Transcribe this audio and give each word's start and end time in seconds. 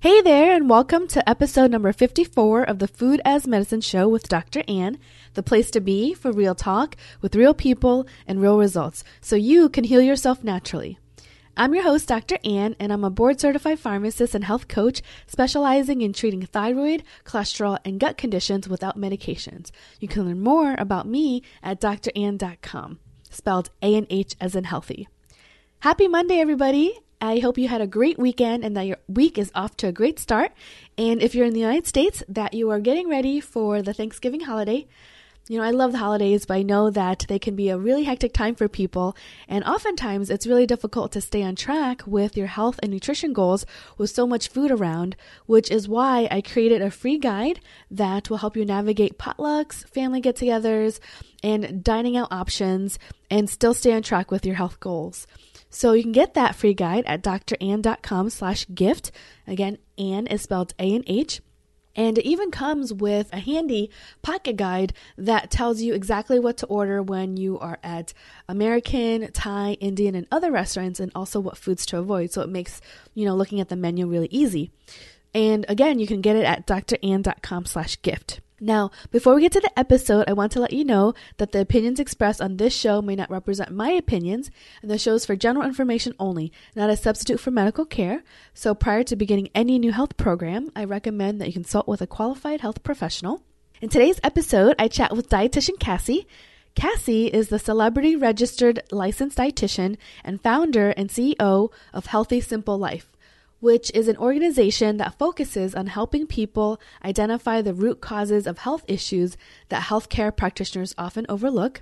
Hey 0.00 0.20
there, 0.20 0.54
and 0.54 0.68
welcome 0.68 1.06
to 1.08 1.28
episode 1.28 1.70
number 1.70 1.92
54 1.92 2.64
of 2.64 2.78
the 2.78 2.88
Food 2.88 3.20
as 3.24 3.46
Medicine 3.46 3.80
Show 3.80 4.08
with 4.08 4.28
Dr. 4.28 4.64
Anh, 4.66 4.98
the 5.34 5.42
place 5.42 5.70
to 5.70 5.80
be 5.80 6.12
for 6.12 6.32
real 6.32 6.54
talk 6.54 6.96
with 7.20 7.36
real 7.36 7.54
people 7.54 8.06
and 8.26 8.42
real 8.42 8.58
results 8.58 9.04
so 9.20 9.36
you 9.36 9.68
can 9.68 9.84
heal 9.84 10.02
yourself 10.02 10.42
naturally. 10.42 10.98
I'm 11.56 11.72
your 11.72 11.84
host, 11.84 12.08
Dr. 12.08 12.38
Anh, 12.42 12.74
and 12.80 12.92
I'm 12.92 13.04
a 13.04 13.10
board 13.10 13.38
certified 13.38 13.78
pharmacist 13.78 14.34
and 14.34 14.42
health 14.42 14.66
coach 14.66 15.02
specializing 15.28 16.00
in 16.00 16.12
treating 16.12 16.44
thyroid, 16.44 17.04
cholesterol, 17.24 17.78
and 17.84 18.00
gut 18.00 18.18
conditions 18.18 18.68
without 18.68 18.98
medications. 18.98 19.70
You 20.00 20.08
can 20.08 20.26
learn 20.26 20.40
more 20.40 20.74
about 20.78 21.06
me 21.06 21.42
at 21.62 21.80
dranh.com, 21.80 22.98
spelled 23.34 23.70
A 23.82 23.94
and 23.94 24.06
H 24.10 24.34
as 24.40 24.54
in 24.54 24.64
healthy. 24.64 25.08
Happy 25.80 26.08
Monday, 26.08 26.40
everybody! 26.40 26.98
I 27.20 27.38
hope 27.38 27.56
you 27.56 27.68
had 27.68 27.80
a 27.80 27.86
great 27.86 28.18
weekend 28.18 28.64
and 28.64 28.76
that 28.76 28.86
your 28.86 28.98
week 29.08 29.38
is 29.38 29.50
off 29.54 29.76
to 29.78 29.86
a 29.86 29.92
great 29.92 30.18
start. 30.18 30.52
And 30.98 31.22
if 31.22 31.34
you're 31.34 31.46
in 31.46 31.54
the 31.54 31.60
United 31.60 31.86
States, 31.86 32.22
that 32.28 32.52
you 32.52 32.70
are 32.70 32.80
getting 32.80 33.08
ready 33.08 33.40
for 33.40 33.80
the 33.80 33.94
Thanksgiving 33.94 34.40
holiday. 34.40 34.86
You 35.46 35.58
know, 35.58 35.64
I 35.64 35.72
love 35.72 35.92
the 35.92 35.98
holidays, 35.98 36.46
but 36.46 36.54
I 36.54 36.62
know 36.62 36.88
that 36.88 37.26
they 37.28 37.38
can 37.38 37.54
be 37.54 37.68
a 37.68 37.76
really 37.76 38.04
hectic 38.04 38.32
time 38.32 38.54
for 38.54 38.66
people. 38.66 39.14
And 39.46 39.62
oftentimes 39.62 40.30
it's 40.30 40.46
really 40.46 40.66
difficult 40.66 41.12
to 41.12 41.20
stay 41.20 41.42
on 41.42 41.54
track 41.54 42.02
with 42.06 42.34
your 42.34 42.46
health 42.46 42.80
and 42.82 42.90
nutrition 42.90 43.34
goals 43.34 43.66
with 43.98 44.08
so 44.08 44.26
much 44.26 44.48
food 44.48 44.70
around, 44.70 45.16
which 45.44 45.70
is 45.70 45.86
why 45.86 46.28
I 46.30 46.40
created 46.40 46.80
a 46.80 46.90
free 46.90 47.18
guide 47.18 47.60
that 47.90 48.30
will 48.30 48.38
help 48.38 48.56
you 48.56 48.64
navigate 48.64 49.18
potlucks, 49.18 49.86
family 49.90 50.22
get 50.22 50.36
togethers, 50.36 50.98
and 51.42 51.84
dining 51.84 52.16
out 52.16 52.32
options 52.32 52.98
and 53.30 53.50
still 53.50 53.74
stay 53.74 53.92
on 53.92 54.02
track 54.02 54.30
with 54.30 54.46
your 54.46 54.54
health 54.54 54.80
goals. 54.80 55.26
So 55.68 55.92
you 55.92 56.04
can 56.04 56.12
get 56.12 56.32
that 56.34 56.54
free 56.54 56.72
guide 56.72 57.04
at 57.04 57.22
dranh.com 57.22 58.30
slash 58.30 58.66
gift. 58.74 59.10
Again, 59.46 59.76
Anh 59.98 60.26
is 60.26 60.40
spelled 60.40 60.72
A 60.78 61.02
and 61.96 62.18
it 62.18 62.24
even 62.24 62.50
comes 62.50 62.92
with 62.92 63.32
a 63.32 63.38
handy 63.38 63.90
pocket 64.22 64.56
guide 64.56 64.92
that 65.16 65.50
tells 65.50 65.80
you 65.80 65.94
exactly 65.94 66.38
what 66.38 66.56
to 66.58 66.66
order 66.66 67.02
when 67.02 67.36
you 67.36 67.58
are 67.58 67.78
at 67.82 68.12
American, 68.48 69.30
Thai, 69.32 69.74
Indian, 69.80 70.14
and 70.14 70.26
other 70.30 70.50
restaurants, 70.50 71.00
and 71.00 71.12
also 71.14 71.40
what 71.40 71.56
foods 71.56 71.86
to 71.86 71.98
avoid. 71.98 72.32
So 72.32 72.42
it 72.42 72.48
makes, 72.48 72.80
you 73.14 73.24
know, 73.24 73.34
looking 73.34 73.60
at 73.60 73.68
the 73.68 73.76
menu 73.76 74.06
really 74.06 74.28
easy. 74.30 74.70
And 75.32 75.66
again, 75.68 75.98
you 75.98 76.06
can 76.06 76.20
get 76.20 76.36
it 76.36 76.44
at 76.44 76.66
dranh.com 76.66 77.66
slash 77.66 78.00
gift. 78.02 78.40
Now, 78.64 78.92
before 79.10 79.34
we 79.34 79.42
get 79.42 79.52
to 79.52 79.60
the 79.60 79.78
episode, 79.78 80.24
I 80.26 80.32
want 80.32 80.50
to 80.52 80.58
let 80.58 80.72
you 80.72 80.86
know 80.86 81.12
that 81.36 81.52
the 81.52 81.60
opinions 81.60 82.00
expressed 82.00 82.40
on 82.40 82.56
this 82.56 82.74
show 82.74 83.02
may 83.02 83.14
not 83.14 83.30
represent 83.30 83.70
my 83.70 83.90
opinions, 83.90 84.50
and 84.80 84.90
the 84.90 84.96
show 84.96 85.12
is 85.12 85.26
for 85.26 85.36
general 85.36 85.66
information 85.66 86.14
only, 86.18 86.50
not 86.74 86.88
a 86.88 86.96
substitute 86.96 87.40
for 87.40 87.50
medical 87.50 87.84
care. 87.84 88.24
So, 88.54 88.74
prior 88.74 89.02
to 89.02 89.16
beginning 89.16 89.50
any 89.54 89.78
new 89.78 89.92
health 89.92 90.16
program, 90.16 90.70
I 90.74 90.84
recommend 90.84 91.42
that 91.42 91.48
you 91.48 91.52
consult 91.52 91.86
with 91.86 92.00
a 92.00 92.06
qualified 92.06 92.62
health 92.62 92.82
professional. 92.82 93.42
In 93.82 93.90
today's 93.90 94.18
episode, 94.24 94.76
I 94.78 94.88
chat 94.88 95.14
with 95.14 95.28
dietitian 95.28 95.78
Cassie. 95.78 96.26
Cassie 96.74 97.26
is 97.26 97.50
the 97.50 97.58
celebrity 97.58 98.16
registered 98.16 98.82
licensed 98.90 99.36
dietitian 99.36 99.98
and 100.24 100.40
founder 100.40 100.88
and 100.96 101.10
CEO 101.10 101.70
of 101.92 102.06
Healthy 102.06 102.40
Simple 102.40 102.78
Life 102.78 103.13
which 103.64 103.90
is 103.94 104.08
an 104.08 104.16
organization 104.18 104.98
that 104.98 105.18
focuses 105.18 105.74
on 105.74 105.86
helping 105.86 106.26
people 106.26 106.78
identify 107.02 107.62
the 107.62 107.72
root 107.72 107.98
causes 107.98 108.46
of 108.46 108.58
health 108.58 108.84
issues 108.86 109.38
that 109.70 109.84
healthcare 109.84 110.36
practitioners 110.36 110.94
often 110.98 111.24
overlook. 111.30 111.80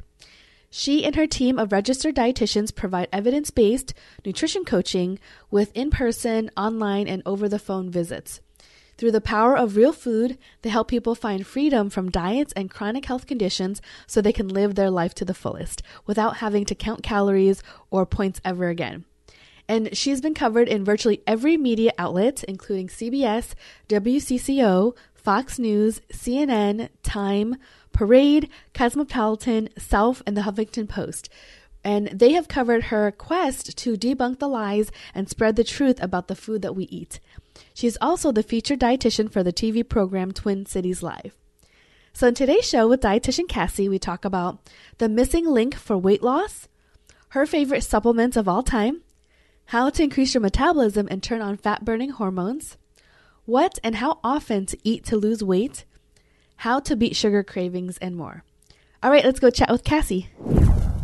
She 0.70 1.04
and 1.04 1.16
her 1.16 1.26
team 1.26 1.58
of 1.58 1.72
registered 1.72 2.14
dietitians 2.14 2.72
provide 2.72 3.08
evidence 3.12 3.50
based 3.50 3.94
nutrition 4.24 4.64
coaching 4.64 5.18
with 5.50 5.76
in 5.76 5.90
person, 5.90 6.52
online, 6.56 7.08
and 7.08 7.20
over 7.26 7.48
the 7.48 7.58
phone 7.58 7.90
visits. 7.90 8.40
Through 8.96 9.10
the 9.10 9.20
power 9.20 9.56
of 9.56 9.74
real 9.74 9.92
food, 9.92 10.38
they 10.62 10.70
help 10.70 10.86
people 10.86 11.16
find 11.16 11.44
freedom 11.44 11.90
from 11.90 12.12
diets 12.12 12.52
and 12.54 12.70
chronic 12.70 13.06
health 13.06 13.26
conditions 13.26 13.82
so 14.06 14.22
they 14.22 14.32
can 14.32 14.46
live 14.46 14.76
their 14.76 14.88
life 14.88 15.14
to 15.16 15.24
the 15.24 15.34
fullest 15.34 15.82
without 16.06 16.36
having 16.36 16.64
to 16.66 16.76
count 16.76 17.02
calories 17.02 17.60
or 17.90 18.06
points 18.06 18.40
ever 18.44 18.68
again 18.68 19.04
and 19.68 19.96
she's 19.96 20.20
been 20.20 20.34
covered 20.34 20.68
in 20.68 20.84
virtually 20.84 21.22
every 21.26 21.56
media 21.56 21.92
outlet, 21.98 22.44
including 22.44 22.88
CBS, 22.88 23.54
WCCO, 23.88 24.94
Fox 25.14 25.58
News, 25.58 26.00
CNN, 26.12 26.88
Time, 27.02 27.56
Parade, 27.92 28.48
Cosmopolitan, 28.74 29.68
Self, 29.78 30.22
and 30.26 30.36
the 30.36 30.42
Huffington 30.42 30.88
Post. 30.88 31.28
And 31.84 32.08
they 32.08 32.32
have 32.32 32.48
covered 32.48 32.84
her 32.84 33.10
quest 33.10 33.76
to 33.78 33.96
debunk 33.96 34.38
the 34.38 34.48
lies 34.48 34.90
and 35.14 35.28
spread 35.28 35.56
the 35.56 35.64
truth 35.64 36.02
about 36.02 36.28
the 36.28 36.36
food 36.36 36.62
that 36.62 36.76
we 36.76 36.84
eat. 36.84 37.20
She 37.74 37.86
is 37.86 37.98
also 38.00 38.32
the 38.32 38.42
featured 38.42 38.80
dietitian 38.80 39.30
for 39.30 39.42
the 39.42 39.52
TV 39.52 39.88
program 39.88 40.32
Twin 40.32 40.66
Cities 40.66 41.02
Live. 41.02 41.36
So, 42.12 42.28
in 42.28 42.34
today's 42.34 42.68
show 42.68 42.88
with 42.88 43.00
dietitian 43.00 43.48
Cassie, 43.48 43.88
we 43.88 43.98
talk 43.98 44.24
about 44.24 44.58
the 44.98 45.08
missing 45.08 45.46
link 45.46 45.74
for 45.74 45.96
weight 45.96 46.22
loss, 46.22 46.68
her 47.30 47.46
favorite 47.46 47.82
supplements 47.82 48.36
of 48.36 48.46
all 48.46 48.62
time, 48.62 49.02
how 49.66 49.90
to 49.90 50.02
increase 50.02 50.34
your 50.34 50.40
metabolism 50.40 51.08
and 51.10 51.22
turn 51.22 51.40
on 51.40 51.56
fat 51.56 51.84
burning 51.84 52.10
hormones, 52.10 52.76
what 53.44 53.78
and 53.82 53.96
how 53.96 54.18
often 54.22 54.66
to 54.66 54.78
eat 54.84 55.04
to 55.06 55.16
lose 55.16 55.42
weight, 55.42 55.84
how 56.56 56.80
to 56.80 56.96
beat 56.96 57.16
sugar 57.16 57.42
cravings, 57.42 57.98
and 57.98 58.16
more. 58.16 58.44
All 59.02 59.10
right, 59.10 59.24
let's 59.24 59.40
go 59.40 59.50
chat 59.50 59.70
with 59.70 59.84
Cassie. 59.84 60.28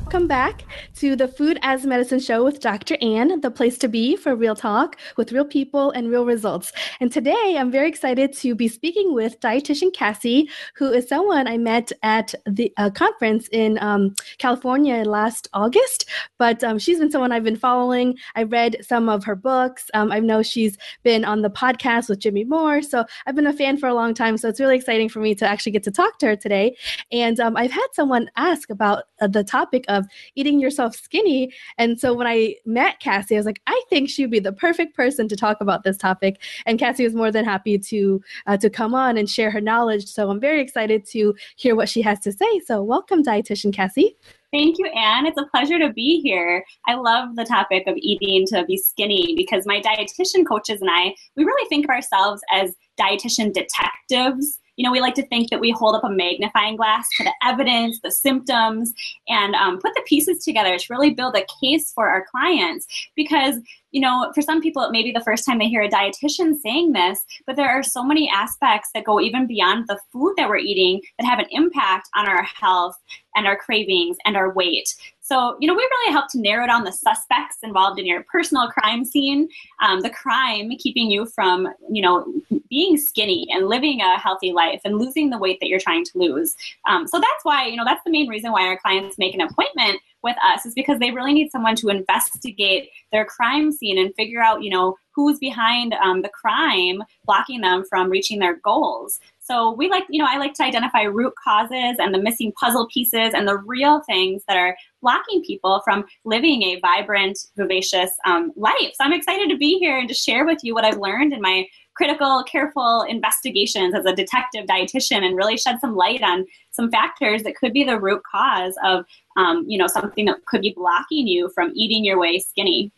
Welcome 0.09 0.27
back 0.27 0.65
to 0.95 1.17
the 1.17 1.29
Food 1.29 1.59
as 1.61 1.85
Medicine 1.85 2.19
show 2.19 2.43
with 2.43 2.61
Dr. 2.61 2.97
Anh, 3.03 3.43
the 3.43 3.51
place 3.51 3.77
to 3.77 3.89
be 3.89 4.17
for 4.17 4.35
real 4.35 4.57
talk 4.57 4.97
with 5.19 5.33
real 5.33 5.45
people 5.45 5.91
and 5.91 6.09
real 6.09 6.25
results. 6.25 6.73
And 6.99 7.13
today 7.13 7.57
I'm 7.59 7.71
very 7.71 7.91
excited 7.91 8.33
to 8.39 8.55
be 8.55 8.69
speaking 8.69 9.13
with 9.13 9.39
dietitian 9.41 9.93
Cassie, 9.93 10.49
who 10.77 10.91
is 10.91 11.07
someone 11.07 11.47
I 11.47 11.59
met 11.59 11.93
at 12.03 12.35
the 12.47 12.73
uh, 12.79 12.89
conference 12.89 13.51
in 13.53 13.79
um, 13.83 14.15
California 14.39 15.05
last 15.05 15.47
August. 15.53 16.09
But 16.39 16.65
um, 16.65 16.79
she's 16.79 16.99
been 16.99 17.11
someone 17.11 17.31
I've 17.31 17.45
been 17.45 17.55
following. 17.55 18.17
I 18.35 18.45
read 18.45 18.79
some 18.81 19.11
of 19.11 19.25
her 19.25 19.37
books. 19.37 19.91
Um, 19.93 20.11
I 20.11 20.21
know 20.21 20.43
she's 20.43 20.79
been 21.03 21.27
on 21.27 21.43
the 21.43 21.51
podcast 21.51 22.09
with 22.09 22.21
Jimmy 22.21 22.45
Moore. 22.45 22.81
So 22.81 23.05
I've 23.27 23.35
been 23.35 23.47
a 23.47 23.53
fan 23.53 23.77
for 23.77 23.91
a 23.91 23.95
long 23.95 24.15
time. 24.15 24.39
So 24.39 24.49
it's 24.49 24.59
really 24.59 24.77
exciting 24.77 25.11
for 25.11 25.21
me 25.21 25.35
to 25.35 25.47
actually 25.47 25.73
get 25.73 25.83
to 25.83 25.91
talk 25.91 26.19
to 26.21 26.29
her 26.29 26.37
today. 26.37 26.79
And 27.13 27.39
um, 27.41 27.59
I've 27.59 27.73
had 27.73 27.89
someone 27.93 28.31
ask 28.37 28.71
about 28.71 29.05
uh, 29.21 29.27
the 29.27 29.45
topic 29.45 29.85
of 29.89 29.98
of 29.99 30.07
eating 30.35 30.61
yourself 30.61 30.95
skinny. 30.97 31.53
And 31.77 31.99
so 32.01 32.15
when 32.15 32.27
I 32.27 32.57
met 32.65 33.01
Cassie, 33.01 33.37
I 33.37 33.39
was 33.39 33.47
like, 33.47 33.61
I 33.67 33.81
think 33.91 34.09
she'd 34.09 34.31
be 34.31 34.39
the 34.41 34.53
perfect 34.53 34.97
person 34.97 35.29
to 35.29 35.37
talk 35.37 35.61
about 35.61 35.85
this 35.85 35.99
topic. 35.99 36.41
And 36.67 36.79
Cassie 36.79 37.05
was 37.05 37.15
more 37.15 37.31
than 37.31 37.45
happy 37.45 37.79
to 37.79 38.23
uh, 38.47 38.57
to 38.57 38.71
come 38.71 38.95
on 38.95 39.17
and 39.17 39.29
share 39.29 39.51
her 39.51 39.61
knowledge. 39.61 40.07
So 40.07 40.31
I'm 40.31 40.41
very 40.41 40.61
excited 40.61 41.05
to 41.07 41.35
hear 41.57 41.75
what 41.77 41.89
she 41.89 42.03
has 42.03 42.19
to 42.21 42.33
say. 42.33 42.61
So 42.65 42.83
welcome, 42.83 43.23
dietitian 43.23 43.75
Cassie. 43.75 44.17
Thank 44.51 44.79
you, 44.79 44.87
Anh. 44.97 45.27
It's 45.27 45.37
a 45.37 45.45
pleasure 45.53 45.79
to 45.79 45.93
be 45.93 46.23
here. 46.23 46.65
I 46.87 46.95
love 46.95 47.37
the 47.37 47.45
topic 47.45 47.85
of 47.87 47.97
eating 47.99 48.47
to 48.47 48.65
be 48.65 48.79
skinny 48.79 49.35
because 49.37 49.67
my 49.67 49.81
dietitian 49.81 50.47
coaches 50.49 50.81
and 50.81 50.89
I, 50.91 51.15
we 51.37 51.45
really 51.45 51.69
think 51.69 51.85
of 51.85 51.91
ourselves 51.91 52.41
as 52.51 52.75
dietitian 52.99 53.53
detectives 53.53 54.59
you 54.79 54.85
know, 54.85 54.93
we 54.93 55.01
like 55.01 55.15
to 55.17 55.27
think 55.27 55.51
that 55.51 55.59
we 55.59 55.73
hold 55.73 55.97
up 55.97 56.05
a 56.05 56.09
magnifying 56.09 56.77
glass 56.77 57.09
to 57.17 57.25
the 57.25 57.33
evidence, 57.43 57.99
the 58.01 58.13
symptoms, 58.13 58.95
and 59.29 59.57
um, 59.57 59.81
put 59.81 59.93
the 59.95 60.03
pieces 60.07 60.45
together 60.45 60.79
to 60.79 60.87
really 60.89 61.11
build 61.11 61.35
a 61.37 61.45
case 61.61 61.93
for 61.93 62.09
our 62.09 62.25
clients. 62.31 62.87
Because, 63.17 63.57
you 63.91 64.01
know, 64.01 64.31
for 64.37 64.41
some 64.41 64.63
people, 64.63 64.83
it 64.85 64.93
may 64.93 65.03
be 65.03 65.11
the 65.11 65.25
first 65.25 65.45
time 65.45 65.59
they 65.59 65.69
hear 65.69 65.83
a 65.83 65.91
dietitian 65.91 66.55
saying 66.55 66.93
this, 66.93 67.25
but 67.45 67.57
there 67.57 67.69
are 67.69 67.83
so 67.83 68.05
many 68.05 68.31
aspects 68.31 68.91
that 68.95 69.03
go 69.03 69.21
even 69.21 69.49
beyond 69.49 69.89
the 69.89 69.99
food 70.13 70.35
that 70.37 70.49
we're 70.49 70.59
eating 70.59 71.03
that 71.19 71.27
have 71.27 71.41
an 71.41 71.47
impact 71.51 72.09
on 72.15 72.29
our 72.29 72.45
health 72.45 72.97
and 73.35 73.49
our 73.49 73.57
cravings 73.57 74.17
and 74.25 74.37
our 74.37 74.53
weight. 74.55 74.95
So, 75.21 75.57
you 75.61 75.67
know, 75.67 75.75
we 75.75 75.83
really 75.83 76.13
help 76.13 76.31
to 76.31 76.41
narrow 76.41 76.67
down 76.67 76.85
the 76.85 76.93
suspects 76.93 77.59
involved 77.65 77.99
in 77.99 78.07
your 78.07 78.25
personal 78.31 78.69
crime 78.69 79.05
scene, 79.05 79.49
um, 79.83 80.01
the 80.01 80.11
crime 80.11 80.71
keeping 80.79 81.11
you 81.11 81.27
from, 81.27 81.69
you 81.91 82.01
know, 82.01 82.33
being 82.69 82.97
skinny 82.97 83.47
and 83.51 83.69
living 83.69 84.01
a 84.01 84.19
healthy 84.19 84.53
life 84.53 84.81
and 84.85 84.99
losing 84.99 85.31
the 85.31 85.39
weight 85.39 85.59
that 85.61 85.69
you're 85.69 85.81
trying 85.81 86.05
to 86.05 86.19
lose. 86.19 86.55
Um, 86.89 87.07
so 87.07 87.19
that's 87.19 87.45
why, 87.45 87.67
you 87.67 87.77
know, 87.77 87.85
that's 87.85 88.03
the 88.05 88.11
main 88.11 88.29
reason 88.29 88.53
why 88.53 88.67
our 88.67 88.79
clients 88.79 89.19
make 89.19 89.35
an 89.35 89.41
appointment 89.41 90.01
with 90.23 90.37
us 90.45 90.67
is 90.67 90.75
because 90.75 90.99
they 90.99 91.11
really 91.11 91.33
need 91.33 91.51
someone 91.51 91.77
to 91.77 91.89
investigate 91.89 92.91
their 93.13 93.25
crime 93.25 93.71
scene 93.71 93.99
and 93.99 94.15
figure 94.15 94.43
out, 94.43 94.63
you 94.63 94.71
know, 94.71 94.97
who's 95.15 95.39
behind 95.39 95.95
um, 95.95 96.23
the 96.23 96.29
crime, 96.29 97.03
blocking 97.25 97.61
them 97.61 97.85
from 97.89 98.09
reaching 98.09 98.39
their 98.39 98.57
goals. 98.57 99.19
So 99.41 99.73
we 99.73 99.89
like, 99.89 100.05
you 100.11 100.23
know, 100.23 100.29
I 100.29 100.37
like 100.39 100.55
to 100.55 100.63
identify 100.63 101.03
root 101.03 101.33
causes 101.43 101.97
and 101.99 102.15
the 102.15 102.23
missing 102.23 102.53
puzzle 102.53 102.87
pieces 102.93 103.33
and 103.35 103.49
the 103.49 103.57
real 103.57 104.03
things 104.03 104.43
that 104.47 104.57
are 104.57 104.77
blocking 105.01 105.43
people 105.43 105.81
from 105.85 106.05
living 106.25 106.63
a 106.63 106.81
vibrant, 106.81 107.39
vivacious 107.57 108.11
um, 108.27 108.53
life. 108.57 108.93
So 108.95 109.05
I'm 109.05 109.13
excited 109.13 109.49
to 109.49 109.57
be 109.57 109.79
here 109.79 109.99
and 109.99 110.09
to 110.09 110.15
share 110.15 110.45
with 110.45 110.59
you 110.63 110.75
what 110.75 110.85
I've 110.85 110.99
learned 110.99 111.33
in 111.33 111.41
my 111.41 111.67
critical, 111.99 112.45
careful 112.45 113.03
investigations 113.03 113.93
as 113.93 114.07
a 114.07 114.15
detective 114.15 114.67
dietitian 114.67 115.25
and 115.25 115.37
really 115.37 115.59
shed 115.59 115.79
some 115.81 115.97
light 115.97 116.23
on 116.23 116.47
some 116.71 116.91
factors 116.91 117.43
that 117.43 117.57
could 117.57 117.73
be 117.73 117.83
the 117.83 117.99
root 117.99 118.23
cause 118.31 118.75
of, 118.85 119.05
um, 119.37 119.65
you 119.67 119.77
know, 119.77 119.89
something 119.89 120.25
that 120.27 120.47
could 120.47 120.63
be 120.63 120.73
blocking 120.75 121.27
you 121.27 121.51
from 121.55 121.73
eating 121.75 122.05
your 122.05 122.17
way 122.17 122.39
skinny. 122.39 122.93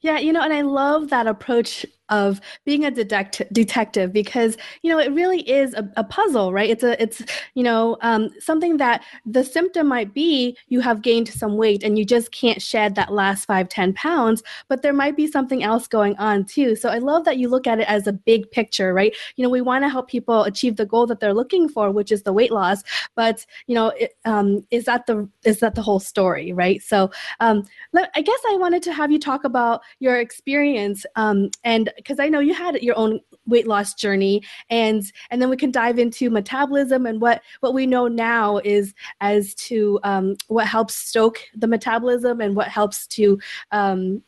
Yeah, 0.00 0.18
you 0.18 0.32
know, 0.32 0.42
and 0.42 0.52
I 0.52 0.62
love 0.62 1.08
that 1.10 1.28
approach 1.28 1.86
of 2.08 2.40
being 2.64 2.84
a 2.84 2.90
detect- 2.90 3.42
detective 3.52 4.12
because 4.12 4.56
you 4.82 4.90
know 4.90 4.98
it 4.98 5.12
really 5.12 5.40
is 5.48 5.74
a, 5.74 5.88
a 5.96 6.04
puzzle 6.04 6.52
right? 6.52 6.70
It's 6.70 6.82
a 6.82 7.00
it's 7.02 7.22
you 7.54 7.62
know 7.62 7.96
um, 8.00 8.30
something 8.38 8.76
that 8.78 9.02
the 9.24 9.44
symptom 9.44 9.88
might 9.88 10.14
be 10.14 10.56
you 10.68 10.80
have 10.80 11.02
gained 11.02 11.28
some 11.28 11.56
weight 11.56 11.82
and 11.82 11.98
you 11.98 12.04
just 12.04 12.32
can't 12.32 12.62
shed 12.62 12.94
that 12.94 13.12
last 13.12 13.46
five 13.46 13.68
ten 13.68 13.92
pounds 13.94 14.42
but 14.68 14.82
there 14.82 14.92
might 14.92 15.16
be 15.16 15.26
something 15.26 15.62
else 15.62 15.86
going 15.86 16.16
on 16.16 16.44
too. 16.44 16.76
So 16.76 16.88
i 16.88 16.98
love 16.98 17.24
that 17.24 17.38
you 17.38 17.48
look 17.48 17.66
at 17.66 17.80
it 17.80 17.88
as 17.88 18.06
a 18.06 18.12
big 18.12 18.50
picture 18.50 18.92
right? 18.94 19.14
You 19.36 19.42
know 19.42 19.50
we 19.50 19.60
want 19.60 19.84
to 19.84 19.88
help 19.88 20.08
people 20.08 20.44
achieve 20.44 20.76
the 20.76 20.86
goal 20.86 21.06
that 21.06 21.20
they're 21.20 21.34
looking 21.34 21.68
for 21.68 21.90
which 21.90 22.12
is 22.12 22.22
the 22.22 22.32
weight 22.32 22.52
loss 22.52 22.82
but 23.14 23.44
you 23.66 23.74
know 23.74 23.88
it, 23.88 24.14
um, 24.24 24.64
is 24.70 24.84
that 24.84 25.06
the 25.06 25.28
is 25.44 25.60
that 25.60 25.74
the 25.74 25.82
whole 25.82 26.00
story 26.00 26.52
right? 26.52 26.82
So 26.82 27.10
um, 27.40 27.64
i 28.14 28.20
guess 28.20 28.40
i 28.50 28.56
wanted 28.56 28.82
to 28.82 28.92
have 28.92 29.10
you 29.10 29.18
talk 29.18 29.44
about 29.44 29.82
your 30.00 30.20
experience 30.20 31.06
um, 31.16 31.50
and 31.64 31.90
because 31.96 32.20
I 32.20 32.28
know 32.28 32.40
you 32.40 32.54
had 32.54 32.82
your 32.82 32.98
own 32.98 33.20
weight 33.46 33.66
loss 33.66 33.94
journey, 33.94 34.42
and 34.70 35.02
and 35.30 35.40
then 35.40 35.50
we 35.50 35.56
can 35.56 35.70
dive 35.70 35.98
into 35.98 36.30
metabolism 36.30 37.06
and 37.06 37.20
what 37.20 37.42
what 37.60 37.74
we 37.74 37.86
know 37.86 38.08
now 38.08 38.58
is 38.58 38.94
as 39.20 39.54
to 39.54 39.98
um, 40.02 40.36
what 40.48 40.66
helps 40.66 40.94
stoke 40.94 41.40
the 41.54 41.66
metabolism 41.66 42.40
and 42.40 42.56
what 42.56 42.68
helps 42.68 43.06
to 43.08 43.38
um, 43.72 44.22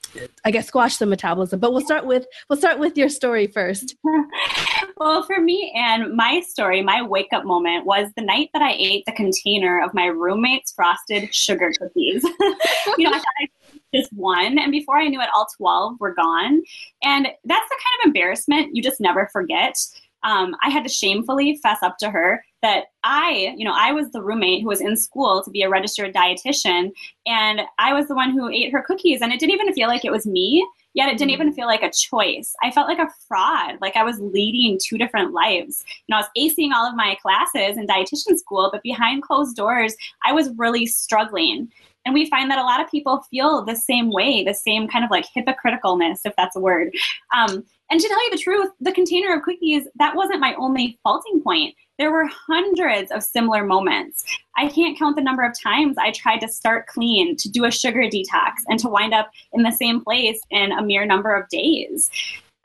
I 0.44 0.50
guess 0.50 0.66
squash 0.68 0.96
the 0.96 1.06
metabolism. 1.06 1.60
But 1.60 1.72
we'll 1.72 1.84
start 1.84 2.06
with 2.06 2.26
we'll 2.48 2.58
start 2.58 2.78
with 2.78 2.96
your 2.96 3.08
story 3.08 3.46
first. 3.46 3.96
well, 4.96 5.22
for 5.22 5.40
me 5.40 5.72
and 5.76 6.14
my 6.14 6.40
story, 6.40 6.82
my 6.82 7.02
wake 7.02 7.32
up 7.32 7.44
moment 7.44 7.86
was 7.86 8.10
the 8.16 8.22
night 8.22 8.50
that 8.52 8.62
I 8.62 8.72
ate 8.72 9.04
the 9.06 9.12
container 9.12 9.82
of 9.82 9.94
my 9.94 10.06
roommate's 10.06 10.72
frosted 10.72 11.34
sugar 11.34 11.72
cookies. 11.78 12.22
you 12.98 13.04
know, 13.04 13.10
I 13.10 13.18
thought 13.18 13.24
I 13.40 13.46
just 13.94 14.12
one. 14.12 14.58
And 14.58 14.72
before 14.72 14.98
I 14.98 15.08
knew 15.08 15.20
it, 15.20 15.28
all 15.34 15.46
12 15.56 16.00
were 16.00 16.14
gone. 16.14 16.62
And 17.02 17.26
that's 17.44 17.68
the 17.68 17.78
kind 17.78 18.00
of 18.02 18.06
embarrassment 18.06 18.74
you 18.74 18.82
just 18.82 19.00
never 19.00 19.28
forget. 19.32 19.76
Um, 20.24 20.56
I 20.62 20.70
had 20.70 20.82
to 20.82 20.88
shamefully 20.88 21.58
fess 21.62 21.78
up 21.82 21.96
to 21.98 22.10
her 22.10 22.44
that 22.62 22.86
I, 23.04 23.54
you 23.56 23.64
know, 23.64 23.74
I 23.74 23.92
was 23.92 24.10
the 24.10 24.22
roommate 24.22 24.62
who 24.62 24.68
was 24.68 24.80
in 24.80 24.96
school 24.96 25.42
to 25.44 25.50
be 25.50 25.62
a 25.62 25.68
registered 25.68 26.12
dietitian, 26.12 26.90
and 27.26 27.60
I 27.78 27.92
was 27.92 28.08
the 28.08 28.16
one 28.16 28.32
who 28.32 28.48
ate 28.48 28.72
her 28.72 28.82
cookies, 28.82 29.20
and 29.20 29.32
it 29.32 29.38
didn't 29.38 29.54
even 29.54 29.72
feel 29.72 29.88
like 29.88 30.04
it 30.04 30.10
was 30.10 30.26
me. 30.26 30.66
Yet 30.94 31.10
it 31.10 31.18
didn't 31.18 31.30
even 31.30 31.52
feel 31.52 31.66
like 31.66 31.82
a 31.82 31.92
choice. 31.92 32.56
I 32.60 32.72
felt 32.72 32.88
like 32.88 32.98
a 32.98 33.10
fraud, 33.28 33.76
like 33.80 33.94
I 33.94 34.02
was 34.02 34.18
leading 34.18 34.80
two 34.82 34.98
different 34.98 35.32
lives. 35.32 35.84
You 35.86 36.14
know, 36.14 36.16
I 36.16 36.22
was 36.22 36.30
acing 36.36 36.72
all 36.74 36.86
of 36.88 36.96
my 36.96 37.16
classes 37.22 37.76
in 37.76 37.86
dietitian 37.86 38.36
school, 38.36 38.70
but 38.72 38.82
behind 38.82 39.22
closed 39.22 39.54
doors, 39.54 39.94
I 40.24 40.32
was 40.32 40.50
really 40.56 40.86
struggling. 40.86 41.70
And 42.08 42.14
we 42.14 42.30
find 42.30 42.50
that 42.50 42.58
a 42.58 42.62
lot 42.62 42.80
of 42.80 42.90
people 42.90 43.22
feel 43.30 43.62
the 43.66 43.76
same 43.76 44.10
way, 44.10 44.42
the 44.42 44.54
same 44.54 44.88
kind 44.88 45.04
of 45.04 45.10
like 45.10 45.26
hypocriticalness, 45.36 46.20
if 46.24 46.34
that's 46.38 46.56
a 46.56 46.58
word. 46.58 46.90
Um, 47.36 47.62
and 47.90 48.00
to 48.00 48.08
tell 48.08 48.24
you 48.24 48.30
the 48.30 48.38
truth, 48.38 48.70
the 48.80 48.92
container 48.92 49.34
of 49.34 49.42
cookies, 49.42 49.86
that 49.98 50.16
wasn't 50.16 50.40
my 50.40 50.54
only 50.54 50.98
faulting 51.02 51.42
point. 51.42 51.74
There 51.98 52.10
were 52.10 52.24
hundreds 52.26 53.10
of 53.10 53.22
similar 53.22 53.62
moments. 53.62 54.24
I 54.56 54.68
can't 54.68 54.98
count 54.98 55.16
the 55.16 55.22
number 55.22 55.42
of 55.42 55.52
times 55.60 55.98
I 55.98 56.12
tried 56.12 56.38
to 56.38 56.48
start 56.48 56.86
clean, 56.86 57.36
to 57.36 57.50
do 57.50 57.66
a 57.66 57.70
sugar 57.70 58.04
detox, 58.04 58.52
and 58.68 58.78
to 58.78 58.88
wind 58.88 59.12
up 59.12 59.30
in 59.52 59.62
the 59.62 59.72
same 59.72 60.02
place 60.02 60.40
in 60.48 60.72
a 60.72 60.82
mere 60.82 61.04
number 61.04 61.34
of 61.34 61.46
days. 61.50 62.08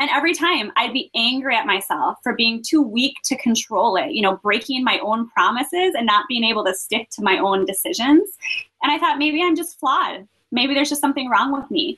And 0.03 0.11
every 0.11 0.33
time 0.33 0.69
I'd 0.75 0.91
be 0.91 1.09
angry 1.15 1.55
at 1.55 1.65
myself 1.65 2.17
for 2.23 2.35
being 2.35 2.61
too 2.61 2.81
weak 2.81 3.15
to 3.23 3.37
control 3.37 3.95
it, 3.95 4.11
you 4.11 4.21
know, 4.21 4.35
breaking 4.43 4.83
my 4.83 4.99
own 4.99 5.29
promises 5.29 5.93
and 5.97 6.05
not 6.05 6.25
being 6.27 6.43
able 6.43 6.65
to 6.65 6.75
stick 6.75 7.09
to 7.11 7.23
my 7.23 7.37
own 7.37 7.65
decisions. 7.65 8.29
And 8.81 8.91
I 8.91 8.97
thought 8.97 9.17
maybe 9.17 9.41
I'm 9.41 9.55
just 9.55 9.79
flawed. 9.79 10.27
Maybe 10.51 10.73
there's 10.73 10.89
just 10.89 10.99
something 10.99 11.29
wrong 11.29 11.53
with 11.53 11.71
me. 11.71 11.97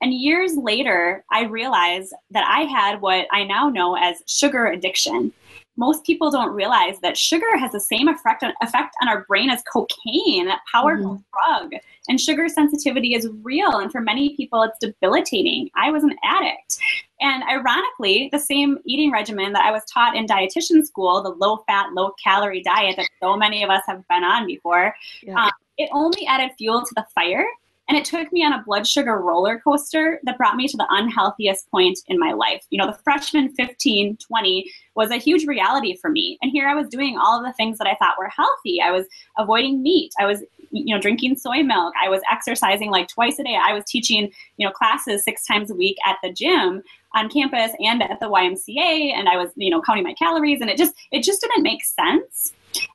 And 0.00 0.14
years 0.14 0.56
later, 0.56 1.26
I 1.30 1.42
realized 1.42 2.14
that 2.30 2.46
I 2.48 2.62
had 2.62 3.02
what 3.02 3.26
I 3.30 3.44
now 3.44 3.68
know 3.68 3.98
as 3.98 4.22
sugar 4.26 4.68
addiction. 4.68 5.30
Most 5.76 6.04
people 6.04 6.30
don't 6.30 6.52
realize 6.52 6.98
that 7.00 7.16
sugar 7.16 7.56
has 7.58 7.72
the 7.72 7.80
same 7.80 8.08
effect 8.08 8.42
on, 8.42 8.52
effect 8.60 8.94
on 9.00 9.08
our 9.08 9.24
brain 9.24 9.50
as 9.50 9.62
cocaine, 9.62 10.46
that 10.46 10.60
powerful 10.70 11.14
mm-hmm. 11.14 11.68
drug. 11.70 11.80
And 12.08 12.20
sugar 12.20 12.48
sensitivity 12.48 13.14
is 13.14 13.28
real. 13.42 13.78
And 13.78 13.90
for 13.90 14.00
many 14.00 14.36
people, 14.36 14.62
it's 14.62 14.78
debilitating. 14.80 15.70
I 15.74 15.90
was 15.90 16.04
an 16.04 16.16
addict. 16.24 16.78
And 17.20 17.42
ironically, 17.44 18.28
the 18.32 18.38
same 18.38 18.78
eating 18.84 19.12
regimen 19.12 19.52
that 19.52 19.64
I 19.64 19.70
was 19.70 19.82
taught 19.84 20.16
in 20.16 20.26
dietitian 20.26 20.84
school, 20.84 21.22
the 21.22 21.30
low 21.30 21.64
fat, 21.66 21.92
low 21.92 22.12
calorie 22.22 22.62
diet 22.62 22.96
that 22.96 23.08
so 23.20 23.36
many 23.36 23.62
of 23.62 23.70
us 23.70 23.82
have 23.86 24.06
been 24.08 24.24
on 24.24 24.46
before, 24.46 24.94
yeah. 25.22 25.44
um, 25.44 25.50
it 25.78 25.88
only 25.92 26.26
added 26.26 26.50
fuel 26.58 26.84
to 26.84 26.94
the 26.94 27.06
fire. 27.14 27.46
And 27.88 27.98
it 27.98 28.04
took 28.04 28.32
me 28.32 28.44
on 28.44 28.52
a 28.52 28.62
blood 28.62 28.86
sugar 28.86 29.18
roller 29.18 29.58
coaster 29.58 30.20
that 30.22 30.38
brought 30.38 30.56
me 30.56 30.68
to 30.68 30.76
the 30.76 30.86
unhealthiest 30.90 31.70
point 31.70 31.98
in 32.06 32.18
my 32.18 32.32
life. 32.32 32.64
You 32.70 32.78
know, 32.78 32.86
the 32.86 32.98
freshman 33.04 33.52
15, 33.54 34.16
20 34.16 34.72
was 34.94 35.10
a 35.10 35.16
huge 35.16 35.46
reality 35.46 35.96
for 35.96 36.08
me. 36.08 36.38
And 36.42 36.52
here 36.52 36.68
I 36.68 36.74
was 36.74 36.88
doing 36.88 37.18
all 37.18 37.38
of 37.38 37.44
the 37.44 37.52
things 37.54 37.78
that 37.78 37.88
I 37.88 37.96
thought 37.96 38.18
were 38.18 38.28
healthy. 38.28 38.80
I 38.80 38.92
was 38.92 39.06
avoiding 39.36 39.82
meat. 39.82 40.12
I 40.20 40.26
was, 40.26 40.42
you 40.70 40.94
know, 40.94 41.00
drinking 41.00 41.36
soy 41.36 41.62
milk. 41.62 41.92
I 42.02 42.08
was 42.08 42.22
exercising 42.30 42.90
like 42.90 43.08
twice 43.08 43.38
a 43.40 43.44
day. 43.44 43.58
I 43.60 43.74
was 43.74 43.84
teaching, 43.84 44.30
you 44.58 44.66
know, 44.66 44.72
classes 44.72 45.24
six 45.24 45.44
times 45.44 45.70
a 45.70 45.74
week 45.74 45.96
at 46.06 46.18
the 46.22 46.32
gym 46.32 46.82
on 47.14 47.28
campus 47.28 47.72
and 47.80 48.02
at 48.02 48.20
the 48.20 48.30
YMCA. 48.30 49.12
And 49.12 49.28
I 49.28 49.36
was, 49.36 49.50
you 49.56 49.70
know, 49.70 49.82
counting 49.82 50.04
my 50.04 50.14
calories 50.14 50.60
and 50.60 50.70
it 50.70 50.78
just, 50.78 50.94
it 51.10 51.22
just 51.22 51.40
didn't 51.40 51.62
make 51.62 51.84
sense. 51.84 52.52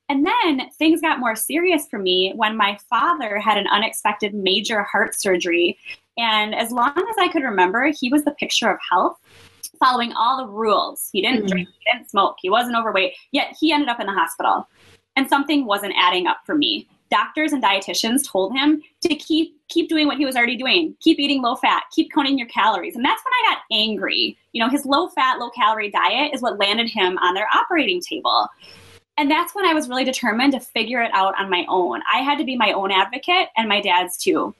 And 0.09 0.25
then 0.25 0.69
things 0.77 1.01
got 1.01 1.19
more 1.19 1.35
serious 1.35 1.87
for 1.87 1.99
me 1.99 2.33
when 2.35 2.55
my 2.55 2.77
father 2.89 3.39
had 3.39 3.57
an 3.57 3.67
unexpected 3.67 4.33
major 4.33 4.83
heart 4.83 5.19
surgery. 5.19 5.77
And 6.17 6.55
as 6.55 6.71
long 6.71 6.97
as 6.97 7.15
I 7.19 7.27
could 7.27 7.43
remember, 7.43 7.91
he 7.97 8.09
was 8.09 8.23
the 8.23 8.31
picture 8.31 8.69
of 8.69 8.79
health, 8.89 9.17
following 9.79 10.13
all 10.13 10.37
the 10.37 10.51
rules. 10.51 11.09
He 11.11 11.21
didn't 11.21 11.39
mm-hmm. 11.39 11.47
drink, 11.47 11.69
he 11.69 11.91
didn't 11.91 12.09
smoke, 12.09 12.37
he 12.41 12.49
wasn't 12.49 12.77
overweight, 12.77 13.13
yet 13.31 13.55
he 13.59 13.71
ended 13.71 13.89
up 13.89 13.99
in 13.99 14.07
the 14.07 14.13
hospital. 14.13 14.67
And 15.15 15.27
something 15.27 15.65
wasn't 15.65 15.95
adding 15.97 16.27
up 16.27 16.37
for 16.45 16.55
me. 16.55 16.87
Doctors 17.09 17.53
and 17.53 17.63
dietitians 17.63 18.29
told 18.29 18.53
him 18.53 18.81
to 19.01 19.15
keep 19.15 19.55
keep 19.69 19.89
doing 19.89 20.07
what 20.07 20.17
he 20.17 20.25
was 20.25 20.35
already 20.35 20.55
doing. 20.55 20.95
Keep 20.99 21.19
eating 21.19 21.41
low 21.41 21.55
fat, 21.55 21.83
keep 21.91 22.11
counting 22.11 22.37
your 22.37 22.47
calories. 22.47 22.95
And 22.95 23.03
that's 23.03 23.21
when 23.23 23.33
I 23.33 23.53
got 23.53 23.63
angry. 23.71 24.37
You 24.51 24.63
know, 24.63 24.69
his 24.69 24.85
low 24.85 25.09
fat, 25.09 25.39
low 25.39 25.49
calorie 25.49 25.89
diet 25.89 26.33
is 26.33 26.41
what 26.41 26.59
landed 26.59 26.89
him 26.89 27.17
on 27.19 27.33
their 27.33 27.47
operating 27.53 28.01
table. 28.01 28.47
And 29.17 29.31
that's 29.31 29.55
when 29.55 29.65
I 29.65 29.73
was 29.73 29.89
really 29.89 30.03
determined 30.03 30.53
to 30.53 30.59
figure 30.59 31.01
it 31.01 31.11
out 31.13 31.33
on 31.39 31.49
my 31.49 31.65
own. 31.67 32.01
I 32.13 32.19
had 32.19 32.37
to 32.37 32.45
be 32.45 32.55
my 32.55 32.71
own 32.71 32.91
advocate 32.91 33.49
and 33.57 33.67
my 33.67 33.81
dad's 33.81 34.17
too. 34.17 34.53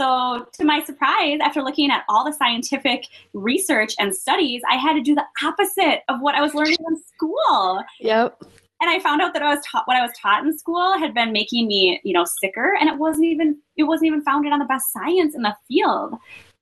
So, 0.00 0.46
to 0.54 0.64
my 0.64 0.82
surprise, 0.82 1.40
after 1.42 1.62
looking 1.62 1.90
at 1.90 2.04
all 2.08 2.24
the 2.24 2.32
scientific 2.32 3.04
research 3.34 3.94
and 3.98 4.14
studies, 4.14 4.62
I 4.70 4.76
had 4.76 4.94
to 4.94 5.02
do 5.02 5.14
the 5.14 5.24
opposite 5.44 6.04
of 6.08 6.20
what 6.20 6.34
I 6.34 6.40
was 6.40 6.54
learning 6.54 6.78
in 6.88 7.02
school. 7.02 7.82
Yep. 7.98 8.42
And 8.80 8.88
I 8.88 8.98
found 9.00 9.20
out 9.20 9.34
that 9.34 9.42
I 9.42 9.54
was 9.54 9.62
taught 9.62 9.86
what 9.86 9.98
I 9.98 10.00
was 10.00 10.12
taught 10.16 10.42
in 10.42 10.56
school 10.56 10.96
had 10.98 11.12
been 11.12 11.32
making 11.32 11.66
me, 11.66 12.00
you 12.02 12.14
know, 12.14 12.24
sicker, 12.24 12.76
and 12.80 12.88
it 12.88 12.96
wasn't 12.96 13.26
even 13.26 13.58
it 13.76 13.82
wasn't 13.82 14.06
even 14.06 14.22
founded 14.22 14.54
on 14.54 14.58
the 14.58 14.64
best 14.64 14.90
science 14.90 15.34
in 15.34 15.42
the 15.42 15.54
field. 15.68 16.14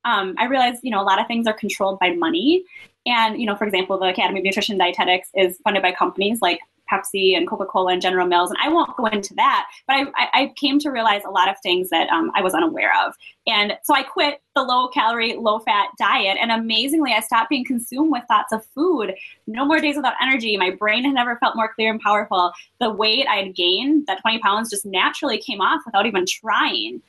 Um, 0.04 0.34
I 0.36 0.46
realized, 0.46 0.80
you 0.82 0.90
know, 0.90 1.00
a 1.00 1.04
lot 1.04 1.20
of 1.20 1.28
things 1.28 1.46
are 1.46 1.52
controlled 1.52 2.00
by 2.00 2.14
money, 2.14 2.64
and 3.06 3.40
you 3.40 3.46
know, 3.46 3.54
for 3.54 3.66
example, 3.66 3.98
the 3.98 4.06
Academy 4.06 4.40
of 4.40 4.44
Nutrition 4.46 4.72
and 4.72 4.80
Dietetics 4.80 5.28
is 5.36 5.60
funded 5.62 5.82
by 5.82 5.92
companies 5.92 6.40
like 6.42 6.58
Pepsi 6.90 7.36
and 7.36 7.48
Coca 7.48 7.66
Cola 7.66 7.92
and 7.92 8.02
General 8.02 8.26
Mills. 8.26 8.50
And 8.50 8.58
I 8.62 8.68
won't 8.68 8.96
go 8.96 9.06
into 9.06 9.34
that, 9.34 9.66
but 9.86 9.94
I, 9.94 10.28
I 10.32 10.52
came 10.56 10.78
to 10.80 10.90
realize 10.90 11.22
a 11.26 11.30
lot 11.30 11.48
of 11.48 11.56
things 11.62 11.90
that 11.90 12.08
um, 12.10 12.30
I 12.34 12.42
was 12.42 12.54
unaware 12.54 12.92
of. 13.04 13.14
And 13.46 13.74
so 13.82 13.94
I 13.94 14.02
quit 14.02 14.40
the 14.54 14.62
low 14.62 14.88
calorie, 14.88 15.34
low 15.34 15.58
fat 15.60 15.88
diet. 15.98 16.36
And 16.40 16.50
amazingly, 16.50 17.12
I 17.12 17.20
stopped 17.20 17.48
being 17.48 17.64
consumed 17.64 18.10
with 18.10 18.24
thoughts 18.28 18.52
of 18.52 18.64
food. 18.74 19.14
No 19.46 19.64
more 19.64 19.80
days 19.80 19.96
without 19.96 20.14
energy. 20.20 20.56
My 20.56 20.70
brain 20.70 21.04
had 21.04 21.14
never 21.14 21.36
felt 21.36 21.56
more 21.56 21.72
clear 21.72 21.90
and 21.90 22.00
powerful. 22.00 22.52
The 22.80 22.90
weight 22.90 23.26
I 23.26 23.36
had 23.36 23.54
gained, 23.54 24.06
that 24.06 24.20
20 24.20 24.40
pounds, 24.40 24.68
just 24.68 24.84
naturally 24.84 25.38
came 25.38 25.60
off 25.60 25.80
without 25.86 26.06
even 26.06 26.26
trying. 26.26 27.00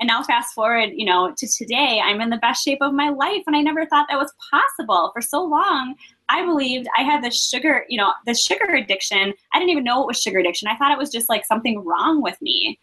And 0.00 0.06
now 0.06 0.22
fast 0.22 0.54
forward, 0.54 0.90
you 0.94 1.04
know, 1.04 1.34
to 1.36 1.48
today, 1.48 2.00
I'm 2.04 2.20
in 2.20 2.30
the 2.30 2.36
best 2.36 2.62
shape 2.62 2.78
of 2.80 2.92
my 2.92 3.08
life. 3.08 3.42
And 3.46 3.56
I 3.56 3.62
never 3.62 3.84
thought 3.86 4.06
that 4.08 4.18
was 4.18 4.32
possible. 4.50 5.10
For 5.12 5.20
so 5.20 5.42
long, 5.42 5.96
I 6.28 6.44
believed 6.44 6.86
I 6.96 7.02
had 7.02 7.22
this 7.22 7.48
sugar, 7.48 7.84
you 7.88 7.98
know, 7.98 8.12
the 8.26 8.34
sugar 8.34 8.74
addiction. 8.74 9.32
I 9.52 9.58
didn't 9.58 9.70
even 9.70 9.84
know 9.84 10.02
it 10.02 10.06
was 10.06 10.20
sugar 10.20 10.38
addiction. 10.38 10.68
I 10.68 10.76
thought 10.76 10.92
it 10.92 10.98
was 10.98 11.10
just 11.10 11.28
like 11.28 11.44
something 11.44 11.84
wrong 11.84 12.22
with 12.22 12.40
me. 12.42 12.78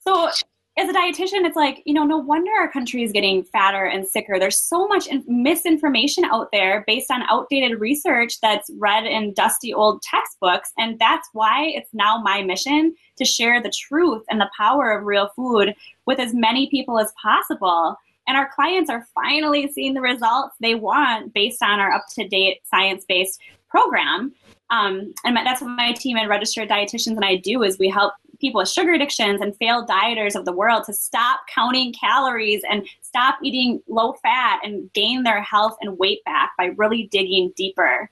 So 0.00 0.30
as 0.78 0.88
a 0.88 0.92
dietitian, 0.92 1.44
it's 1.44 1.56
like, 1.56 1.82
you 1.84 1.92
know, 1.92 2.04
no 2.04 2.16
wonder 2.16 2.50
our 2.52 2.70
country 2.70 3.02
is 3.02 3.12
getting 3.12 3.42
fatter 3.44 3.84
and 3.84 4.06
sicker. 4.06 4.38
There's 4.38 4.58
so 4.58 4.88
much 4.88 5.06
in- 5.06 5.24
misinformation 5.26 6.24
out 6.24 6.48
there 6.50 6.82
based 6.86 7.10
on 7.10 7.22
outdated 7.28 7.78
research 7.78 8.40
that's 8.40 8.70
read 8.78 9.04
in 9.04 9.34
dusty 9.34 9.74
old 9.74 10.00
textbooks. 10.00 10.72
And 10.78 10.98
that's 10.98 11.28
why 11.34 11.66
it's 11.74 11.90
now 11.92 12.22
my 12.22 12.42
mission 12.42 12.94
to 13.16 13.24
share 13.24 13.62
the 13.62 13.70
truth 13.70 14.22
and 14.30 14.40
the 14.40 14.50
power 14.56 14.92
of 14.92 15.04
real 15.04 15.28
food 15.36 15.74
with 16.06 16.18
as 16.18 16.32
many 16.32 16.70
people 16.70 16.98
as 16.98 17.12
possible. 17.22 17.96
And 18.26 18.36
our 18.36 18.50
clients 18.54 18.88
are 18.90 19.06
finally 19.14 19.70
seeing 19.72 19.94
the 19.94 20.00
results 20.00 20.54
they 20.60 20.74
want 20.74 21.32
based 21.32 21.62
on 21.62 21.80
our 21.80 21.92
up 21.92 22.04
to 22.14 22.26
date 22.28 22.60
science 22.64 23.04
based 23.08 23.40
program. 23.68 24.32
Um, 24.70 25.12
and 25.24 25.36
that's 25.36 25.60
what 25.60 25.68
my 25.68 25.92
team 25.92 26.16
and 26.16 26.28
registered 26.28 26.68
dietitians 26.68 27.16
and 27.16 27.24
I 27.24 27.36
do 27.36 27.62
is 27.62 27.78
we 27.78 27.88
help 27.88 28.14
people 28.42 28.60
with 28.60 28.68
sugar 28.68 28.92
addictions 28.92 29.40
and 29.40 29.56
failed 29.56 29.88
dieters 29.88 30.34
of 30.34 30.44
the 30.44 30.52
world 30.52 30.84
to 30.84 30.92
stop 30.92 31.40
counting 31.54 31.92
calories 31.92 32.62
and 32.68 32.86
stop 33.00 33.38
eating 33.42 33.80
low 33.86 34.14
fat 34.14 34.60
and 34.64 34.92
gain 34.92 35.22
their 35.22 35.40
health 35.42 35.76
and 35.80 35.98
weight 35.98 36.22
back 36.24 36.50
by 36.58 36.66
really 36.76 37.08
digging 37.12 37.52
deeper. 37.56 38.10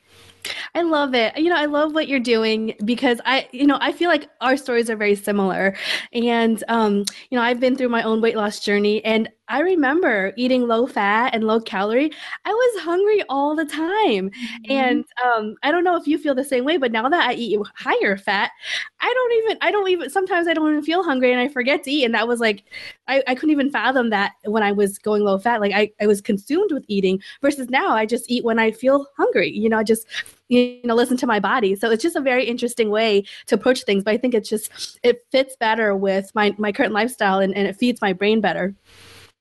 I 0.74 0.82
love 0.82 1.14
it. 1.14 1.36
You 1.36 1.50
know, 1.50 1.56
I 1.56 1.66
love 1.66 1.92
what 1.94 2.08
you're 2.08 2.20
doing 2.20 2.74
because 2.84 3.20
I, 3.24 3.48
you 3.52 3.66
know, 3.66 3.78
I 3.80 3.92
feel 3.92 4.08
like 4.08 4.28
our 4.40 4.56
stories 4.56 4.88
are 4.88 4.96
very 4.96 5.14
similar. 5.14 5.74
And, 6.12 6.62
um, 6.68 7.04
you 7.30 7.36
know, 7.36 7.42
I've 7.42 7.60
been 7.60 7.76
through 7.76 7.88
my 7.88 8.02
own 8.02 8.20
weight 8.20 8.36
loss 8.36 8.60
journey 8.60 9.04
and 9.04 9.28
I 9.50 9.60
remember 9.60 10.32
eating 10.36 10.68
low 10.68 10.86
fat 10.86 11.34
and 11.34 11.42
low 11.42 11.60
calorie. 11.60 12.12
I 12.44 12.50
was 12.52 12.82
hungry 12.82 13.22
all 13.28 13.56
the 13.56 13.64
time. 13.64 14.30
Mm-hmm. 14.30 14.70
And 14.70 15.04
um, 15.24 15.56
I 15.64 15.72
don't 15.72 15.82
know 15.82 15.96
if 15.96 16.06
you 16.06 16.18
feel 16.18 16.36
the 16.36 16.44
same 16.44 16.64
way, 16.64 16.76
but 16.76 16.92
now 16.92 17.08
that 17.08 17.28
I 17.28 17.34
eat 17.34 17.58
higher 17.74 18.16
fat, 18.16 18.52
I 19.00 19.12
don't 19.12 19.32
even, 19.32 19.58
I 19.60 19.72
don't 19.72 19.88
even, 19.90 20.08
sometimes 20.08 20.46
I 20.46 20.54
don't 20.54 20.70
even 20.70 20.84
feel 20.84 21.02
hungry 21.02 21.32
and 21.32 21.40
I 21.40 21.48
forget 21.48 21.82
to 21.82 21.90
eat. 21.90 22.04
And 22.04 22.14
that 22.14 22.28
was 22.28 22.38
like, 22.38 22.62
I, 23.08 23.24
I 23.26 23.34
couldn't 23.34 23.50
even 23.50 23.72
fathom 23.72 24.10
that 24.10 24.34
when 24.44 24.62
I 24.62 24.70
was 24.70 24.98
going 24.98 25.24
low 25.24 25.36
fat. 25.36 25.60
Like 25.60 25.72
I, 25.74 25.90
I 26.00 26.06
was 26.06 26.20
consumed 26.20 26.70
with 26.70 26.84
eating 26.86 27.20
versus 27.42 27.68
now 27.68 27.90
I 27.90 28.06
just 28.06 28.30
eat 28.30 28.44
when 28.44 28.60
I 28.60 28.70
feel 28.70 29.08
hungry. 29.16 29.50
You 29.50 29.68
know, 29.68 29.78
I 29.78 29.82
just, 29.82 30.06
you 30.48 30.80
know 30.82 30.96
listen 30.96 31.16
to 31.16 31.28
my 31.28 31.38
body 31.38 31.76
so 31.76 31.92
it's 31.92 32.02
just 32.02 32.16
a 32.16 32.20
very 32.20 32.44
interesting 32.44 32.90
way 32.90 33.22
to 33.46 33.54
approach 33.54 33.84
things 33.84 34.02
but 34.02 34.12
i 34.12 34.16
think 34.16 34.34
it's 34.34 34.48
just 34.48 34.98
it 35.04 35.24
fits 35.30 35.54
better 35.54 35.94
with 35.94 36.28
my 36.34 36.52
my 36.58 36.72
current 36.72 36.92
lifestyle 36.92 37.38
and, 37.38 37.54
and 37.54 37.68
it 37.68 37.76
feeds 37.76 38.02
my 38.02 38.12
brain 38.12 38.40
better 38.40 38.74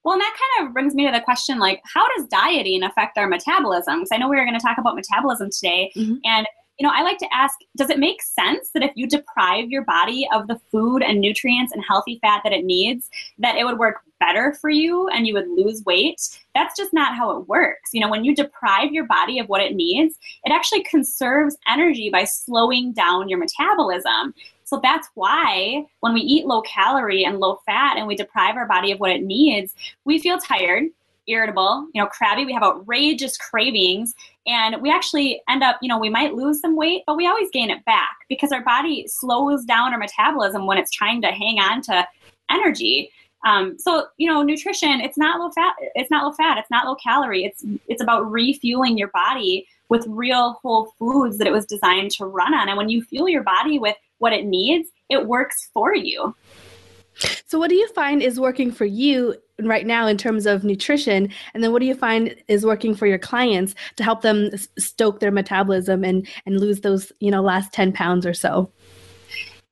well, 0.10 0.16
and 0.16 0.22
that 0.24 0.36
kind 0.58 0.68
of 0.68 0.74
brings 0.74 0.96
me 0.96 1.06
to 1.06 1.12
the 1.12 1.22
question 1.22 1.60
like, 1.60 1.84
how 1.86 2.04
does 2.18 2.26
dieting 2.30 2.82
affect 2.82 3.16
our 3.20 3.28
metabolism? 3.28 4.00
Because 4.00 4.10
I 4.12 4.18
know 4.18 4.28
we 4.28 4.38
were 4.38 4.44
going 4.44 4.58
to 4.58 4.66
talk 4.66 4.80
about 4.80 4.96
metabolism 4.96 5.52
today. 5.52 5.92
Mm-hmm. 5.96 6.16
And, 6.24 6.48
you 6.80 6.88
know, 6.88 6.92
I 6.92 7.04
like 7.04 7.20
to 7.20 7.28
ask, 7.32 7.56
does 7.78 7.92
it 7.92 8.00
make 8.00 8.24
sense 8.24 8.72
that 8.74 8.82
if 8.82 8.90
you 8.96 9.06
deprive 9.06 9.70
your 9.70 9.84
body 9.84 10.28
of 10.34 10.48
the 10.48 10.60
food 10.72 11.04
and 11.04 11.22
nutrients 11.22 11.74
and 11.74 11.84
healthy 11.88 12.18
fat 12.24 12.42
that 12.44 12.54
it 12.54 12.66
needs, 12.66 13.08
that 13.38 13.56
it 13.56 13.66
would 13.66 13.78
work 13.78 13.98
better 14.20 14.56
for 14.60 14.72
you 14.72 15.08
and 15.10 15.28
you 15.28 15.36
would 15.36 15.48
lose 15.48 15.86
weight? 15.86 16.20
That's 16.56 16.76
just 16.76 16.92
not 16.92 17.16
how 17.16 17.38
it 17.38 17.48
works. 17.48 17.92
You 17.94 18.02
know, 18.02 18.10
when 18.10 18.26
you 18.26 18.34
deprive 18.34 18.92
your 18.92 19.06
body 19.06 19.38
of 19.38 19.48
what 19.48 19.62
it 19.62 19.76
needs, 19.76 20.16
it 20.44 20.52
actually 20.52 20.86
conserves 20.86 21.56
energy 21.68 22.10
by 22.10 22.24
slowing 22.24 22.94
down 22.94 23.30
your 23.30 23.38
metabolism. 23.38 24.34
So 24.70 24.80
that's 24.84 25.10
why 25.16 25.84
when 26.02 26.14
we 26.14 26.22
eat 26.22 26.46
low 26.46 26.62
calorie 26.62 27.26
and 27.26 27.40
low 27.40 27.60
fat 27.66 27.98
and 27.98 28.06
we 28.06 28.16
deprive 28.16 28.56
our 28.56 28.68
body 28.68 28.92
of 28.92 29.00
what 29.00 29.10
it 29.10 29.24
needs, 29.24 29.74
we 30.06 30.20
feel 30.20 30.38
tired, 30.38 30.84
irritable, 31.26 31.88
you 31.96 32.00
know, 32.00 32.08
crabby, 32.08 32.46
we 32.46 32.54
have 32.54 32.62
outrageous 32.62 33.36
cravings, 33.36 34.14
and 34.46 34.80
we 34.80 34.92
actually 34.92 35.42
end 35.50 35.64
up, 35.64 35.78
you 35.82 35.90
know, 35.90 35.98
we 35.98 36.10
might 36.10 36.36
lose 36.36 36.62
some 36.62 36.76
weight, 36.76 37.02
but 37.08 37.18
we 37.18 37.26
always 37.26 37.50
gain 37.50 37.72
it 37.72 37.84
back 37.86 38.16
because 38.30 38.52
our 38.52 38.64
body 38.64 39.08
slows 39.08 39.66
down 39.66 39.92
our 39.92 39.98
metabolism 39.98 40.68
when 40.68 40.78
it's 40.78 40.92
trying 40.92 41.20
to 41.24 41.30
hang 41.30 41.58
on 41.60 41.82
to 41.82 42.08
energy. 42.52 43.10
Um, 43.44 43.80
so 43.80 44.06
you 44.18 44.30
know, 44.30 44.44
nutrition 44.44 45.02
it's 45.02 45.18
not 45.18 45.40
low 45.40 45.50
fat, 45.50 45.74
it's 45.96 46.12
not 46.12 46.26
low 46.26 46.34
fat, 46.34 46.60
it's 46.60 46.70
not 46.70 46.86
low 46.86 46.96
calorie. 46.96 47.46
It's 47.46 47.64
it's 47.88 48.04
about 48.04 48.30
refueling 48.30 48.98
your 48.98 49.08
body 49.08 49.66
with 49.88 50.06
real 50.08 50.60
whole 50.62 50.94
foods 51.00 51.38
that 51.40 51.48
it 51.48 51.54
was 51.54 51.66
designed 51.66 52.12
to 52.12 52.26
run 52.26 52.54
on. 52.54 52.68
And 52.70 52.78
when 52.78 52.90
you 52.90 53.02
fuel 53.02 53.30
your 53.30 53.44
body 53.44 53.80
with 53.80 53.96
what 54.20 54.34
it 54.34 54.46
needs, 54.46 54.90
it 55.10 55.28
works 55.28 55.70
for 55.74 55.96
you. 55.96 56.36
So, 57.48 57.60
what 57.60 57.70
do 57.70 57.76
you 57.76 57.88
find 57.90 58.22
is 58.22 58.40
working 58.40 58.72
for 58.72 58.86
you 58.86 59.36
right 59.62 59.86
now 59.86 60.08
in 60.08 60.18
terms 60.18 60.46
of 60.46 60.64
nutrition? 60.64 61.30
And 61.54 61.64
then, 61.64 61.72
what 61.72 61.80
do 61.80 61.86
you 61.86 61.96
find 61.96 62.34
is 62.48 62.66
working 62.66 62.96
for 62.96 63.08
your 63.08 63.18
clients 63.18 63.76
to 63.98 64.04
help 64.04 64.22
them 64.22 64.52
stoke 64.78 65.20
their 65.20 65.32
metabolism 65.32 66.04
and 66.04 66.28
and 66.46 66.60
lose 66.60 66.82
those 66.82 67.12
you 67.20 67.32
know 67.32 67.42
last 67.42 67.74
ten 67.74 67.92
pounds 67.92 68.26
or 68.26 68.34
so? 68.34 68.72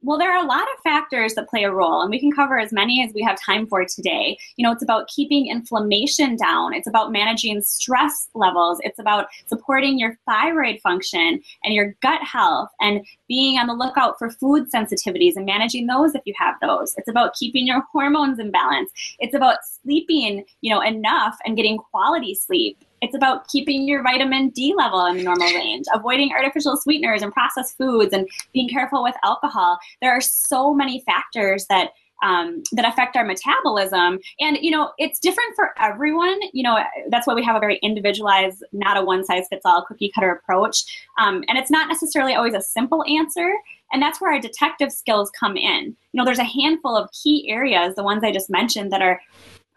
Well, 0.07 0.17
there 0.17 0.31
are 0.31 0.41
a 0.41 0.47
lot 0.47 0.61
of 0.61 0.81
factors 0.83 1.33
that 1.33 1.49
play 1.49 1.65
a 1.65 1.71
role, 1.73 2.01
and 2.01 2.09
we 2.09 2.17
can 2.17 2.31
cover 2.31 2.57
as 2.57 2.71
many 2.71 3.03
as 3.03 3.13
we 3.13 3.21
have 3.23 3.37
time 3.41 3.67
for 3.67 3.83
today. 3.83 4.37
You 4.55 4.63
know, 4.63 4.71
it's 4.71 4.81
about 4.81 5.09
keeping 5.09 5.47
inflammation 5.47 6.37
down, 6.37 6.73
it's 6.73 6.87
about 6.87 7.11
managing 7.11 7.61
stress 7.61 8.29
levels, 8.33 8.79
it's 8.85 8.99
about 8.99 9.27
supporting 9.47 9.99
your 9.99 10.17
thyroid 10.25 10.79
function 10.79 11.41
and 11.65 11.73
your 11.73 11.93
gut 12.01 12.21
health, 12.23 12.69
and 12.79 13.05
being 13.27 13.59
on 13.59 13.67
the 13.67 13.73
lookout 13.73 14.17
for 14.17 14.29
food 14.29 14.71
sensitivities 14.71 15.35
and 15.35 15.45
managing 15.45 15.87
those 15.87 16.15
if 16.15 16.21
you 16.23 16.33
have 16.39 16.55
those. 16.61 16.95
It's 16.95 17.09
about 17.09 17.33
keeping 17.33 17.67
your 17.67 17.83
hormones 17.91 18.39
in 18.39 18.49
balance. 18.49 18.89
It's 19.19 19.35
about 19.35 19.57
sleeping, 19.83 20.45
you 20.61 20.73
know, 20.73 20.79
enough 20.79 21.37
and 21.43 21.57
getting 21.57 21.79
quality 21.79 22.33
sleep. 22.33 22.81
It's 23.01 23.15
about 23.15 23.47
keeping 23.47 23.87
your 23.87 24.03
vitamin 24.03 24.49
D 24.49 24.73
level 24.75 25.05
in 25.05 25.17
the 25.17 25.23
normal 25.23 25.47
range, 25.47 25.85
avoiding 25.93 26.31
artificial 26.31 26.77
sweeteners 26.77 27.21
and 27.21 27.31
processed 27.31 27.77
foods, 27.77 28.13
and 28.13 28.27
being 28.53 28.69
careful 28.69 29.03
with 29.03 29.15
alcohol. 29.23 29.77
There 30.01 30.11
are 30.11 30.21
so 30.21 30.73
many 30.73 31.03
factors 31.05 31.65
that 31.69 31.91
um, 32.23 32.63
that 32.71 32.83
affect 32.87 33.15
our 33.15 33.23
metabolism. 33.23 34.19
And, 34.39 34.57
you 34.61 34.71
know, 34.71 34.91
it's 34.97 35.19
different 35.19 35.55
for 35.55 35.73
everyone. 35.79 36.39
You 36.53 36.63
know, 36.63 36.79
that's 37.09 37.27
why 37.27 37.33
we 37.33 37.43
have 37.43 37.55
a 37.55 37.59
very 37.59 37.77
individualized, 37.83 38.63
not 38.71 38.97
a 38.97 39.03
one 39.03 39.23
size 39.23 39.45
fits 39.49 39.65
all 39.65 39.85
cookie 39.85 40.11
cutter 40.13 40.31
approach. 40.31 40.83
Um, 41.19 41.43
and 41.47 41.57
it's 41.57 41.71
not 41.71 41.87
necessarily 41.87 42.33
always 42.33 42.55
a 42.55 42.61
simple 42.61 43.03
answer. 43.03 43.53
And 43.93 44.01
that's 44.01 44.19
where 44.19 44.33
our 44.33 44.39
detective 44.39 44.91
skills 44.91 45.31
come 45.39 45.55
in. 45.55 45.95
You 46.11 46.17
know, 46.17 46.25
there's 46.25 46.39
a 46.39 46.43
handful 46.43 46.95
of 46.95 47.09
key 47.11 47.49
areas, 47.49 47.95
the 47.95 48.03
ones 48.03 48.23
I 48.23 48.31
just 48.31 48.49
mentioned, 48.49 48.91
that 48.91 49.01
are 49.01 49.21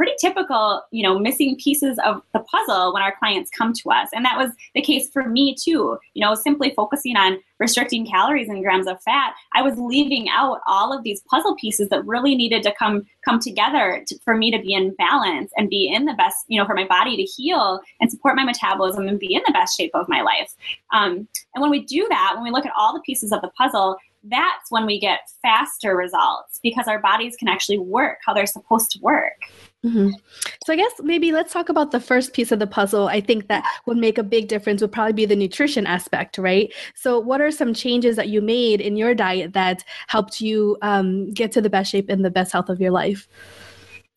pretty 0.00 0.16
typical, 0.18 0.82
you 0.92 1.02
know, 1.02 1.18
missing 1.18 1.58
pieces 1.62 1.98
of 2.06 2.22
the 2.32 2.38
puzzle 2.38 2.90
when 2.94 3.02
our 3.02 3.14
clients 3.18 3.50
come 3.50 3.74
to 3.74 3.90
us. 3.90 4.08
And 4.14 4.24
that 4.24 4.38
was 4.38 4.50
the 4.74 4.80
case 4.80 5.10
for 5.10 5.28
me 5.28 5.54
too. 5.54 5.98
You 6.14 6.24
know, 6.24 6.34
simply 6.34 6.72
focusing 6.74 7.18
on 7.18 7.38
restricting 7.58 8.06
calories 8.06 8.48
and 8.48 8.62
grams 8.62 8.86
of 8.86 8.98
fat, 9.02 9.34
I 9.52 9.60
was 9.60 9.76
leaving 9.76 10.30
out 10.30 10.60
all 10.66 10.96
of 10.96 11.04
these 11.04 11.20
puzzle 11.28 11.54
pieces 11.56 11.90
that 11.90 12.06
really 12.06 12.34
needed 12.34 12.62
to 12.62 12.72
come 12.78 13.04
come 13.26 13.40
together 13.40 14.02
to, 14.06 14.18
for 14.20 14.38
me 14.38 14.50
to 14.50 14.58
be 14.58 14.72
in 14.72 14.94
balance 14.94 15.52
and 15.58 15.68
be 15.68 15.92
in 15.92 16.06
the 16.06 16.14
best, 16.14 16.46
you 16.48 16.58
know, 16.58 16.66
for 16.66 16.74
my 16.74 16.86
body 16.86 17.18
to 17.18 17.22
heal 17.22 17.78
and 18.00 18.10
support 18.10 18.36
my 18.36 18.44
metabolism 18.44 19.06
and 19.06 19.20
be 19.20 19.34
in 19.34 19.42
the 19.46 19.52
best 19.52 19.76
shape 19.76 19.90
of 19.92 20.08
my 20.08 20.22
life. 20.22 20.54
Um, 20.94 21.28
and 21.54 21.60
when 21.60 21.70
we 21.70 21.84
do 21.84 22.06
that, 22.08 22.32
when 22.36 22.44
we 22.44 22.50
look 22.50 22.64
at 22.64 22.72
all 22.74 22.94
the 22.94 23.02
pieces 23.02 23.32
of 23.32 23.42
the 23.42 23.50
puzzle, 23.50 23.98
that's 24.24 24.70
when 24.70 24.86
we 24.86 25.00
get 25.00 25.20
faster 25.40 25.96
results 25.96 26.60
because 26.62 26.86
our 26.86 26.98
bodies 26.98 27.36
can 27.36 27.48
actually 27.48 27.78
work 27.78 28.18
how 28.24 28.34
they're 28.34 28.46
supposed 28.46 28.90
to 28.90 28.98
work. 29.00 29.32
Mm-hmm. 29.84 30.10
So 30.66 30.72
I 30.72 30.76
guess 30.76 30.92
maybe 31.02 31.32
let's 31.32 31.52
talk 31.52 31.70
about 31.70 31.90
the 31.90 32.00
first 32.00 32.34
piece 32.34 32.52
of 32.52 32.58
the 32.58 32.66
puzzle. 32.66 33.08
I 33.08 33.20
think 33.20 33.48
that 33.48 33.64
would 33.86 33.96
make 33.96 34.18
a 34.18 34.22
big 34.22 34.48
difference 34.48 34.82
would 34.82 34.92
probably 34.92 35.14
be 35.14 35.24
the 35.24 35.36
nutrition 35.36 35.86
aspect, 35.86 36.36
right? 36.36 36.72
So 36.94 37.18
what 37.18 37.40
are 37.40 37.50
some 37.50 37.72
changes 37.72 38.16
that 38.16 38.28
you 38.28 38.42
made 38.42 38.82
in 38.82 38.96
your 38.96 39.14
diet 39.14 39.54
that 39.54 39.84
helped 40.08 40.40
you 40.40 40.76
um, 40.82 41.32
get 41.32 41.50
to 41.52 41.62
the 41.62 41.70
best 41.70 41.90
shape 41.90 42.10
and 42.10 42.22
the 42.24 42.30
best 42.30 42.52
health 42.52 42.68
of 42.68 42.80
your 42.80 42.90
life? 42.90 43.26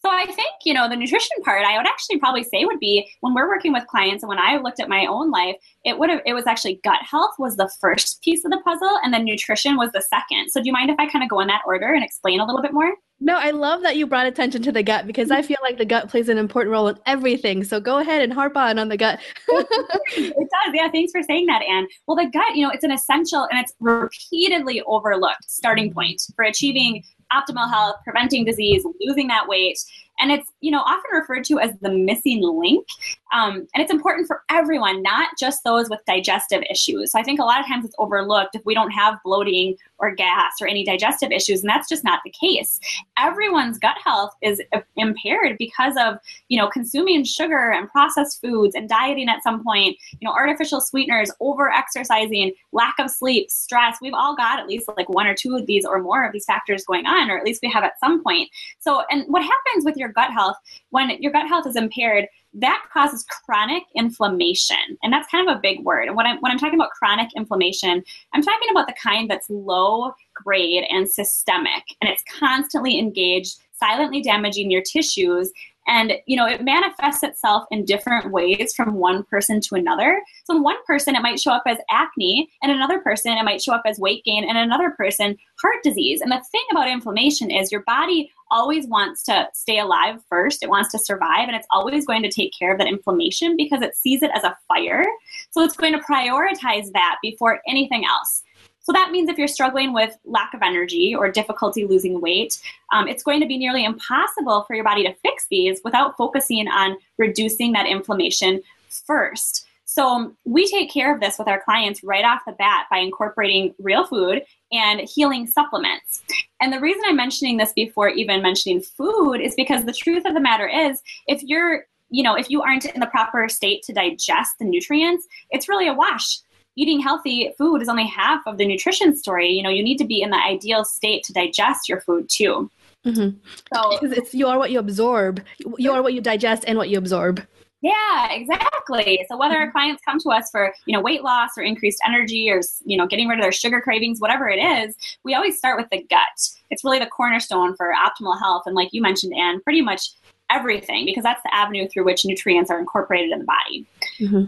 So 0.04 0.12
I 0.12 0.26
think, 0.26 0.52
you 0.66 0.74
know, 0.74 0.90
the 0.90 0.98
nutrition 0.98 1.38
part 1.44 1.64
I 1.64 1.78
would 1.78 1.88
actually 1.88 2.20
probably 2.20 2.44
say 2.44 2.66
would 2.66 2.80
be 2.80 3.10
when 3.22 3.34
we're 3.34 3.48
working 3.48 3.72
with 3.72 3.88
clients 3.88 4.22
and 4.22 4.28
when 4.28 4.38
I 4.38 4.58
looked 4.58 4.82
at 4.82 4.90
my 4.90 5.06
own 5.06 5.32
life, 5.32 5.56
it 5.86 5.98
would 5.98 6.10
have 6.10 6.20
it 6.26 6.34
was 6.34 6.46
actually 6.46 6.82
gut 6.84 7.00
health 7.10 7.32
was 7.40 7.56
the 7.56 7.72
first 7.80 8.22
piece 8.22 8.44
of 8.44 8.52
the 8.52 8.60
puzzle 8.66 9.00
and 9.02 9.14
then 9.14 9.24
nutrition 9.24 9.78
was 9.78 9.92
the 9.94 10.02
second. 10.02 10.50
So 10.50 10.62
do 10.62 10.68
you 10.68 10.74
mind 10.74 10.90
if 10.90 10.98
I 11.00 11.10
kind 11.10 11.24
of 11.24 11.30
go 11.30 11.40
in 11.40 11.48
that 11.48 11.62
order 11.66 11.94
and 11.94 12.04
explain 12.04 12.42
a 12.42 12.46
little 12.46 12.62
bit 12.62 12.74
more? 12.74 12.94
No, 13.22 13.38
I 13.38 13.52
love 13.52 13.84
that 13.84 13.96
you 13.96 14.06
brought 14.06 14.26
attention 14.26 14.62
to 14.64 14.72
the 14.74 14.84
gut 14.84 15.08
because 15.08 15.32
I 15.32 15.42
feel 15.42 15.60
like 15.62 15.78
the 15.78 15.86
gut 15.86 16.10
plays 16.10 16.28
an 16.28 16.38
important 16.38 16.74
role 16.74 16.90
in 16.90 17.00
everything. 17.06 17.64
So 17.64 17.80
go 17.80 18.00
ahead 18.00 18.22
and 18.22 18.34
harp 18.34 18.58
on 18.58 18.78
on 18.78 18.90
the 18.90 18.98
gut. 18.98 19.18
it 19.48 20.36
does. 20.36 20.74
Yeah, 20.74 20.92
thanks 20.92 21.14
for 21.14 21.24
saying 21.24 21.46
that, 21.46 21.62
Anh. 21.62 21.88
Well, 22.06 22.18
the 22.18 22.30
gut, 22.30 22.56
you 22.56 22.66
know, 22.66 22.72
it's 22.72 22.84
an 22.84 22.92
essential 22.92 23.48
and 23.50 23.62
it's 23.62 23.72
repeatedly 23.80 24.82
overlooked 24.82 25.50
starting 25.50 25.94
point 25.94 26.22
for 26.36 26.44
achieving 26.44 27.02
optimal 27.34 27.70
health, 27.70 27.96
preventing 28.04 28.46
disease, 28.46 28.86
losing 29.02 29.28
that 29.28 29.48
weight. 29.48 29.78
And 30.20 30.32
it's, 30.32 30.50
you 30.62 30.72
know, 30.72 30.82
often 30.82 31.12
referred 31.12 31.44
to 31.46 31.60
as 31.60 31.72
the 31.82 31.92
missing 31.92 32.42
link. 32.42 32.88
Um, 33.34 33.68
and 33.74 33.84
it's 33.84 33.92
important 33.92 34.28
for 34.28 34.44
everyone, 34.50 35.02
not 35.02 35.30
just 35.40 35.64
those 35.64 35.90
with 35.90 36.00
digestive 36.06 36.62
issues. 36.70 37.12
So 37.12 37.20
I 37.20 37.24
think 37.24 37.40
a 37.40 37.44
lot 37.44 37.60
of 37.60 37.66
times 37.66 37.84
it's 37.84 37.96
overlooked 37.98 38.56
if 38.56 38.64
we 38.64 38.76
don't 38.76 38.92
have 38.92 39.18
bloating 39.26 39.76
or 39.98 40.14
gas 40.14 40.54
or 40.62 40.68
any 40.68 40.84
digestive 40.84 41.32
issues, 41.32 41.62
and 41.62 41.70
that's 41.70 41.90
just 41.90 42.04
not 42.04 42.20
the 42.24 42.30
case. 42.30 42.80
Everyone's 43.18 43.80
gut 43.80 43.98
health 44.04 44.36
is 44.42 44.62
impaired 44.98 45.58
because 45.58 45.96
of, 46.00 46.18
you 46.48 46.60
know, 46.60 46.68
consuming 46.68 47.24
sugar 47.24 47.72
and 47.72 47.90
processed 47.90 48.40
foods 48.40 48.76
and 48.76 48.88
dieting 48.88 49.30
at 49.30 49.42
some 49.42 49.64
point, 49.64 49.98
you 50.20 50.28
know, 50.28 50.34
artificial 50.34 50.80
sweeteners, 50.80 51.32
over 51.40 51.72
exercising, 51.72 52.54
lack 52.72 52.96
of 53.00 53.10
sleep, 53.10 53.50
stress. 53.50 53.98
We've 54.02 54.14
all 54.14 54.36
got 54.36 54.60
at 54.60 54.68
least 54.68 54.90
like 54.96 55.10
one 55.10 55.26
or 55.26 55.34
two 55.34 55.56
of 55.56 55.66
these 55.66 55.86
or 55.86 56.02
more 56.02 56.24
of 56.26 56.34
these 56.34 56.46
factors 56.46 56.86
going 56.86 57.06
on, 57.06 57.32
or 57.32 57.38
at 57.38 57.46
least 57.46 57.62
we 57.64 57.70
have 57.72 57.84
at 57.84 58.00
some 58.00 58.24
point. 58.24 58.50
So, 58.80 59.04
and 59.10 59.24
what 59.28 59.42
happens 59.42 59.86
with 59.86 59.98
your 59.98 60.03
gut 60.12 60.32
health 60.32 60.58
when 60.90 61.10
your 61.22 61.32
gut 61.32 61.48
health 61.48 61.68
is 61.68 61.76
impaired? 61.76 62.28
that 62.56 62.86
causes 62.94 63.26
chronic 63.46 63.82
inflammation. 63.96 64.78
And 65.02 65.12
that's 65.12 65.28
kind 65.32 65.50
of 65.50 65.58
a 65.58 65.60
big 65.60 65.84
word. 65.84 66.08
And 66.08 66.16
when 66.16 66.28
I'm, 66.28 66.38
when 66.42 66.52
I'm 66.52 66.60
talking 66.60 66.80
about 66.80 66.92
chronic 66.92 67.30
inflammation, 67.36 68.04
I'm 68.32 68.44
talking 68.44 68.70
about 68.70 68.86
the 68.86 68.94
kind 68.94 69.28
that's 69.28 69.50
low 69.50 70.14
grade 70.36 70.86
and 70.88 71.10
systemic, 71.10 71.82
and 72.00 72.08
it's 72.12 72.24
constantly 72.38 73.00
engaged, 73.00 73.58
silently 73.72 74.22
damaging 74.22 74.70
your 74.70 74.84
tissues 74.84 75.52
And, 75.88 76.14
you 76.26 76.38
know, 76.38 76.46
it 76.46 76.64
manifests 76.64 77.24
itself 77.24 77.66
in 77.72 77.86
different 77.86 78.32
ways 78.32 78.74
from 78.76 78.96
one 78.96 79.24
person 79.24 79.60
to 79.62 79.76
another. 79.76 80.22
So 80.46 80.56
in 80.56 80.64
one 80.64 80.78
person, 80.86 81.16
it 81.16 81.22
might 81.22 81.40
show 81.40 81.52
up 81.52 81.64
as 81.66 81.78
acne, 81.90 82.50
and 82.62 82.72
another 82.72 83.00
person, 83.00 83.34
it 83.34 83.44
might 83.44 83.62
show 83.62 83.74
up 83.74 83.84
as 83.86 84.00
weight 84.00 84.24
gain, 84.24 84.48
and 84.48 84.58
another 84.58 84.92
person, 84.92 85.38
heart 85.62 85.84
disease. 85.84 86.22
And 86.22 86.32
the 86.32 86.42
thing 86.52 86.64
about 86.72 86.88
inflammation 86.88 87.52
is 87.52 87.72
your 87.72 87.84
body 87.84 88.32
always 88.54 88.88
wants 88.88 89.24
to 89.24 89.50
stay 89.54 89.80
alive 89.80 90.22
first. 90.30 90.64
It 90.64 90.70
wants 90.70 90.92
to 90.92 91.00
survive, 91.00 91.48
and 91.48 91.56
it's 91.56 91.68
always 91.72 92.06
going 92.06 92.22
to 92.24 92.32
take 92.32 92.54
care 92.58 92.72
of 92.72 92.78
that 92.78 92.88
inflammation 92.88 93.58
because 93.58 93.82
it 93.82 93.98
sees 93.98 94.22
it 94.22 94.32
as 94.34 94.44
a 94.44 94.56
fire. 94.68 95.06
So 95.52 95.64
it's 95.64 95.76
going 95.76 95.94
to 95.94 96.00
prioritize 96.00 96.92
that 96.94 97.18
before 97.22 97.62
anything 97.68 98.06
else. 98.06 98.44
So 98.84 98.92
that 98.92 99.12
means 99.12 99.30
if 99.30 99.38
you're 99.38 99.48
struggling 99.48 99.94
with 99.94 100.16
lack 100.26 100.54
of 100.54 100.62
energy 100.62 101.16
or 101.16 101.32
difficulty 101.32 101.86
losing 101.86 102.20
weight, 102.22 102.62
um, 102.92 103.08
it's 103.08 103.24
going 103.24 103.40
to 103.40 103.48
be 103.48 103.58
nearly 103.58 103.86
impossible 103.86 104.64
for 104.64 104.76
your 104.76 104.84
body 104.84 105.04
to 105.04 105.14
fix 105.24 105.48
these 105.50 105.80
without 105.84 106.16
focusing 106.18 106.68
on 106.68 106.98
reducing 107.18 107.72
that 107.72 107.88
inflammation 107.88 108.62
first. 108.90 109.63
So 109.94 110.08
um, 110.08 110.38
we 110.44 110.68
take 110.68 110.92
care 110.92 111.14
of 111.14 111.22
this 111.22 111.38
with 111.38 111.48
our 111.48 111.62
clients 111.62 112.04
right 112.04 112.26
off 112.26 112.42
the 112.48 112.54
bat 112.54 112.88
by 112.90 112.98
incorporating 112.98 113.76
real 113.78 114.08
food 114.08 114.42
and 114.72 115.08
healing 115.08 115.46
supplements. 115.46 116.24
And 116.60 116.74
the 116.74 116.80
reason 116.80 117.04
I'm 117.06 117.16
mentioning 117.16 117.58
this 117.58 117.74
before 117.74 118.10
even 118.10 118.42
mentioning 118.42 118.82
food 118.82 119.36
is 119.36 119.54
because 119.54 119.86
the 119.86 119.94
truth 119.94 120.26
of 120.26 120.34
the 120.34 120.40
matter 120.40 120.68
is 120.68 121.00
if 121.28 121.44
you're 121.44 121.86
you 122.10 122.22
know, 122.22 122.36
if 122.36 122.48
you 122.48 122.62
aren't 122.62 122.86
in 122.86 123.00
the 123.00 123.08
proper 123.08 123.50
state 123.50 123.82
to 123.82 123.92
digest 123.92 124.52
the 124.60 124.66
nutrients, 124.66 125.26
it's 125.50 125.68
really 125.68 125.88
a 125.88 125.94
wash 125.96 126.42
eating 126.76 127.00
healthy 127.00 127.54
food 127.58 127.82
is 127.82 127.90
only 127.90 128.08
half 128.08 128.42
of 128.48 128.58
the 128.58 128.66
nutrition 128.66 129.16
story. 129.16 129.50
You 129.50 129.64
know, 129.64 129.70
you 129.70 129.84
need 129.84 129.98
to 129.98 130.06
be 130.06 130.22
in 130.22 130.32
the 130.32 130.38
ideal 130.38 130.86
state 130.86 131.24
to 131.26 131.34
digest 131.34 131.88
your 131.88 132.02
food 132.02 132.30
too. 132.30 132.70
Mm-hmm. 133.06 133.38
So 133.74 134.00
because 134.00 134.18
it's 134.18 134.34
you 134.34 134.48
are 134.48 134.58
what 134.58 134.72
you 134.72 134.80
absorb. 134.80 135.44
You 135.78 135.92
are 135.92 136.02
what 136.02 136.14
you 136.14 136.22
digest 136.22 136.64
and 136.68 136.78
what 136.78 136.90
you 136.90 136.98
absorb. 136.98 137.46
Yeah, 137.84 138.32
exactly. 138.32 139.26
So 139.28 139.36
whether 139.38 139.58
our 139.58 139.70
clients 139.70 140.02
come 140.06 140.18
to 140.20 140.30
us 140.30 140.50
for, 140.50 140.74
you 140.86 140.96
know, 140.96 141.02
weight 141.02 141.22
loss 141.22 141.50
or 141.58 141.64
increased 141.64 142.00
energy 142.08 142.50
or, 142.50 142.62
you 142.86 142.96
know, 142.96 143.06
getting 143.06 143.28
rid 143.28 143.40
of 143.40 143.44
their 143.44 143.52
sugar 143.52 143.82
cravings, 143.82 144.22
whatever 144.22 144.48
it 144.48 144.58
is, 144.58 144.96
we 145.26 145.36
always 145.36 145.58
start 145.58 145.78
with 145.78 145.90
the 145.92 146.02
gut. 146.10 146.22
It's 146.70 146.86
really 146.86 147.00
the 147.00 147.08
cornerstone 147.08 147.76
for 147.76 147.94
optimal 147.94 148.40
health. 148.40 148.64
And 148.66 148.74
like 148.74 148.94
you 148.94 149.02
mentioned, 149.02 149.34
Anh, 149.34 149.60
pretty 149.62 149.82
much 149.82 150.12
everything 150.50 151.04
because 151.04 151.24
that's 151.24 151.44
the 151.44 151.54
avenue 151.54 151.90
through 151.90 152.06
which 152.06 152.24
nutrients 152.24 152.72
are 152.72 152.80
incorporated 152.80 153.32
in 153.32 153.40
the 153.40 153.46
body. 153.46 153.86
Mm-hmm. 154.18 154.44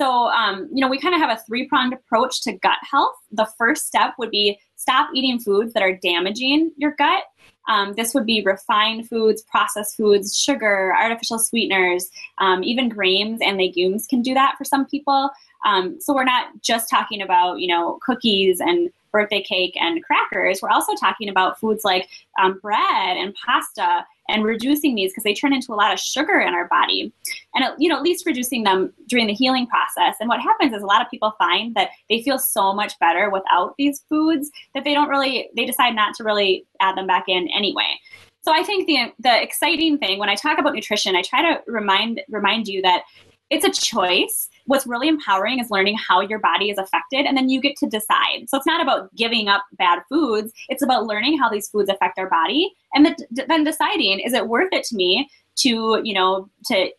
So, 0.00 0.28
um, 0.28 0.68
you 0.72 0.80
know, 0.80 0.88
we 0.88 0.98
kind 0.98 1.14
of 1.14 1.20
have 1.20 1.30
a 1.30 1.40
three 1.46 1.68
pronged 1.68 1.92
approach 1.92 2.42
to 2.42 2.52
gut 2.54 2.78
health. 2.90 3.14
The 3.30 3.46
first 3.56 3.86
step 3.86 4.14
would 4.18 4.30
be 4.30 4.58
stop 4.80 5.10
eating 5.14 5.38
foods 5.38 5.74
that 5.74 5.82
are 5.82 5.94
damaging 5.96 6.72
your 6.78 6.92
gut. 6.92 7.24
Um, 7.68 7.92
this 7.92 8.14
would 8.14 8.24
be 8.24 8.42
refined 8.42 9.08
foods, 9.08 9.42
processed 9.42 9.94
foods, 9.96 10.34
sugar, 10.34 10.94
artificial 10.96 11.38
sweeteners, 11.38 12.08
um, 12.38 12.64
even 12.64 12.88
grains 12.88 13.40
and 13.42 13.58
legumes 13.58 14.06
can 14.06 14.22
do 14.22 14.32
that 14.32 14.54
for 14.56 14.64
some 14.64 14.86
people. 14.86 15.30
Um, 15.66 16.00
so 16.00 16.14
we're 16.14 16.24
not 16.24 16.62
just 16.62 16.88
talking 16.88 17.20
about, 17.20 17.60
you 17.60 17.68
know, 17.68 17.98
cookies 18.02 18.60
and 18.60 18.90
birthday 19.12 19.42
cake 19.42 19.76
and 19.78 20.02
crackers. 20.02 20.60
We're 20.62 20.70
also 20.70 20.94
talking 20.94 21.28
about 21.28 21.60
foods 21.60 21.84
like 21.84 22.08
um, 22.42 22.58
bread 22.62 23.18
and 23.18 23.34
pasta 23.34 24.06
and 24.30 24.44
reducing 24.44 24.94
these 24.94 25.12
because 25.12 25.24
they 25.24 25.34
turn 25.34 25.52
into 25.52 25.72
a 25.72 25.74
lot 25.74 25.92
of 25.92 25.98
sugar 25.98 26.40
in 26.40 26.54
our 26.54 26.68
body. 26.68 27.12
And 27.54 27.64
you 27.78 27.88
know 27.88 27.96
at 27.96 28.02
least 28.02 28.26
reducing 28.26 28.62
them 28.62 28.92
during 29.08 29.26
the 29.26 29.34
healing 29.34 29.66
process. 29.66 30.16
And 30.20 30.28
what 30.28 30.40
happens 30.40 30.72
is 30.72 30.82
a 30.82 30.86
lot 30.86 31.02
of 31.02 31.10
people 31.10 31.34
find 31.38 31.74
that 31.74 31.90
they 32.08 32.22
feel 32.22 32.38
so 32.38 32.72
much 32.72 32.98
better 32.98 33.30
without 33.30 33.74
these 33.78 34.04
foods 34.08 34.50
that 34.74 34.84
they 34.84 34.94
don't 34.94 35.08
really 35.08 35.50
they 35.56 35.64
decide 35.64 35.94
not 35.94 36.14
to 36.16 36.24
really 36.24 36.66
add 36.80 36.96
them 36.96 37.06
back 37.06 37.24
in 37.28 37.48
anyway. 37.48 37.98
So 38.42 38.52
i 38.52 38.62
think 38.62 38.86
the 38.86 39.12
the 39.18 39.42
exciting 39.42 39.98
thing 39.98 40.18
when 40.18 40.30
i 40.30 40.34
talk 40.34 40.58
about 40.58 40.72
nutrition 40.72 41.14
i 41.14 41.20
try 41.20 41.42
to 41.42 41.60
remind 41.66 42.22
remind 42.30 42.68
you 42.68 42.80
that 42.80 43.02
it's 43.50 43.66
a 43.66 43.70
choice 43.70 44.48
what's 44.70 44.86
really 44.86 45.08
empowering 45.08 45.58
is 45.58 45.68
learning 45.68 45.98
how 45.98 46.20
your 46.20 46.38
body 46.38 46.70
is 46.70 46.78
affected 46.78 47.26
and 47.26 47.36
then 47.36 47.48
you 47.48 47.60
get 47.60 47.76
to 47.76 47.88
decide. 47.88 48.48
So 48.48 48.56
it's 48.56 48.66
not 48.66 48.80
about 48.80 49.12
giving 49.16 49.48
up 49.48 49.64
bad 49.72 49.98
foods. 50.08 50.52
It's 50.68 50.80
about 50.80 51.06
learning 51.06 51.38
how 51.38 51.50
these 51.50 51.68
foods 51.68 51.90
affect 51.90 52.20
our 52.20 52.30
body 52.30 52.72
and 52.94 53.16
then 53.48 53.64
deciding 53.64 54.20
is 54.20 54.32
it 54.32 54.46
worth 54.46 54.72
it 54.72 54.84
to 54.84 54.94
me 54.94 55.28
to 55.56 56.00
you 56.04 56.14
know 56.14 56.48
to 56.66 56.90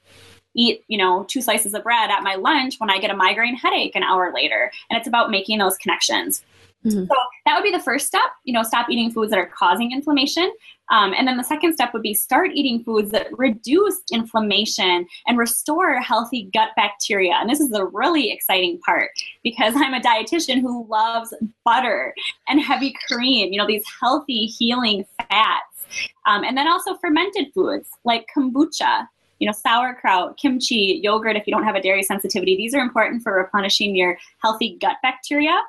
eat 0.54 0.84
you 0.90 0.98
know 0.98 1.26
two 1.30 1.42
slices 1.42 1.74
of 1.74 1.82
bread 1.82 2.10
at 2.10 2.24
my 2.24 2.36
lunch 2.36 2.76
when 2.78 2.90
i 2.90 3.00
get 3.00 3.10
a 3.10 3.16
migraine 3.16 3.56
headache 3.56 3.96
an 3.96 4.04
hour 4.04 4.34
later? 4.36 4.70
And 4.90 5.00
it's 5.00 5.08
about 5.08 5.32
making 5.32 5.60
those 5.60 5.78
connections 5.78 6.44
Mm-hmm. 6.86 7.06
So 7.06 7.16
that 7.46 7.56
would 7.56 7.64
be 7.64 7.72
the 7.72 7.84
first 7.84 8.08
step. 8.08 8.32
You 8.44 8.54
know, 8.54 8.64
stop 8.64 8.90
eating 8.90 9.12
foods 9.12 9.32
that 9.32 9.40
are 9.40 9.52
causing 9.56 9.92
inflammation. 9.92 10.52
Um, 10.90 11.14
and 11.18 11.28
then 11.28 11.38
the 11.38 11.44
second 11.44 11.74
step 11.74 11.94
would 11.94 12.02
be 12.02 12.14
start 12.14 12.52
eating 12.54 12.84
foods 12.84 13.12
that 13.12 13.28
reduce 13.38 14.02
inflammation 14.12 15.08
and 15.26 15.38
restore 15.38 16.00
healthy 16.02 16.50
gut 16.54 16.70
bacteria. 16.76 17.34
And 17.40 17.50
this 17.50 17.62
is 17.62 17.70
the 17.70 17.86
really 17.86 18.32
exciting 18.32 18.80
part 18.80 19.12
because 19.44 19.74
I'm 19.78 19.94
a 19.94 20.02
dietitian 20.02 20.60
who 20.62 20.86
loves 20.90 21.34
butter 21.64 22.14
and 22.48 22.62
heavy 22.62 22.94
cream. 23.08 23.54
You 23.54 23.60
know, 23.60 23.68
these 23.68 23.86
healthy 24.00 24.46
healing 24.46 25.06
fats. 25.18 25.66
Um, 26.26 26.44
and 26.44 26.58
then 26.58 26.68
also 26.68 26.96
fermented 26.96 27.54
foods 27.54 27.90
like 28.06 28.26
kombucha, 28.36 29.08
you 29.40 29.48
know, 29.48 29.54
sauerkraut, 29.54 30.38
kimchi, 30.38 31.00
yogurt 31.04 31.36
if 31.36 31.46
you 31.48 31.54
don't 31.54 31.64
have 31.64 31.76
a 31.76 31.82
dairy 31.82 32.04
sensitivity. 32.04 32.56
These 32.56 32.74
are 32.74 32.80
important 32.80 33.24
for 33.24 33.34
replenishing 33.34 33.96
your 33.96 34.18
healthy 34.42 34.78
gut 34.80 34.98
bacteria. 35.02 35.62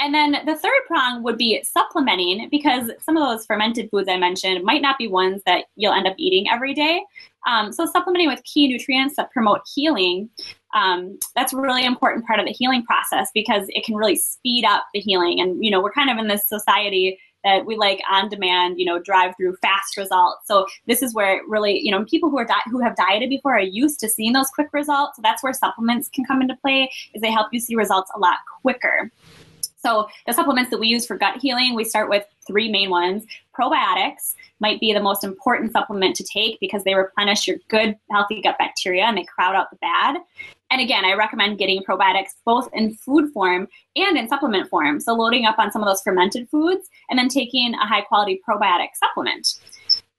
And 0.00 0.14
then 0.14 0.36
the 0.46 0.54
third 0.54 0.80
prong 0.86 1.24
would 1.24 1.36
be 1.36 1.62
supplementing 1.64 2.48
because 2.50 2.90
some 3.00 3.16
of 3.16 3.28
those 3.28 3.44
fermented 3.46 3.90
foods 3.90 4.08
I 4.08 4.16
mentioned 4.16 4.62
might 4.64 4.80
not 4.80 4.96
be 4.96 5.08
ones 5.08 5.42
that 5.44 5.64
you'll 5.74 5.92
end 5.92 6.06
up 6.06 6.14
eating 6.18 6.48
every 6.48 6.72
day. 6.72 7.02
Um, 7.48 7.72
so 7.72 7.84
supplementing 7.84 8.28
with 8.28 8.44
key 8.44 8.68
nutrients 8.68 9.16
that 9.16 9.32
promote 9.32 9.62
healing, 9.74 10.30
um, 10.74 11.18
that's 11.34 11.52
a 11.52 11.56
really 11.56 11.84
important 11.84 12.26
part 12.26 12.38
of 12.38 12.46
the 12.46 12.52
healing 12.52 12.84
process 12.84 13.30
because 13.34 13.66
it 13.70 13.84
can 13.84 13.96
really 13.96 14.16
speed 14.16 14.64
up 14.64 14.84
the 14.94 15.00
healing. 15.00 15.40
And, 15.40 15.64
you 15.64 15.70
know, 15.70 15.80
we're 15.80 15.92
kind 15.92 16.10
of 16.10 16.18
in 16.18 16.28
this 16.28 16.48
society 16.48 17.18
that 17.44 17.64
we 17.64 17.76
like 17.76 18.00
on 18.10 18.28
demand, 18.28 18.78
you 18.78 18.84
know, 18.84 18.98
drive 18.98 19.34
through 19.36 19.56
fast 19.56 19.96
results. 19.96 20.46
So 20.46 20.66
this 20.86 21.02
is 21.02 21.14
where 21.14 21.40
really, 21.46 21.78
you 21.80 21.90
know, 21.90 22.04
people 22.04 22.30
who 22.30 22.38
are 22.38 22.44
di- 22.44 22.54
who 22.66 22.80
have 22.80 22.96
dieted 22.96 23.30
before 23.30 23.56
are 23.56 23.60
used 23.60 24.00
to 24.00 24.08
seeing 24.08 24.32
those 24.32 24.50
quick 24.50 24.68
results. 24.72 25.16
So 25.16 25.22
that's 25.22 25.42
where 25.42 25.52
supplements 25.52 26.08
can 26.08 26.24
come 26.24 26.42
into 26.42 26.56
play 26.56 26.90
is 27.14 27.22
they 27.22 27.30
help 27.30 27.48
you 27.52 27.60
see 27.60 27.74
results 27.74 28.10
a 28.14 28.18
lot 28.18 28.38
quicker. 28.60 29.10
So 29.78 30.08
the 30.26 30.32
supplements 30.32 30.70
that 30.70 30.80
we 30.80 30.88
use 30.88 31.06
for 31.06 31.16
gut 31.16 31.36
healing, 31.40 31.74
we 31.74 31.84
start 31.84 32.10
with 32.10 32.24
three 32.46 32.70
main 32.70 32.90
ones. 32.90 33.24
Probiotics 33.56 34.34
might 34.60 34.80
be 34.80 34.92
the 34.92 35.00
most 35.00 35.22
important 35.22 35.72
supplement 35.72 36.16
to 36.16 36.24
take 36.24 36.58
because 36.60 36.82
they 36.84 36.94
replenish 36.94 37.46
your 37.46 37.58
good, 37.68 37.96
healthy 38.10 38.42
gut 38.42 38.56
bacteria 38.58 39.04
and 39.04 39.16
they 39.16 39.24
crowd 39.24 39.54
out 39.54 39.70
the 39.70 39.76
bad. 39.76 40.16
And 40.70 40.80
again, 40.80 41.04
I 41.04 41.14
recommend 41.14 41.58
getting 41.58 41.82
probiotics 41.82 42.34
both 42.44 42.68
in 42.72 42.94
food 42.94 43.32
form 43.32 43.68
and 43.96 44.18
in 44.18 44.28
supplement 44.28 44.68
form. 44.68 45.00
So 45.00 45.14
loading 45.14 45.46
up 45.46 45.58
on 45.58 45.70
some 45.72 45.82
of 45.82 45.88
those 45.88 46.02
fermented 46.02 46.48
foods 46.50 46.88
and 47.08 47.18
then 47.18 47.28
taking 47.28 47.74
a 47.74 47.86
high 47.86 48.02
quality 48.02 48.40
probiotic 48.46 48.88
supplement. 48.94 49.54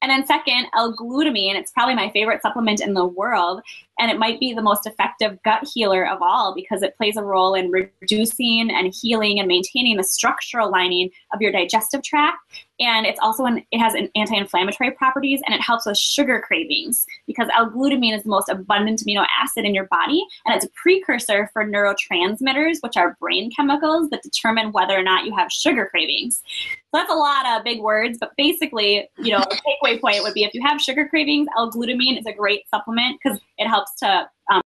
And 0.02 0.10
then 0.10 0.26
second, 0.26 0.68
L-glutamine. 0.76 1.56
It's 1.56 1.72
probably 1.72 1.96
my 1.96 2.10
favorite 2.12 2.42
supplement 2.42 2.82
in 2.82 2.94
the 2.94 3.06
world. 3.06 3.62
And 4.00 4.10
it 4.10 4.18
might 4.18 4.40
be 4.40 4.54
the 4.54 4.62
most 4.62 4.86
effective 4.86 5.38
gut 5.44 5.68
healer 5.74 6.08
of 6.08 6.22
all 6.22 6.56
because 6.56 6.84
it 6.84 6.96
plays 6.96 7.18
a 7.18 7.24
role 7.24 7.54
in 7.54 7.70
reducing 7.70 8.72
and 8.72 8.94
healing 8.94 9.40
and 9.40 9.48
maintaining 9.48 9.98
the 9.98 10.04
structural 10.04 10.72
lining 10.72 11.10
of 11.34 11.42
your 11.42 11.52
digestive 11.52 12.02
tract 12.04 12.40
and 12.80 13.06
it's 13.06 13.20
also 13.22 13.46
an, 13.46 13.64
it 13.72 13.80
has 13.80 13.94
an 13.94 14.10
anti-inflammatory 14.16 14.92
properties 14.92 15.42
and 15.46 15.54
it 15.54 15.62
helps 15.62 15.86
with 15.86 15.98
sugar 15.98 16.42
cravings 16.46 17.06
because 17.28 17.48
L-glutamine 17.58 18.16
is 18.16 18.24
the 18.24 18.30
most 18.30 18.50
abundant 18.50 19.02
amino 19.02 19.26
acid 19.40 19.66
in 19.66 19.76
your 19.76 19.86
body 19.86 20.24
and 20.46 20.56
it's 20.56 20.66
a 20.66 20.70
precursor 20.70 21.50
for 21.54 21.66
neurotransmitters 21.66 22.78
which 22.82 22.98
are 22.98 23.18
brain 23.20 23.52
chemicals 23.52 24.10
that 24.10 24.24
determine 24.24 24.72
whether 24.72 24.98
or 24.98 25.04
not 25.04 25.26
you 25.26 25.36
have 25.36 25.52
sugar 25.52 25.88
cravings. 25.88 26.42
So 26.66 26.98
that's 26.98 27.12
a 27.12 27.16
lot 27.16 27.46
of 27.46 27.64
big 27.64 27.82
words 27.82 28.18
but 28.20 28.32
basically 28.38 29.10
you 29.18 29.32
know 29.32 29.40
a 29.40 29.56
takeaway 29.56 30.00
point 30.00 30.24
would 30.24 30.34
be 30.34 30.44
if 30.44 30.54
you 30.54 30.62
have 30.66 30.82
sugar 30.82 31.08
cravings 31.08 31.48
L-glutamine 31.58 32.18
is 32.20 32.26
a 32.26 32.34
great 32.34 32.70
supplement 32.70 33.20
because 33.22 33.40
it 33.58 33.68
helps 33.68 33.96
to 34.00 34.30
um, 34.52 34.62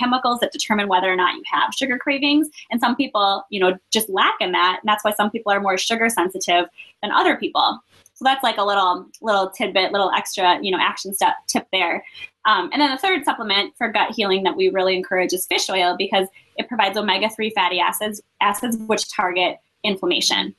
chemicals 0.00 0.40
that 0.40 0.52
determine 0.52 0.88
whether 0.88 1.12
or 1.12 1.16
not 1.16 1.34
you 1.34 1.42
have 1.52 1.74
sugar 1.74 1.98
cravings. 1.98 2.48
And 2.70 2.80
some 2.80 2.96
people, 2.96 3.44
you 3.50 3.60
know, 3.60 3.76
just 3.92 4.08
lack 4.08 4.34
in 4.40 4.52
that. 4.52 4.80
And 4.82 4.88
that's 4.88 5.04
why 5.04 5.12
some 5.12 5.30
people 5.30 5.52
are 5.52 5.60
more 5.60 5.76
sugar 5.76 6.08
sensitive 6.08 6.66
than 7.02 7.12
other 7.12 7.36
people. 7.36 7.78
So 8.14 8.24
that's 8.24 8.42
like 8.42 8.58
a 8.58 8.64
little 8.64 9.06
little 9.22 9.50
tidbit, 9.50 9.92
little 9.92 10.10
extra, 10.10 10.58
you 10.62 10.70
know, 10.70 10.78
action 10.80 11.14
step 11.14 11.34
tip 11.46 11.66
there. 11.72 12.04
Um, 12.46 12.70
and 12.72 12.80
then 12.80 12.90
the 12.90 12.98
third 12.98 13.24
supplement 13.24 13.74
for 13.76 13.90
gut 13.90 14.14
healing 14.14 14.42
that 14.44 14.56
we 14.56 14.68
really 14.68 14.96
encourage 14.96 15.32
is 15.32 15.46
fish 15.46 15.68
oil 15.70 15.94
because 15.96 16.26
it 16.56 16.68
provides 16.68 16.98
omega 16.98 17.28
three 17.30 17.50
fatty 17.50 17.80
acids, 17.80 18.20
acids 18.40 18.76
which 18.76 19.10
target 19.14 19.56
inflammation. 19.84 20.54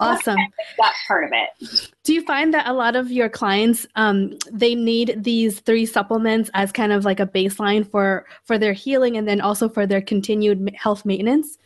Awesome. 0.00 0.36
That 0.78 0.94
part 1.08 1.24
of 1.24 1.30
it. 1.32 1.90
Do 2.04 2.14
you 2.14 2.22
find 2.22 2.54
that 2.54 2.68
a 2.68 2.72
lot 2.72 2.94
of 2.94 3.10
your 3.10 3.28
clients 3.28 3.86
um, 3.96 4.38
they 4.52 4.76
need 4.76 5.24
these 5.24 5.58
three 5.60 5.86
supplements 5.86 6.50
as 6.54 6.70
kind 6.70 6.92
of 6.92 7.04
like 7.04 7.18
a 7.18 7.26
baseline 7.26 7.88
for 7.88 8.24
for 8.44 8.58
their 8.58 8.72
healing 8.72 9.16
and 9.16 9.26
then 9.26 9.40
also 9.40 9.68
for 9.68 9.86
their 9.86 10.00
continued 10.00 10.70
health 10.76 11.04
maintenance? 11.04 11.58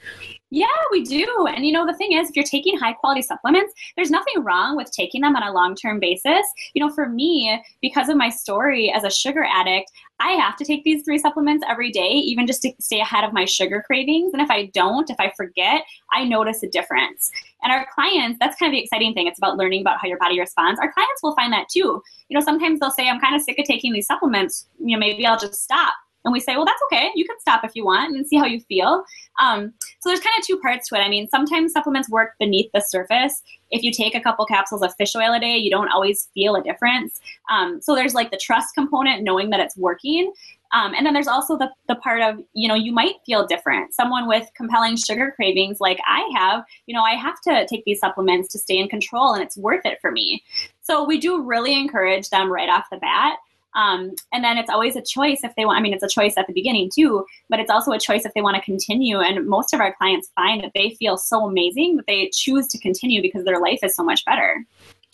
Yeah, 0.50 0.66
we 0.90 1.02
do. 1.02 1.46
And 1.48 1.66
you 1.66 1.72
know, 1.72 1.86
the 1.86 1.94
thing 1.94 2.12
is, 2.12 2.28
if 2.28 2.36
you're 2.36 2.44
taking 2.44 2.78
high 2.78 2.92
quality 2.92 3.22
supplements, 3.22 3.72
there's 3.96 4.10
nothing 4.10 4.42
wrong 4.42 4.76
with 4.76 4.90
taking 4.92 5.20
them 5.22 5.36
on 5.36 5.42
a 5.42 5.52
long 5.52 5.74
term 5.74 6.00
basis. 6.00 6.46
You 6.74 6.84
know, 6.84 6.92
for 6.92 7.08
me, 7.08 7.62
because 7.80 8.08
of 8.08 8.16
my 8.16 8.30
story 8.30 8.92
as 8.92 9.04
a 9.04 9.10
sugar 9.10 9.44
addict, 9.44 9.90
I 10.22 10.32
have 10.32 10.56
to 10.56 10.64
take 10.64 10.84
these 10.84 11.02
three 11.04 11.18
supplements 11.18 11.64
every 11.68 11.90
day, 11.90 12.10
even 12.10 12.46
just 12.46 12.62
to 12.62 12.72
stay 12.78 13.00
ahead 13.00 13.24
of 13.24 13.32
my 13.32 13.44
sugar 13.44 13.82
cravings. 13.84 14.32
And 14.32 14.40
if 14.40 14.50
I 14.50 14.66
don't, 14.66 15.10
if 15.10 15.16
I 15.18 15.32
forget, 15.36 15.82
I 16.12 16.24
notice 16.24 16.62
a 16.62 16.68
difference. 16.68 17.32
And 17.62 17.72
our 17.72 17.86
clients, 17.92 18.38
that's 18.40 18.56
kind 18.56 18.70
of 18.70 18.76
the 18.76 18.82
exciting 18.82 19.14
thing. 19.14 19.26
It's 19.26 19.38
about 19.38 19.56
learning 19.56 19.80
about 19.80 19.98
how 20.00 20.06
your 20.06 20.18
body 20.18 20.38
responds. 20.38 20.78
Our 20.78 20.92
clients 20.92 21.22
will 21.22 21.34
find 21.34 21.52
that 21.52 21.68
too. 21.68 22.02
You 22.28 22.38
know, 22.38 22.40
sometimes 22.40 22.78
they'll 22.78 22.90
say, 22.90 23.08
I'm 23.08 23.20
kind 23.20 23.34
of 23.34 23.42
sick 23.42 23.58
of 23.58 23.64
taking 23.64 23.92
these 23.92 24.06
supplements. 24.06 24.68
You 24.78 24.96
know, 24.96 25.00
maybe 25.00 25.26
I'll 25.26 25.38
just 25.38 25.62
stop 25.62 25.94
and 26.24 26.32
we 26.32 26.40
say, 26.40 26.56
well, 26.56 26.64
that's 26.64 26.82
okay. 26.84 27.10
You 27.14 27.24
can 27.24 27.38
stop 27.40 27.64
if 27.64 27.72
you 27.74 27.84
want 27.84 28.14
and 28.16 28.26
see 28.26 28.36
how 28.36 28.46
you 28.46 28.60
feel. 28.60 29.04
Um, 29.40 29.72
so 30.00 30.08
there's 30.08 30.20
kind 30.20 30.34
of 30.38 30.46
two 30.46 30.58
parts 30.58 30.88
to 30.88 30.96
it. 30.96 31.00
I 31.00 31.08
mean, 31.08 31.28
sometimes 31.28 31.72
supplements 31.72 32.08
work 32.08 32.34
beneath 32.38 32.70
the 32.72 32.80
surface. 32.80 33.42
If 33.70 33.82
you 33.82 33.92
take 33.92 34.14
a 34.14 34.20
couple 34.20 34.44
capsules 34.46 34.82
of 34.82 34.94
fish 34.96 35.14
oil 35.16 35.32
a 35.32 35.40
day, 35.40 35.56
you 35.56 35.70
don't 35.70 35.88
always 35.88 36.28
feel 36.34 36.54
a 36.54 36.62
difference. 36.62 37.20
Um, 37.50 37.80
so 37.80 37.94
there's 37.94 38.14
like 38.14 38.30
the 38.30 38.36
trust 38.36 38.74
component, 38.74 39.22
knowing 39.22 39.50
that 39.50 39.60
it's 39.60 39.76
working. 39.76 40.32
Um, 40.72 40.94
and 40.94 41.04
then 41.04 41.12
there's 41.12 41.28
also 41.28 41.58
the, 41.58 41.70
the 41.88 41.96
part 41.96 42.22
of, 42.22 42.42
you 42.54 42.66
know, 42.66 42.74
you 42.74 42.92
might 42.92 43.16
feel 43.26 43.46
different. 43.46 43.92
Someone 43.94 44.26
with 44.26 44.48
compelling 44.56 44.96
sugar 44.96 45.32
cravings 45.36 45.80
like 45.80 45.98
I 46.06 46.30
have, 46.34 46.64
you 46.86 46.94
know, 46.94 47.02
I 47.02 47.12
have 47.12 47.40
to 47.42 47.66
take 47.66 47.84
these 47.84 48.00
supplements 48.00 48.48
to 48.52 48.58
stay 48.58 48.78
in 48.78 48.88
control 48.88 49.34
and 49.34 49.42
it's 49.42 49.56
worth 49.56 49.84
it 49.84 49.98
for 50.00 50.10
me. 50.10 50.42
So 50.80 51.04
we 51.04 51.20
do 51.20 51.42
really 51.42 51.74
encourage 51.74 52.30
them 52.30 52.50
right 52.50 52.70
off 52.70 52.86
the 52.90 52.96
bat. 52.96 53.36
Um, 53.74 54.14
and 54.32 54.44
then 54.44 54.58
it's 54.58 54.70
always 54.70 54.96
a 54.96 55.02
choice 55.02 55.40
if 55.42 55.54
they 55.56 55.64
want. 55.64 55.78
I 55.78 55.82
mean, 55.82 55.94
it's 55.94 56.02
a 56.02 56.08
choice 56.08 56.34
at 56.36 56.46
the 56.46 56.52
beginning 56.52 56.90
too, 56.94 57.24
but 57.48 57.58
it's 57.58 57.70
also 57.70 57.92
a 57.92 57.98
choice 57.98 58.24
if 58.24 58.34
they 58.34 58.42
want 58.42 58.56
to 58.56 58.62
continue. 58.62 59.18
And 59.20 59.46
most 59.46 59.72
of 59.72 59.80
our 59.80 59.94
clients 59.94 60.30
find 60.34 60.62
that 60.62 60.72
they 60.74 60.90
feel 60.98 61.16
so 61.16 61.46
amazing 61.46 61.96
that 61.96 62.06
they 62.06 62.30
choose 62.32 62.68
to 62.68 62.78
continue 62.78 63.22
because 63.22 63.44
their 63.44 63.60
life 63.60 63.80
is 63.82 63.94
so 63.94 64.02
much 64.02 64.24
better. 64.24 64.64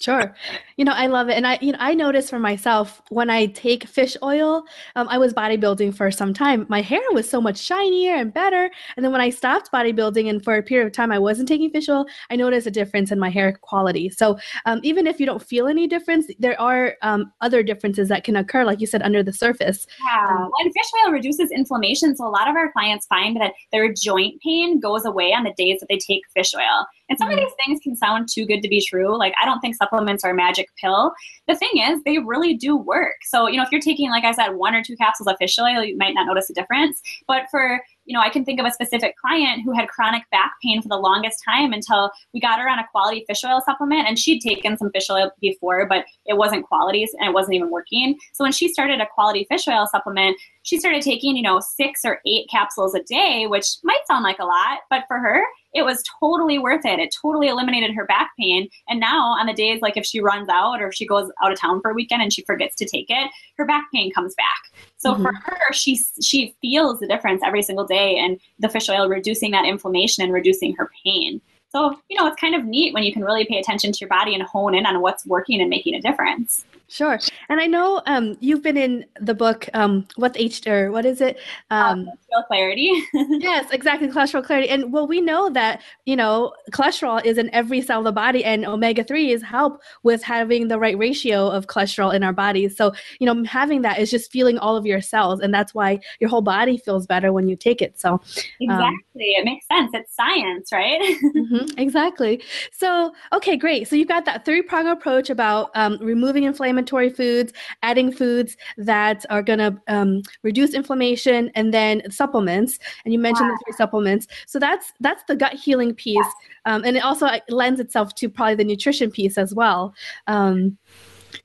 Sure. 0.01 0.33
You 0.77 0.85
know, 0.85 0.93
I 0.93 1.09
love 1.09 1.29
it. 1.29 1.35
And 1.35 1.45
I, 1.45 1.59
you 1.61 1.73
know, 1.73 1.79
I 1.81 1.93
noticed 1.93 2.31
for 2.31 2.39
myself 2.39 3.03
when 3.09 3.31
I 3.31 3.47
take 3.47 3.85
fish 3.85 4.17
oil, 4.23 4.63
um, 4.95 5.09
I 5.09 5.19
was 5.19 5.35
bodybuilding 5.35 5.93
for 5.93 6.13
some 6.13 6.33
time. 6.33 6.67
My 6.69 6.81
hair 6.81 7.03
was 7.11 7.29
so 7.29 7.41
much 7.41 7.59
shinier 7.59 8.15
and 8.15 8.33
better. 8.33 8.71
And 8.97 9.05
then 9.05 9.11
when 9.11 9.21
I 9.21 9.31
stopped 9.31 9.73
bodybuilding 9.73 10.31
and 10.31 10.43
for 10.43 10.57
a 10.57 10.63
period 10.63 10.87
of 10.87 10.93
time 10.93 11.11
I 11.11 11.19
wasn't 11.19 11.49
taking 11.49 11.71
fish 11.71 11.89
oil, 11.89 12.07
I 12.31 12.37
noticed 12.37 12.69
a 12.69 12.71
difference 12.71 13.11
in 13.11 13.19
my 13.19 13.29
hair 13.29 13.59
quality. 13.61 14.09
So 14.09 14.39
um, 14.67 14.79
even 14.85 15.09
if 15.09 15.19
you 15.19 15.27
don't 15.27 15.43
feel 15.43 15.67
any 15.67 15.89
difference, 15.89 16.31
there 16.39 16.59
are 16.61 16.95
um, 17.03 17.33
other 17.41 17.65
differences 17.65 18.09
that 18.09 18.23
can 18.23 18.37
occur, 18.37 18.65
like 18.65 18.81
you 18.81 18.87
said, 18.87 19.03
under 19.03 19.25
the 19.25 19.33
surface. 19.33 19.85
Yeah. 20.07 20.47
And 20.61 20.73
fish 20.73 20.91
oil 21.05 21.11
reduces 21.11 21.51
inflammation. 21.51 22.15
So 22.15 22.25
a 22.25 22.31
lot 22.31 22.49
of 22.49 22.55
our 22.55 22.71
clients 22.71 23.07
find 23.07 23.37
that 23.41 23.53
their 23.73 23.93
joint 23.93 24.41
pain 24.43 24.79
goes 24.79 25.05
away 25.05 25.33
on 25.33 25.43
the 25.43 25.55
days 25.59 25.81
that 25.81 25.89
they 25.89 25.99
take 25.99 26.23
fish 26.33 26.55
oil. 26.55 26.87
And 27.09 27.19
some 27.19 27.31
mm-hmm. 27.31 27.39
of 27.39 27.45
these 27.45 27.55
things 27.65 27.81
can 27.83 27.97
sound 27.97 28.29
too 28.29 28.47
good 28.47 28.63
to 28.63 28.69
be 28.69 28.85
true. 28.85 29.19
Like, 29.19 29.35
I 29.41 29.47
don't 29.47 29.61
think 29.61 29.75
supplements 29.89 30.25
are 30.25 30.31
a 30.31 30.35
magic 30.35 30.69
pill. 30.81 31.13
The 31.47 31.57
thing 31.57 31.71
is, 31.77 32.03
they 32.05 32.19
really 32.19 32.55
do 32.55 32.77
work. 32.77 33.17
So, 33.23 33.49
you 33.49 33.57
know, 33.57 33.63
if 33.63 33.73
you're 33.73 33.81
taking, 33.81 34.11
like 34.11 34.25
I 34.25 34.33
said, 34.33 34.51
one 34.51 34.75
or 34.75 34.83
two 34.83 34.97
capsules 34.97 35.27
of 35.27 35.37
fish 35.39 35.59
oil, 35.59 35.83
you 35.83 35.97
might 35.97 36.15
not 36.15 36.27
notice 36.27 36.51
a 36.51 36.55
difference. 36.55 37.01
But 37.27 37.45
for 37.51 37.81
you 38.09 38.15
know, 38.15 38.23
I 38.23 38.31
can 38.31 38.45
think 38.45 38.59
of 38.59 38.65
a 38.65 38.71
specific 38.71 39.17
client 39.19 39.63
who 39.65 39.73
had 39.73 39.87
chronic 39.87 40.23
back 40.31 40.53
pain 40.63 40.81
for 40.81 40.89
the 40.89 40.97
longest 40.97 41.45
time 41.45 41.75
until 41.75 42.11
we 42.33 42.41
got 42.41 42.59
her 42.59 42.69
on 42.69 42.79
a 42.79 42.89
quality 42.91 43.23
fish 43.29 43.45
oil 43.45 43.61
supplement. 43.61 44.09
And 44.09 44.19
she'd 44.19 44.41
taken 44.41 44.79
some 44.79 44.91
fish 44.91 45.11
oil 45.11 45.31
before, 45.43 45.87
but 45.87 46.07
it 46.25 46.39
wasn't 46.39 46.65
quality 46.65 47.07
and 47.19 47.29
it 47.29 47.35
wasn't 47.35 47.55
even 47.55 47.71
working. 47.71 48.19
So 48.33 48.45
when 48.45 48.53
she 48.53 48.73
started 48.73 49.03
a 49.03 49.07
quality 49.07 49.47
fish 49.51 49.69
oil 49.69 49.87
supplement, 49.87 50.39
she 50.63 50.79
started 50.79 51.03
taking, 51.03 51.37
you 51.37 51.43
know, 51.43 51.61
six 51.61 52.01
or 52.03 52.21
eight 52.27 52.49
capsules 52.51 52.95
a 52.95 53.03
day, 53.03 53.47
which 53.47 53.67
might 53.85 54.07
sound 54.07 54.25
like 54.25 54.39
a 54.39 54.45
lot, 54.45 54.81
but 54.89 55.05
for 55.07 55.19
her, 55.19 55.45
it 55.79 55.85
was 55.85 56.03
totally 56.21 56.59
worth 56.59 56.85
it. 56.85 56.99
It 56.99 57.15
totally 57.23 57.49
eliminated 57.49 57.95
her 57.95 58.05
back 58.05 58.33
pain. 58.39 58.69
And 58.89 59.01
now, 59.01 59.29
on 59.39 59.47
the 59.47 59.55
days 59.55 59.81
like 59.81 59.97
if 59.97 60.05
she 60.05 60.21
runs 60.21 60.49
out 60.49 60.83
or 60.83 60.89
if 60.89 60.95
she 60.95 61.07
goes 61.07 61.31
out 61.43 61.53
of 61.53 61.59
town 61.59 61.81
for 61.81 61.91
a 61.91 61.95
weekend 61.95 62.23
and 62.23 62.33
she 62.33 62.43
forgets 62.43 62.75
to 62.77 62.85
take 62.85 63.07
it, 63.09 63.31
her 63.57 63.65
back 63.65 63.87
pain 63.93 64.13
comes 64.13 64.35
back. 64.35 64.83
So 64.97 65.15
mm-hmm. 65.15 65.23
for 65.23 65.33
her, 65.33 65.73
she 65.73 65.99
she 66.21 66.55
feels 66.61 66.99
the 66.99 67.07
difference 67.07 67.43
every 67.45 67.63
single 67.63 67.87
day, 67.87 68.17
and 68.17 68.41
the 68.59 68.69
fish 68.69 68.89
oil 68.89 69.09
reducing 69.09 69.53
that 69.53 69.65
inflammation 69.65 70.25
and 70.25 70.33
reducing 70.33 70.75
her 70.75 70.91
pain. 71.05 71.41
So 71.71 71.99
you 72.09 72.19
know, 72.19 72.27
it's 72.27 72.41
kind 72.41 72.55
of 72.55 72.65
neat 72.65 72.93
when 72.93 73.05
you 73.05 73.13
can 73.13 73.25
really 73.25 73.45
pay 73.45 73.59
attention 73.59 73.93
to 73.93 73.99
your 74.01 74.09
body 74.09 74.35
and 74.35 74.43
hone 74.43 74.75
in 74.75 74.87
on 74.87 75.01
what's 75.01 75.25
working 75.27 75.61
and 75.61 75.71
making 75.71 75.95
a 75.95 76.01
difference. 76.01 76.65
Sure. 76.91 77.19
And 77.51 77.61
I 77.61 77.67
know 77.67 78.01
um, 78.07 78.39
you've 78.41 78.63
been 78.63 78.79
in 78.79 79.05
the 79.21 79.35
book, 79.35 79.69
um, 79.75 80.07
What's 80.17 80.39
H, 80.39 80.67
or 80.67 80.91
what 80.91 81.05
is 81.05 81.21
it? 81.21 81.39
Um, 81.71 82.07
cholesterol 82.07 82.47
clarity. 82.47 83.05
yes, 83.13 83.71
exactly. 83.71 84.09
Cholesterol 84.09 84.43
clarity. 84.43 84.71
And 84.71 84.91
well, 84.91 85.07
we 85.07 85.21
know 85.21 85.51
that, 85.51 85.83
you 86.07 86.17
know, 86.17 86.55
cholesterol 86.71 87.23
is 87.23 87.37
in 87.37 87.55
every 87.55 87.83
cell 87.83 87.99
of 87.99 88.05
the 88.05 88.13
body 88.13 88.43
and 88.43 88.65
omega 88.65 89.05
3s 89.05 89.43
help 89.43 89.83
with 90.03 90.23
having 90.23 90.69
the 90.69 90.79
right 90.79 90.97
ratio 90.97 91.49
of 91.51 91.67
cholesterol 91.67 92.15
in 92.15 92.23
our 92.23 92.33
bodies. 92.33 92.75
So, 92.75 92.95
you 93.21 93.27
know, 93.27 93.45
having 93.45 93.83
that 93.83 93.99
is 93.99 94.11
just 94.11 94.33
feeling 94.33 94.57
all 94.59 94.75
of 94.75 94.87
your 94.87 95.03
cells. 95.03 95.41
And 95.41 95.53
that's 95.53 95.75
why 95.75 96.01
your 96.21 96.31
whole 96.31 96.41
body 96.41 96.79
feels 96.79 97.07
better 97.07 97.35
when 97.35 97.49
you 97.49 97.57
take 97.57 97.83
it. 97.83 98.01
So, 98.01 98.15
um, 98.15 98.23
exactly. 98.61 98.97
it 99.15 99.45
makes 99.45 99.67
sense. 99.67 99.91
It's 99.93 100.17
science, 100.17 100.73
right? 100.73 101.01
mm-hmm, 101.37 101.79
exactly. 101.79 102.43
So, 102.73 103.13
okay, 103.35 103.59
great. 103.59 103.89
So 103.89 103.95
you've 103.95 104.09
got 104.09 104.25
that 104.25 104.47
three 104.47 104.63
prong 104.63 104.89
approach 104.89 105.29
about 105.29 105.71
um, 105.75 105.99
removing 106.01 106.45
inflammation 106.45 106.78
inflammatory 106.79 107.11
foods, 107.11 107.53
adding 107.83 108.13
foods 108.13 108.57
that 108.77 109.25
are 109.31 109.43
going 109.43 109.59
to 109.59 109.77
um, 109.89 110.23
reduce 110.43 110.75
inflammation, 110.75 111.51
and 111.55 111.75
then 111.75 112.11
supplements. 112.11 112.79
And 113.05 113.13
you 113.13 113.19
mentioned 113.19 113.49
wow. 113.49 113.55
the 113.55 113.65
three 113.65 113.77
supplements. 113.77 114.27
So 114.47 114.59
that's 114.59 114.93
that's 115.01 115.23
the 115.25 115.37
gut 115.37 115.55
healing 115.55 115.95
piece, 115.95 116.27
um, 116.65 116.85
and 116.85 116.97
it 116.97 117.05
also 117.05 117.29
lends 117.49 117.81
itself 117.81 118.15
to 118.17 118.29
probably 118.29 118.55
the 118.55 118.65
nutrition 118.65 119.11
piece 119.11 119.39
as 119.39 119.55
well. 119.55 119.95
Um, 120.27 120.79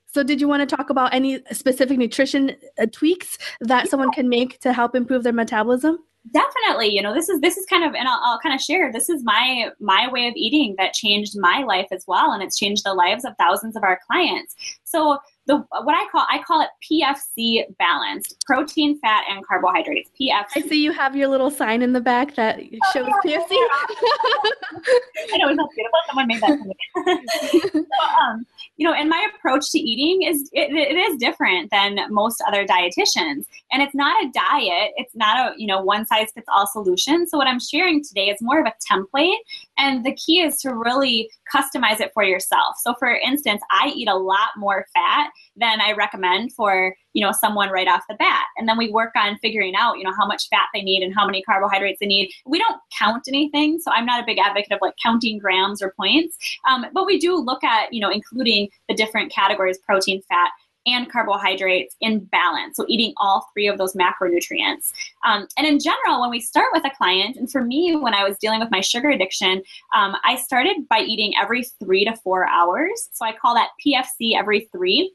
so, 0.06 0.22
did 0.22 0.40
you 0.40 0.46
want 0.46 0.68
to 0.68 0.76
talk 0.76 0.90
about 0.90 1.12
any 1.12 1.40
specific 1.52 1.98
nutrition 1.98 2.56
uh, 2.78 2.86
tweaks 2.92 3.36
that 3.60 3.88
someone 3.88 4.12
can 4.12 4.28
make 4.28 4.60
to 4.60 4.72
help 4.72 4.94
improve 4.94 5.24
their 5.24 5.32
metabolism? 5.32 5.98
Definitely 6.32 6.88
you 6.88 7.02
know 7.02 7.12
this 7.12 7.28
is 7.28 7.40
this 7.40 7.56
is 7.58 7.66
kind 7.66 7.84
of 7.84 7.94
and 7.94 8.08
I'll, 8.08 8.20
I'll, 8.22 8.38
kind 8.38 8.54
of 8.54 8.60
share 8.60 8.90
this 8.90 9.10
is 9.10 9.22
my 9.24 9.70
my 9.78 10.08
way 10.10 10.26
of 10.26 10.34
eating 10.36 10.74
that 10.78 10.94
changed 10.94 11.34
my 11.38 11.62
life 11.62 11.88
as 11.92 12.04
well 12.08 12.32
and 12.32 12.42
it's 12.42 12.58
changed 12.58 12.84
the 12.84 12.94
lives 12.94 13.24
of 13.24 13.34
thousands 13.38 13.76
of 13.76 13.82
our 13.82 14.00
clients. 14.06 14.54
So 14.84 15.18
the 15.46 15.56
what 15.56 15.94
I 15.94 16.06
call 16.10 16.26
I 16.30 16.42
call 16.42 16.62
it 16.62 16.68
PFC 16.82 17.64
balanced 17.78 18.42
protein, 18.46 18.98
fat, 19.00 19.24
and 19.30 19.46
carbohydrates. 19.46 20.10
PFC. 20.20 20.44
I 20.56 20.60
see 20.62 20.82
you 20.82 20.92
have 20.92 21.14
your 21.14 21.28
little 21.28 21.50
sign 21.50 21.82
in 21.82 21.92
the 21.92 22.00
back 22.00 22.34
that 22.36 22.60
shows 22.92 23.08
oh, 23.08 23.20
yeah, 23.24 23.38
PFC. 23.38 23.48
I 23.50 25.38
know 25.38 25.48
it's 25.48 25.58
so 25.58 25.68
beautiful. 25.74 25.98
Someone 26.06 26.26
made 26.26 26.40
that 26.40 26.58
for 26.58 26.64
me. 26.64 27.66
so, 27.72 27.78
um, 28.22 28.46
you 28.76 28.88
know, 28.88 28.94
and 28.94 29.08
my 29.08 29.28
approach 29.34 29.70
to 29.72 29.78
eating 29.78 30.28
is 30.28 30.48
it, 30.52 30.72
it 30.72 30.96
is 30.96 31.18
different 31.18 31.70
than 31.70 31.98
most 32.10 32.42
other 32.48 32.64
dietitians, 32.66 33.44
and 33.72 33.82
it's 33.82 33.94
not 33.94 34.24
a 34.24 34.30
diet. 34.32 34.92
It's 34.96 35.14
not 35.14 35.36
a 35.38 35.54
you 35.58 35.66
know 35.66 35.82
one 35.82 36.06
size 36.06 36.28
fits 36.34 36.48
all 36.48 36.66
solution. 36.66 37.26
So 37.26 37.36
what 37.36 37.46
I'm 37.46 37.60
sharing 37.60 38.02
today 38.02 38.30
is 38.30 38.38
more 38.40 38.60
of 38.60 38.66
a 38.66 38.72
template, 38.90 39.36
and 39.78 40.04
the 40.04 40.14
key 40.14 40.40
is 40.40 40.58
to 40.60 40.74
really 40.74 41.30
customize 41.52 42.00
it 42.00 42.10
for 42.14 42.22
yourself. 42.22 42.76
So 42.82 42.94
for 42.98 43.08
instance, 43.08 43.62
I 43.70 43.92
eat 43.94 44.08
a 44.08 44.14
lot 44.14 44.50
more 44.56 44.86
fat 44.94 45.30
than 45.56 45.80
I 45.80 45.92
recommend 45.92 46.52
for, 46.52 46.94
you 47.12 47.24
know, 47.24 47.32
someone 47.32 47.70
right 47.70 47.88
off 47.88 48.02
the 48.08 48.14
bat. 48.16 48.44
And 48.56 48.68
then 48.68 48.78
we 48.78 48.90
work 48.90 49.12
on 49.16 49.38
figuring 49.38 49.74
out, 49.76 49.98
you 49.98 50.04
know, 50.04 50.12
how 50.16 50.26
much 50.26 50.48
fat 50.48 50.66
they 50.72 50.82
need 50.82 51.02
and 51.02 51.14
how 51.14 51.26
many 51.26 51.42
carbohydrates 51.42 52.00
they 52.00 52.06
need. 52.06 52.30
We 52.46 52.58
don't 52.58 52.80
count 52.96 53.24
anything, 53.28 53.78
so 53.80 53.90
I'm 53.92 54.06
not 54.06 54.22
a 54.22 54.26
big 54.26 54.38
advocate 54.38 54.72
of 54.72 54.78
like 54.82 54.94
counting 55.02 55.38
grams 55.38 55.82
or 55.82 55.94
points. 55.96 56.36
Um, 56.68 56.86
but 56.92 57.06
we 57.06 57.18
do 57.18 57.36
look 57.36 57.62
at, 57.64 57.92
you 57.92 58.00
know, 58.00 58.10
including 58.10 58.68
the 58.88 58.94
different 58.94 59.32
categories 59.32 59.78
protein, 59.78 60.22
fat, 60.28 60.50
and 60.86 61.10
carbohydrates 61.10 61.96
in 62.00 62.20
balance. 62.20 62.76
So, 62.76 62.84
eating 62.88 63.14
all 63.16 63.48
three 63.52 63.66
of 63.66 63.78
those 63.78 63.94
macronutrients. 63.94 64.92
Um, 65.24 65.46
and 65.56 65.66
in 65.66 65.78
general, 65.78 66.20
when 66.20 66.30
we 66.30 66.40
start 66.40 66.68
with 66.72 66.84
a 66.84 66.90
client, 66.96 67.36
and 67.36 67.50
for 67.50 67.62
me, 67.62 67.96
when 67.96 68.14
I 68.14 68.24
was 68.24 68.36
dealing 68.38 68.60
with 68.60 68.70
my 68.70 68.80
sugar 68.80 69.10
addiction, 69.10 69.62
um, 69.94 70.16
I 70.24 70.36
started 70.36 70.88
by 70.88 71.00
eating 71.00 71.32
every 71.40 71.64
three 71.64 72.04
to 72.04 72.14
four 72.16 72.48
hours. 72.48 73.08
So, 73.12 73.24
I 73.24 73.32
call 73.32 73.54
that 73.54 73.70
PFC 73.84 74.36
every 74.36 74.68
three. 74.72 75.12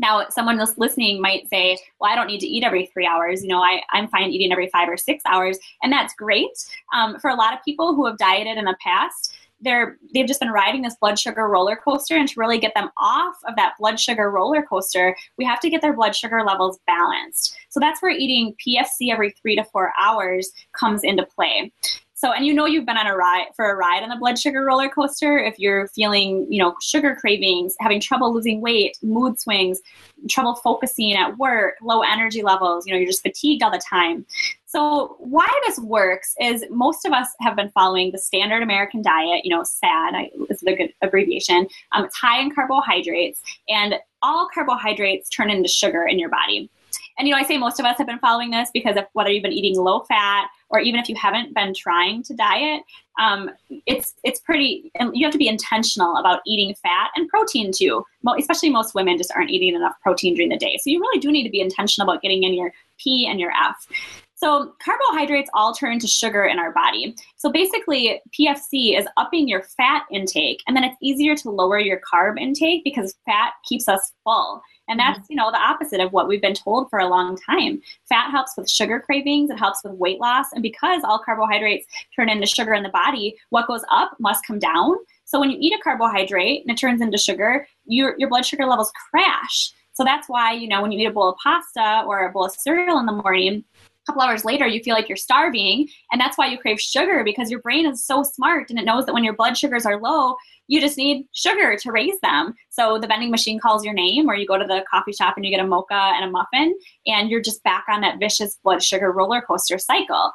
Now, 0.00 0.26
someone 0.30 0.58
else 0.58 0.78
listening 0.78 1.20
might 1.20 1.48
say, 1.50 1.78
well, 2.00 2.10
I 2.10 2.14
don't 2.14 2.26
need 2.26 2.40
to 2.40 2.46
eat 2.46 2.64
every 2.64 2.86
three 2.86 3.06
hours. 3.06 3.42
You 3.42 3.50
know, 3.50 3.62
I, 3.62 3.82
I'm 3.92 4.08
fine 4.08 4.30
eating 4.30 4.50
every 4.50 4.68
five 4.68 4.88
or 4.88 4.96
six 4.96 5.22
hours. 5.26 5.58
And 5.82 5.92
that's 5.92 6.14
great. 6.14 6.48
Um, 6.94 7.20
for 7.20 7.28
a 7.28 7.34
lot 7.34 7.52
of 7.52 7.62
people 7.64 7.94
who 7.94 8.06
have 8.06 8.16
dieted 8.16 8.56
in 8.56 8.64
the 8.64 8.76
past, 8.82 9.34
they're 9.60 9.96
they've 10.14 10.26
just 10.26 10.40
been 10.40 10.50
riding 10.50 10.82
this 10.82 10.96
blood 11.00 11.18
sugar 11.18 11.48
roller 11.48 11.76
coaster 11.76 12.16
and 12.16 12.28
to 12.28 12.40
really 12.40 12.58
get 12.58 12.74
them 12.74 12.90
off 12.96 13.36
of 13.46 13.56
that 13.56 13.74
blood 13.78 13.98
sugar 13.98 14.30
roller 14.30 14.62
coaster 14.62 15.16
we 15.38 15.44
have 15.44 15.60
to 15.60 15.70
get 15.70 15.82
their 15.82 15.94
blood 15.94 16.14
sugar 16.14 16.42
levels 16.44 16.78
balanced. 16.86 17.56
So 17.68 17.80
that's 17.80 18.02
where 18.02 18.10
eating 18.10 18.54
pfc 18.64 19.10
every 19.10 19.30
three 19.30 19.56
to 19.56 19.64
four 19.64 19.92
hours 20.00 20.50
comes 20.72 21.04
into 21.04 21.24
play. 21.24 21.72
So, 22.20 22.32
and 22.32 22.44
you 22.44 22.52
know 22.52 22.66
you've 22.66 22.84
been 22.84 22.98
on 22.98 23.06
a 23.06 23.16
ride 23.16 23.46
for 23.56 23.70
a 23.70 23.74
ride 23.74 24.02
on 24.02 24.10
the 24.10 24.16
blood 24.16 24.38
sugar 24.38 24.62
roller 24.62 24.90
coaster. 24.90 25.38
If 25.38 25.58
you're 25.58 25.88
feeling, 25.88 26.46
you 26.50 26.62
know, 26.62 26.74
sugar 26.82 27.16
cravings, 27.18 27.74
having 27.80 27.98
trouble 27.98 28.34
losing 28.34 28.60
weight, 28.60 28.98
mood 29.02 29.40
swings, 29.40 29.80
trouble 30.28 30.56
focusing 30.56 31.14
at 31.14 31.38
work, 31.38 31.76
low 31.80 32.02
energy 32.02 32.42
levels, 32.42 32.86
you 32.86 32.92
know, 32.92 32.98
you're 32.98 33.08
just 33.08 33.22
fatigued 33.22 33.62
all 33.62 33.70
the 33.70 33.80
time. 33.88 34.26
So, 34.72 35.16
why 35.18 35.48
this 35.66 35.80
works 35.80 36.32
is 36.40 36.64
most 36.70 37.04
of 37.04 37.12
us 37.12 37.26
have 37.40 37.56
been 37.56 37.70
following 37.70 38.12
the 38.12 38.18
standard 38.18 38.62
American 38.62 39.02
diet, 39.02 39.44
you 39.44 39.50
know, 39.50 39.64
SAD 39.64 40.30
is 40.48 40.60
the 40.60 40.76
good 40.76 40.92
abbreviation. 41.02 41.66
Um, 41.90 42.04
it's 42.04 42.16
high 42.16 42.40
in 42.40 42.54
carbohydrates, 42.54 43.42
and 43.68 43.96
all 44.22 44.48
carbohydrates 44.54 45.28
turn 45.28 45.50
into 45.50 45.68
sugar 45.68 46.06
in 46.06 46.20
your 46.20 46.28
body. 46.28 46.70
And 47.18 47.26
you 47.26 47.34
know, 47.34 47.40
I 47.40 47.42
say 47.42 47.58
most 47.58 47.80
of 47.80 47.84
us 47.84 47.98
have 47.98 48.06
been 48.06 48.20
following 48.20 48.52
this 48.52 48.70
because 48.72 48.96
of 48.96 49.06
whether 49.12 49.32
you've 49.32 49.42
been 49.42 49.52
eating 49.52 49.76
low 49.76 50.04
fat 50.04 50.46
or 50.68 50.78
even 50.78 51.00
if 51.00 51.08
you 51.08 51.16
haven't 51.16 51.52
been 51.52 51.74
trying 51.74 52.22
to 52.22 52.34
diet, 52.34 52.82
um, 53.20 53.50
it's 53.86 54.14
it's 54.22 54.38
pretty. 54.38 54.92
You 55.12 55.26
have 55.26 55.32
to 55.32 55.38
be 55.38 55.48
intentional 55.48 56.16
about 56.16 56.42
eating 56.46 56.76
fat 56.76 57.10
and 57.16 57.28
protein 57.28 57.72
too. 57.72 58.04
Especially 58.38 58.70
most 58.70 58.94
women 58.94 59.18
just 59.18 59.32
aren't 59.34 59.50
eating 59.50 59.74
enough 59.74 59.96
protein 60.00 60.36
during 60.36 60.50
the 60.50 60.56
day, 60.56 60.78
so 60.80 60.90
you 60.90 61.00
really 61.00 61.18
do 61.18 61.32
need 61.32 61.42
to 61.42 61.50
be 61.50 61.60
intentional 61.60 62.08
about 62.08 62.22
getting 62.22 62.44
in 62.44 62.54
your 62.54 62.72
P 62.98 63.26
and 63.28 63.40
your 63.40 63.50
F. 63.50 63.88
So 64.40 64.72
carbohydrates 64.82 65.50
all 65.52 65.74
turn 65.74 65.98
to 65.98 66.06
sugar 66.06 66.44
in 66.44 66.58
our 66.58 66.72
body. 66.72 67.14
So 67.36 67.52
basically, 67.52 68.22
PFC 68.32 68.98
is 68.98 69.06
upping 69.18 69.48
your 69.48 69.62
fat 69.62 70.04
intake, 70.10 70.62
and 70.66 70.74
then 70.74 70.82
it's 70.82 70.96
easier 71.02 71.36
to 71.36 71.50
lower 71.50 71.78
your 71.78 72.00
carb 72.00 72.40
intake 72.40 72.82
because 72.82 73.14
fat 73.26 73.52
keeps 73.68 73.86
us 73.86 74.14
full. 74.24 74.62
And 74.88 74.98
that's, 74.98 75.18
mm-hmm. 75.18 75.26
you 75.28 75.36
know, 75.36 75.50
the 75.50 75.58
opposite 75.58 76.00
of 76.00 76.14
what 76.14 76.26
we've 76.26 76.40
been 76.40 76.54
told 76.54 76.88
for 76.88 77.00
a 77.00 77.08
long 77.08 77.36
time. 77.36 77.82
Fat 78.08 78.30
helps 78.30 78.54
with 78.56 78.70
sugar 78.70 78.98
cravings, 78.98 79.50
it 79.50 79.58
helps 79.58 79.84
with 79.84 79.92
weight 79.92 80.20
loss, 80.20 80.46
and 80.54 80.62
because 80.62 81.02
all 81.04 81.22
carbohydrates 81.22 81.86
turn 82.16 82.30
into 82.30 82.46
sugar 82.46 82.72
in 82.72 82.82
the 82.82 82.88
body, 82.88 83.36
what 83.50 83.66
goes 83.66 83.84
up 83.90 84.12
must 84.20 84.46
come 84.46 84.58
down. 84.58 84.96
So 85.26 85.38
when 85.38 85.50
you 85.50 85.58
eat 85.60 85.78
a 85.78 85.82
carbohydrate 85.82 86.62
and 86.62 86.70
it 86.70 86.80
turns 86.80 87.02
into 87.02 87.18
sugar, 87.18 87.66
your 87.84 88.14
your 88.18 88.30
blood 88.30 88.46
sugar 88.46 88.64
levels 88.64 88.90
crash. 89.10 89.70
So 89.92 90.02
that's 90.02 90.30
why, 90.30 90.52
you 90.52 90.66
know, 90.66 90.80
when 90.80 90.92
you 90.92 91.00
eat 91.00 91.10
a 91.10 91.12
bowl 91.12 91.28
of 91.28 91.36
pasta 91.42 92.04
or 92.06 92.26
a 92.26 92.32
bowl 92.32 92.46
of 92.46 92.52
cereal 92.52 92.98
in 92.98 93.06
the 93.06 93.12
morning, 93.12 93.64
couple 94.06 94.22
hours 94.22 94.44
later 94.44 94.66
you 94.66 94.82
feel 94.82 94.94
like 94.94 95.08
you're 95.08 95.16
starving 95.16 95.88
and 96.10 96.20
that's 96.20 96.38
why 96.38 96.46
you 96.46 96.58
crave 96.58 96.80
sugar 96.80 97.22
because 97.24 97.50
your 97.50 97.60
brain 97.60 97.86
is 97.86 98.04
so 98.04 98.22
smart 98.22 98.70
and 98.70 98.78
it 98.78 98.84
knows 98.84 99.06
that 99.06 99.12
when 99.12 99.24
your 99.24 99.34
blood 99.34 99.56
sugars 99.56 99.86
are 99.86 100.00
low 100.00 100.34
you 100.68 100.80
just 100.80 100.96
need 100.96 101.26
sugar 101.32 101.76
to 101.76 101.92
raise 101.92 102.18
them 102.20 102.54
so 102.70 102.98
the 102.98 103.06
vending 103.06 103.30
machine 103.30 103.60
calls 103.60 103.84
your 103.84 103.94
name 103.94 104.28
or 104.28 104.34
you 104.34 104.46
go 104.46 104.58
to 104.58 104.66
the 104.66 104.84
coffee 104.90 105.12
shop 105.12 105.34
and 105.36 105.44
you 105.44 105.50
get 105.50 105.64
a 105.64 105.66
mocha 105.66 106.12
and 106.14 106.24
a 106.24 106.30
muffin 106.30 106.74
and 107.06 107.30
you're 107.30 107.42
just 107.42 107.62
back 107.62 107.84
on 107.88 108.00
that 108.00 108.18
vicious 108.18 108.58
blood 108.64 108.82
sugar 108.82 109.12
roller 109.12 109.42
coaster 109.42 109.78
cycle 109.78 110.32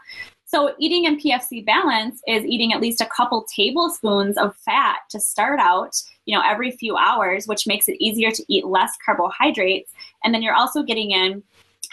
so 0.48 0.74
eating 0.80 1.06
in 1.06 1.18
PFC 1.18 1.66
balance 1.66 2.22
is 2.28 2.46
eating 2.46 2.72
at 2.72 2.80
least 2.80 3.02
a 3.02 3.08
couple 3.08 3.46
tablespoons 3.54 4.38
of 4.38 4.56
fat 4.58 5.00
to 5.10 5.20
start 5.20 5.60
out, 5.60 5.96
you 6.26 6.38
know, 6.38 6.44
every 6.46 6.70
few 6.72 6.96
hours, 6.96 7.48
which 7.48 7.66
makes 7.66 7.90
it 7.90 7.98
easier 8.00 8.30
to 8.30 8.46
eat 8.48 8.66
less 8.66 8.92
carbohydrates. 9.04 9.92
And 10.24 10.34
then 10.34 10.44
you're 10.44 10.54
also 10.54 10.84
getting 10.84 11.12
in 11.12 11.44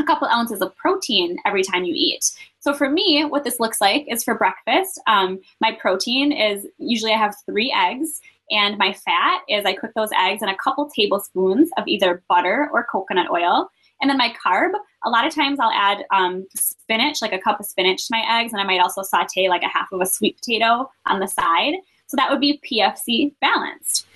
a 0.00 0.04
couple 0.04 0.28
ounces 0.28 0.60
of 0.60 0.74
protein 0.76 1.36
every 1.44 1.62
time 1.62 1.84
you 1.84 1.94
eat. 1.96 2.30
So 2.60 2.72
for 2.72 2.88
me, 2.88 3.24
what 3.24 3.44
this 3.44 3.60
looks 3.60 3.80
like 3.80 4.06
is 4.08 4.22
for 4.22 4.34
breakfast, 4.34 5.00
um, 5.06 5.40
my 5.60 5.72
protein 5.72 6.32
is 6.32 6.66
usually 6.78 7.12
I 7.12 7.18
have 7.18 7.34
three 7.46 7.74
eggs, 7.76 8.20
and 8.50 8.76
my 8.78 8.92
fat 8.92 9.42
is 9.48 9.64
I 9.64 9.72
cook 9.72 9.92
those 9.94 10.10
eggs 10.16 10.42
in 10.42 10.48
a 10.48 10.56
couple 10.56 10.88
tablespoons 10.90 11.70
of 11.76 11.88
either 11.88 12.22
butter 12.28 12.68
or 12.72 12.86
coconut 12.90 13.30
oil. 13.30 13.68
And 14.00 14.10
then 14.10 14.18
my 14.18 14.34
carb, 14.44 14.72
a 15.04 15.10
lot 15.10 15.26
of 15.26 15.34
times 15.34 15.58
I'll 15.60 15.70
add 15.70 16.04
um, 16.12 16.46
spinach, 16.54 17.22
like 17.22 17.32
a 17.32 17.38
cup 17.38 17.60
of 17.60 17.66
spinach 17.66 18.08
to 18.08 18.14
my 18.14 18.40
eggs, 18.40 18.52
and 18.52 18.60
I 18.60 18.64
might 18.64 18.80
also 18.80 19.02
saute 19.02 19.48
like 19.48 19.62
a 19.62 19.68
half 19.68 19.90
of 19.92 20.00
a 20.00 20.06
sweet 20.06 20.36
potato 20.36 20.90
on 21.06 21.20
the 21.20 21.28
side. 21.28 21.74
So 22.06 22.16
that 22.16 22.30
would 22.30 22.40
be 22.40 22.60
PFC 22.68 23.34
balanced. 23.40 24.06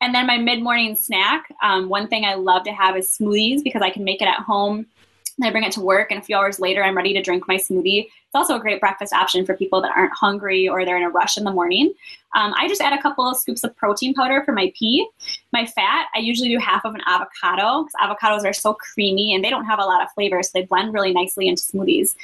And 0.00 0.14
then 0.14 0.26
my 0.26 0.38
mid 0.38 0.62
morning 0.62 0.96
snack, 0.96 1.52
um, 1.62 1.88
one 1.88 2.08
thing 2.08 2.24
I 2.24 2.34
love 2.34 2.64
to 2.64 2.72
have 2.72 2.96
is 2.96 3.16
smoothies 3.16 3.62
because 3.62 3.82
I 3.82 3.90
can 3.90 4.02
make 4.02 4.20
it 4.20 4.26
at 4.26 4.40
home 4.40 4.86
I 5.44 5.50
bring 5.50 5.64
it 5.64 5.72
to 5.72 5.80
work, 5.80 6.10
and 6.10 6.20
a 6.20 6.22
few 6.22 6.36
hours 6.36 6.60
later, 6.60 6.82
I'm 6.82 6.96
ready 6.96 7.12
to 7.14 7.22
drink 7.22 7.46
my 7.46 7.56
smoothie. 7.56 8.04
It's 8.04 8.34
also 8.34 8.56
a 8.56 8.60
great 8.60 8.80
breakfast 8.80 9.12
option 9.12 9.44
for 9.44 9.56
people 9.56 9.80
that 9.82 9.92
aren't 9.96 10.14
hungry 10.14 10.68
or 10.68 10.84
they're 10.84 10.96
in 10.96 11.02
a 11.02 11.10
rush 11.10 11.36
in 11.36 11.44
the 11.44 11.50
morning. 11.50 11.92
Um, 12.34 12.54
I 12.56 12.68
just 12.68 12.80
add 12.80 12.98
a 12.98 13.02
couple 13.02 13.28
of 13.28 13.36
scoops 13.36 13.62
of 13.64 13.76
protein 13.76 14.14
powder 14.14 14.42
for 14.44 14.52
my 14.52 14.72
P. 14.76 15.06
My 15.52 15.66
fat, 15.66 16.06
I 16.14 16.20
usually 16.20 16.48
do 16.48 16.58
half 16.58 16.84
of 16.84 16.94
an 16.94 17.02
avocado 17.06 17.84
because 17.84 17.94
avocados 18.02 18.44
are 18.44 18.54
so 18.54 18.74
creamy 18.74 19.34
and 19.34 19.44
they 19.44 19.50
don't 19.50 19.66
have 19.66 19.78
a 19.78 19.84
lot 19.84 20.02
of 20.02 20.10
flavor, 20.12 20.42
so 20.42 20.50
they 20.54 20.64
blend 20.64 20.94
really 20.94 21.12
nicely 21.12 21.48
into 21.48 21.62
smoothies. 21.62 22.14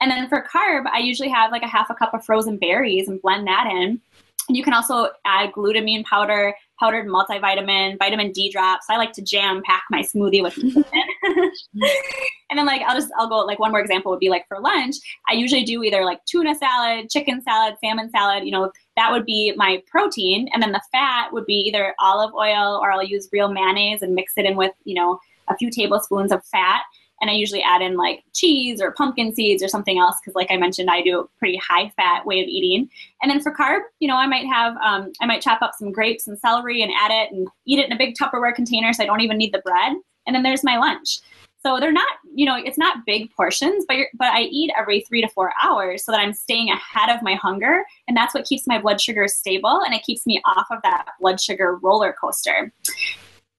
And 0.00 0.10
then 0.10 0.28
for 0.28 0.46
carb, 0.52 0.86
I 0.92 0.98
usually 0.98 1.30
have 1.30 1.50
like 1.50 1.62
a 1.62 1.68
half 1.68 1.90
a 1.90 1.94
cup 1.94 2.14
of 2.14 2.24
frozen 2.24 2.58
berries 2.58 3.08
and 3.08 3.20
blend 3.20 3.46
that 3.46 3.66
in. 3.70 4.00
And 4.48 4.56
you 4.56 4.62
can 4.62 4.74
also 4.74 5.08
add 5.24 5.52
glutamine 5.52 6.04
powder, 6.04 6.54
powdered 6.78 7.06
multivitamin, 7.06 7.98
vitamin 7.98 8.32
D 8.32 8.50
drops. 8.50 8.86
I 8.88 8.96
like 8.96 9.12
to 9.14 9.22
jam 9.22 9.62
pack 9.64 9.84
my 9.90 10.02
smoothie 10.02 10.42
with 10.42 10.56
and 12.50 12.58
then 12.58 12.66
like 12.66 12.82
I'll 12.82 12.96
just 12.96 13.12
I'll 13.18 13.28
go 13.28 13.38
like 13.38 13.58
one 13.58 13.70
more 13.70 13.80
example 13.80 14.10
would 14.10 14.20
be 14.20 14.28
like 14.28 14.46
for 14.48 14.60
lunch, 14.60 14.96
I 15.28 15.34
usually 15.34 15.64
do 15.64 15.82
either 15.82 16.04
like 16.04 16.24
tuna 16.26 16.54
salad, 16.54 17.10
chicken 17.10 17.42
salad, 17.42 17.76
salmon 17.82 18.10
salad, 18.10 18.44
you 18.44 18.52
know, 18.52 18.70
that 18.96 19.10
would 19.12 19.24
be 19.24 19.52
my 19.56 19.82
protein. 19.90 20.48
And 20.52 20.62
then 20.62 20.72
the 20.72 20.82
fat 20.92 21.32
would 21.32 21.46
be 21.46 21.54
either 21.54 21.94
olive 22.00 22.34
oil 22.34 22.78
or 22.82 22.90
I'll 22.90 23.04
use 23.04 23.28
real 23.32 23.52
mayonnaise 23.52 24.02
and 24.02 24.14
mix 24.14 24.34
it 24.36 24.44
in 24.44 24.56
with, 24.56 24.72
you 24.84 24.94
know, 24.94 25.18
a 25.48 25.56
few 25.56 25.70
tablespoons 25.70 26.32
of 26.32 26.44
fat 26.46 26.82
and 27.20 27.30
I 27.30 27.34
usually 27.34 27.62
add 27.62 27.82
in 27.82 27.96
like 27.96 28.24
cheese 28.34 28.80
or 28.80 28.92
pumpkin 28.92 29.34
seeds 29.34 29.62
or 29.62 29.68
something 29.68 29.98
else 29.98 30.16
because, 30.20 30.34
like 30.34 30.50
I 30.50 30.56
mentioned, 30.56 30.90
I 30.90 31.02
do 31.02 31.20
a 31.20 31.26
pretty 31.38 31.56
high 31.56 31.90
fat 31.96 32.26
way 32.26 32.40
of 32.40 32.48
eating. 32.48 32.88
And 33.22 33.30
then 33.30 33.40
for 33.40 33.54
carb, 33.54 33.80
you 34.00 34.08
know, 34.08 34.16
I 34.16 34.26
might 34.26 34.46
have 34.46 34.76
um, 34.78 35.12
I 35.20 35.26
might 35.26 35.42
chop 35.42 35.62
up 35.62 35.72
some 35.78 35.92
grapes 35.92 36.26
and 36.26 36.38
celery 36.38 36.82
and 36.82 36.92
add 37.00 37.10
it 37.10 37.32
and 37.32 37.48
eat 37.64 37.78
it 37.78 37.86
in 37.86 37.92
a 37.92 37.98
big 37.98 38.14
Tupperware 38.14 38.54
container, 38.54 38.92
so 38.92 39.02
I 39.02 39.06
don't 39.06 39.20
even 39.20 39.38
need 39.38 39.52
the 39.52 39.62
bread. 39.64 39.96
And 40.26 40.34
then 40.34 40.42
there's 40.42 40.64
my 40.64 40.76
lunch. 40.76 41.20
So 41.62 41.80
they're 41.80 41.90
not, 41.90 42.06
you 42.32 42.46
know, 42.46 42.54
it's 42.56 42.78
not 42.78 43.04
big 43.06 43.30
portions, 43.34 43.84
but 43.88 43.96
but 44.14 44.28
I 44.28 44.42
eat 44.42 44.70
every 44.78 45.00
three 45.00 45.22
to 45.22 45.28
four 45.28 45.52
hours 45.62 46.04
so 46.04 46.12
that 46.12 46.20
I'm 46.20 46.32
staying 46.32 46.70
ahead 46.70 47.14
of 47.14 47.22
my 47.22 47.34
hunger, 47.34 47.82
and 48.06 48.16
that's 48.16 48.34
what 48.34 48.44
keeps 48.44 48.66
my 48.66 48.78
blood 48.78 49.00
sugar 49.00 49.26
stable 49.26 49.80
and 49.84 49.94
it 49.94 50.02
keeps 50.02 50.26
me 50.26 50.40
off 50.44 50.66
of 50.70 50.80
that 50.82 51.06
blood 51.18 51.40
sugar 51.40 51.76
roller 51.76 52.14
coaster. 52.20 52.72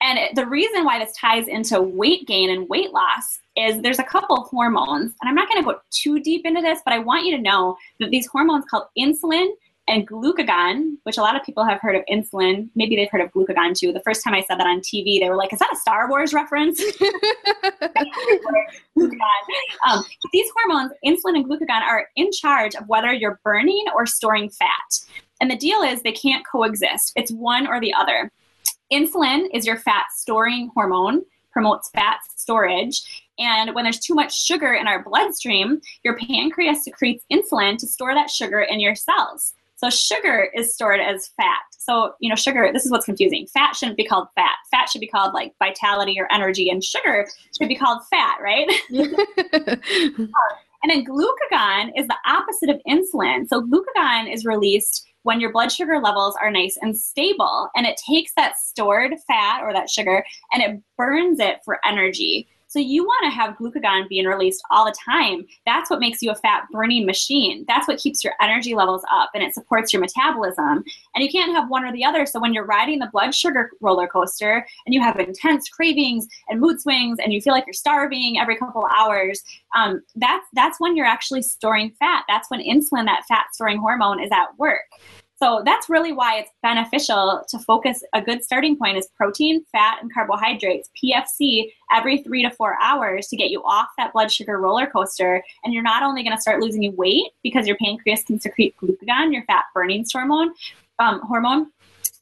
And 0.02 0.20
the 0.36 0.46
reason 0.46 0.86
why 0.86 1.00
this 1.00 1.16
ties 1.18 1.48
into 1.48 1.82
weight 1.82 2.28
gain 2.28 2.50
and 2.50 2.70
weight 2.70 2.92
loss 2.92 3.40
is 3.58 3.82
there's 3.82 4.00
a 4.00 4.04
couple 4.04 4.44
hormones, 4.44 5.14
and 5.22 5.28
I'm 5.28 5.36
not 5.36 5.50
going 5.50 5.64
to 5.64 5.72
go 5.72 5.80
too 5.92 6.20
deep 6.20 6.46
into 6.46 6.62
this, 6.62 6.80
but 6.86 6.94
I 6.94 7.00
want 7.00 7.26
you 7.26 7.36
to 7.36 7.42
know 7.42 7.76
that 8.00 8.12
these 8.12 8.28
hormones 8.28 8.66
called 8.70 8.86
insulin 8.98 9.48
and 9.88 10.08
glucagon, 10.08 10.98
which 11.04 11.18
a 11.18 11.22
lot 11.22 11.36
of 11.36 11.44
people 11.44 11.64
have 11.64 11.80
heard 11.80 11.96
of 11.96 12.04
insulin, 12.12 12.70
maybe 12.76 12.96
they've 12.96 13.10
heard 13.10 13.22
of 13.22 13.32
glucagon 13.32 13.74
too. 13.74 13.94
The 13.94 14.02
first 14.02 14.24
time 14.24 14.34
I 14.34 14.42
said 14.42 14.60
that 14.60 14.68
on 14.68 14.82
TV, 14.82 15.20
they 15.20 15.30
were 15.30 15.36
like, 15.36 15.54
"Is 15.54 15.60
that 15.60 15.72
a 15.72 15.78
Star 15.78 16.10
Wars 16.10 16.34
reference?" 16.34 16.80
um, 19.88 20.04
these 20.34 20.50
hormones, 20.56 20.92
insulin 21.06 21.36
and 21.36 21.46
glucagon, 21.46 21.82
are 21.82 22.08
in 22.16 22.32
charge 22.32 22.76
of 22.76 22.88
whether 22.88 23.14
you're 23.14 23.40
burning 23.44 23.86
or 23.96 24.06
storing 24.06 24.50
fat. 24.50 25.00
And 25.40 25.50
the 25.50 25.58
deal 25.58 25.82
is 25.82 26.02
they 26.02 26.12
can't 26.12 26.46
coexist. 26.46 27.14
It's 27.16 27.32
one 27.32 27.68
or 27.68 27.80
the 27.80 27.94
other. 27.94 28.32
Insulin 28.92 29.48
is 29.54 29.66
your 29.66 29.78
fat 29.78 30.06
storing 30.16 30.72
hormone, 30.74 31.24
promotes 31.52 31.90
fat 31.90 32.20
storage. 32.36 33.27
And 33.40 33.76
when 33.76 33.84
there's 33.84 34.00
too 34.00 34.16
much 34.16 34.36
sugar 34.36 34.74
in 34.74 34.88
our 34.88 35.04
bloodstream, 35.04 35.82
your 36.04 36.18
pancreas 36.18 36.84
secretes 36.84 37.24
insulin 37.32 37.78
to 37.78 37.88
store 37.88 38.14
that 38.14 38.30
sugar 38.30 38.62
in 38.62 38.80
your 38.80 38.96
cells. 38.96 39.54
So 39.76 39.92
sugar 39.92 40.50
is 40.56 40.74
stored 40.74 41.00
as 41.00 41.30
fat. 41.38 41.62
So, 41.72 42.14
you 42.20 42.30
know, 42.30 42.36
sugar, 42.36 42.72
this 42.74 42.86
is 42.86 42.92
what's 42.92 43.06
confusing. 43.06 43.46
Fat 43.48 43.76
shouldn't 43.76 43.98
be 43.98 44.06
called 44.06 44.28
fat. 44.34 44.56
Fat 44.72 44.90
should 44.90 45.02
be 45.02 45.08
called 45.08 45.34
like 45.34 45.54
vitality 45.60 46.20
or 46.20 46.28
energy, 46.32 46.70
and 46.70 46.84
sugar 46.84 47.28
should 47.58 47.70
be 47.70 47.76
called 47.76 48.02
fat, 48.10 48.40
right? 48.42 48.68
and 48.90 50.30
then 50.84 51.06
glucagon 51.06 51.92
is 51.96 52.08
the 52.08 52.16
opposite 52.26 52.70
of 52.70 52.82
insulin. 52.88 53.48
So, 53.48 53.62
glucagon 53.62 54.34
is 54.34 54.46
released 54.46 55.08
when 55.28 55.42
your 55.42 55.52
blood 55.52 55.72
sugar 55.72 56.00
levels 56.00 56.38
are 56.42 56.50
nice 56.50 56.78
and 56.82 56.98
stable. 56.98 57.70
And 57.76 57.86
it 57.86 57.98
takes 57.98 58.32
that 58.36 58.58
stored 58.58 59.14
fat 59.28 59.62
or 59.62 59.74
that 59.74 59.90
sugar 59.90 60.26
and 60.54 60.64
it 60.64 60.82
burns 60.98 61.40
it 61.40 61.58
for 61.66 61.86
energy. 61.86 62.48
So 62.68 62.80
you 62.80 63.04
want 63.04 63.24
to 63.24 63.30
have 63.30 63.58
glucagon 63.58 64.10
being 64.10 64.26
released 64.26 64.62
all 64.70 64.86
the 64.86 64.96
time. 65.04 65.46
That's 65.66 65.90
what 65.90 66.00
makes 66.00 66.22
you 66.22 66.32
a 66.32 66.36
fat 66.36 66.64
burning 66.72 67.06
machine. 67.06 67.66
That's 67.68 67.88
what 67.88 67.98
keeps 67.98 68.24
your 68.24 68.34
energy 68.42 68.76
levels 68.76 69.04
up 69.12 69.32
and 69.34 69.44
it 69.44 69.54
supports 69.54 69.94
your 69.94 70.02
metabolism. 70.02 70.84
And 71.16 71.24
you 71.24 71.30
can't 71.30 71.54
have 71.54 71.70
one 71.70 71.86
or 71.86 71.92
the 71.92 72.04
other. 72.04 72.26
So 72.26 72.40
when 72.40 72.54
you're 72.54 72.66
riding 72.66 73.00
the 73.00 73.10
blood 73.12 73.34
sugar 73.34 73.72
roller 73.82 74.08
coaster 74.08 74.66
and 74.86 74.94
you 74.94 75.02
have 75.02 75.20
intense 75.20 75.70
cravings 75.70 76.28
and 76.50 76.60
mood 76.60 76.82
swings 76.82 77.20
and 77.24 77.34
you 77.34 77.42
feel 77.42 77.54
like 77.54 77.66
you're 77.66 77.74
starving 77.74 78.38
every 78.40 78.58
couple 78.58 78.86
hours, 78.96 79.42
um, 79.76 80.02
that's 80.16 80.46
that's 80.54 80.80
when 80.80 80.96
you're 80.96 81.06
actually 81.06 81.42
storing 81.42 81.92
fat. 82.00 82.24
That's 82.28 82.50
when 82.50 82.60
insulin, 82.60 83.06
that 83.06 83.24
fat 83.28 83.46
storing 83.54 83.80
hormone, 83.80 84.22
is 84.22 84.30
at 84.32 84.58
work. 84.58 84.82
So 85.40 85.62
that's 85.64 85.88
really 85.88 86.14
why 86.14 86.40
it's 86.40 86.50
beneficial 86.64 87.44
to 87.50 87.60
focus. 87.60 88.04
A 88.14 88.22
good 88.22 88.44
starting 88.44 88.76
point 88.76 88.98
is 88.98 89.08
protein, 89.16 89.64
fat, 89.72 90.00
and 90.02 90.12
carbohydrates, 90.12 90.90
PFC, 91.02 91.72
every 91.94 92.24
three 92.24 92.42
to 92.42 92.50
four 92.50 92.76
hours 92.82 93.28
to 93.28 93.38
get 93.38 93.52
you 93.52 93.62
off 93.64 93.88
that 93.98 94.14
blood 94.14 94.32
sugar 94.32 94.60
roller 94.60 94.88
coaster. 94.88 95.44
And 95.64 95.74
you're 95.74 95.84
not 95.84 96.02
only 96.02 96.24
going 96.24 96.36
to 96.36 96.42
start 96.42 96.60
losing 96.60 96.96
weight 96.96 97.28
because 97.44 97.68
your 97.68 97.78
pancreas 97.78 98.24
can 98.24 98.40
secrete 98.40 98.76
glucagon, 98.82 99.32
your 99.32 99.44
fat 99.46 99.66
burning 99.76 100.06
hormone, 100.12 100.54
um, 100.98 101.22
hormone, 101.22 101.68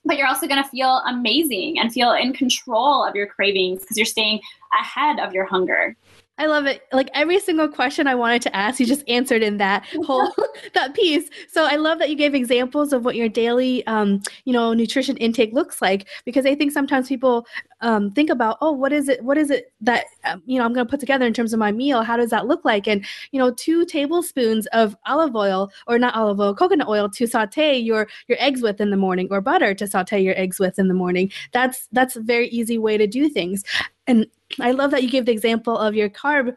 but 0.03 0.17
you're 0.17 0.27
also 0.27 0.47
going 0.47 0.61
to 0.61 0.69
feel 0.69 1.01
amazing 1.07 1.79
and 1.79 1.91
feel 1.91 2.11
in 2.11 2.33
control 2.33 3.03
of 3.03 3.15
your 3.15 3.27
cravings 3.27 3.81
because 3.81 3.97
you're 3.97 4.05
staying 4.05 4.39
ahead 4.79 5.19
of 5.19 5.33
your 5.33 5.45
hunger. 5.45 5.95
I 6.37 6.47
love 6.47 6.65
it. 6.65 6.81
Like 6.91 7.09
every 7.13 7.39
single 7.39 7.69
question 7.69 8.07
I 8.07 8.15
wanted 8.15 8.41
to 8.41 8.55
ask, 8.55 8.79
you 8.79 8.85
just 8.85 9.07
answered 9.07 9.41
in 9.41 9.57
that 9.57 9.85
whole 10.05 10.29
that 10.73 10.93
piece. 10.93 11.29
So 11.47 11.65
I 11.65 11.77
love 11.77 11.97
that 11.99 12.09
you 12.09 12.15
gave 12.15 12.35
examples 12.35 12.91
of 12.91 13.05
what 13.05 13.15
your 13.15 13.29
daily, 13.29 13.87
um, 13.87 14.21
you 14.43 14.51
know, 14.51 14.73
nutrition 14.73 15.15
intake 15.17 15.53
looks 15.53 15.81
like. 15.81 16.07
Because 16.25 16.45
I 16.45 16.53
think 16.53 16.73
sometimes 16.73 17.07
people 17.07 17.47
um, 17.79 18.11
think 18.11 18.29
about, 18.29 18.57
oh, 18.59 18.73
what 18.73 18.91
is 18.91 19.07
it? 19.07 19.23
What 19.23 19.37
is 19.37 19.49
it 19.49 19.71
that 19.81 20.05
um, 20.25 20.43
you 20.45 20.59
know 20.59 20.65
I'm 20.65 20.73
going 20.73 20.85
to 20.85 20.89
put 20.89 20.99
together 20.99 21.25
in 21.25 21.33
terms 21.33 21.53
of 21.53 21.59
my 21.59 21.71
meal? 21.71 22.03
How 22.03 22.17
does 22.17 22.31
that 22.31 22.47
look 22.47 22.65
like? 22.65 22.85
And 22.85 23.05
you 23.31 23.39
know, 23.39 23.51
two 23.51 23.85
tablespoons 23.85 24.65
of 24.67 24.95
olive 25.05 25.35
oil, 25.35 25.71
or 25.87 25.97
not 25.97 26.15
olive 26.15 26.41
oil, 26.41 26.53
coconut 26.53 26.89
oil 26.89 27.09
to 27.09 27.27
saute 27.27 27.77
your 27.77 28.07
your 28.27 28.37
eggs 28.41 28.61
with 28.61 28.81
in 28.81 28.89
the 28.89 28.97
morning, 28.97 29.29
or 29.31 29.39
butter 29.39 29.73
to 29.73 29.87
saute 29.87 30.21
your 30.21 30.37
eggs 30.37 30.59
with 30.59 30.79
in 30.79 30.89
the 30.89 30.93
morning. 30.93 31.31
That's 31.53 31.87
that's 31.93 32.17
a 32.17 32.21
very 32.21 32.49
easy 32.49 32.77
way 32.77 32.97
to 32.97 33.07
do 33.07 33.29
things. 33.29 33.63
And 34.07 34.27
I 34.59 34.71
love 34.71 34.91
that 34.91 35.03
you 35.03 35.09
gave 35.09 35.25
the 35.25 35.31
example 35.31 35.77
of 35.77 35.95
your 35.95 36.09
carb 36.09 36.55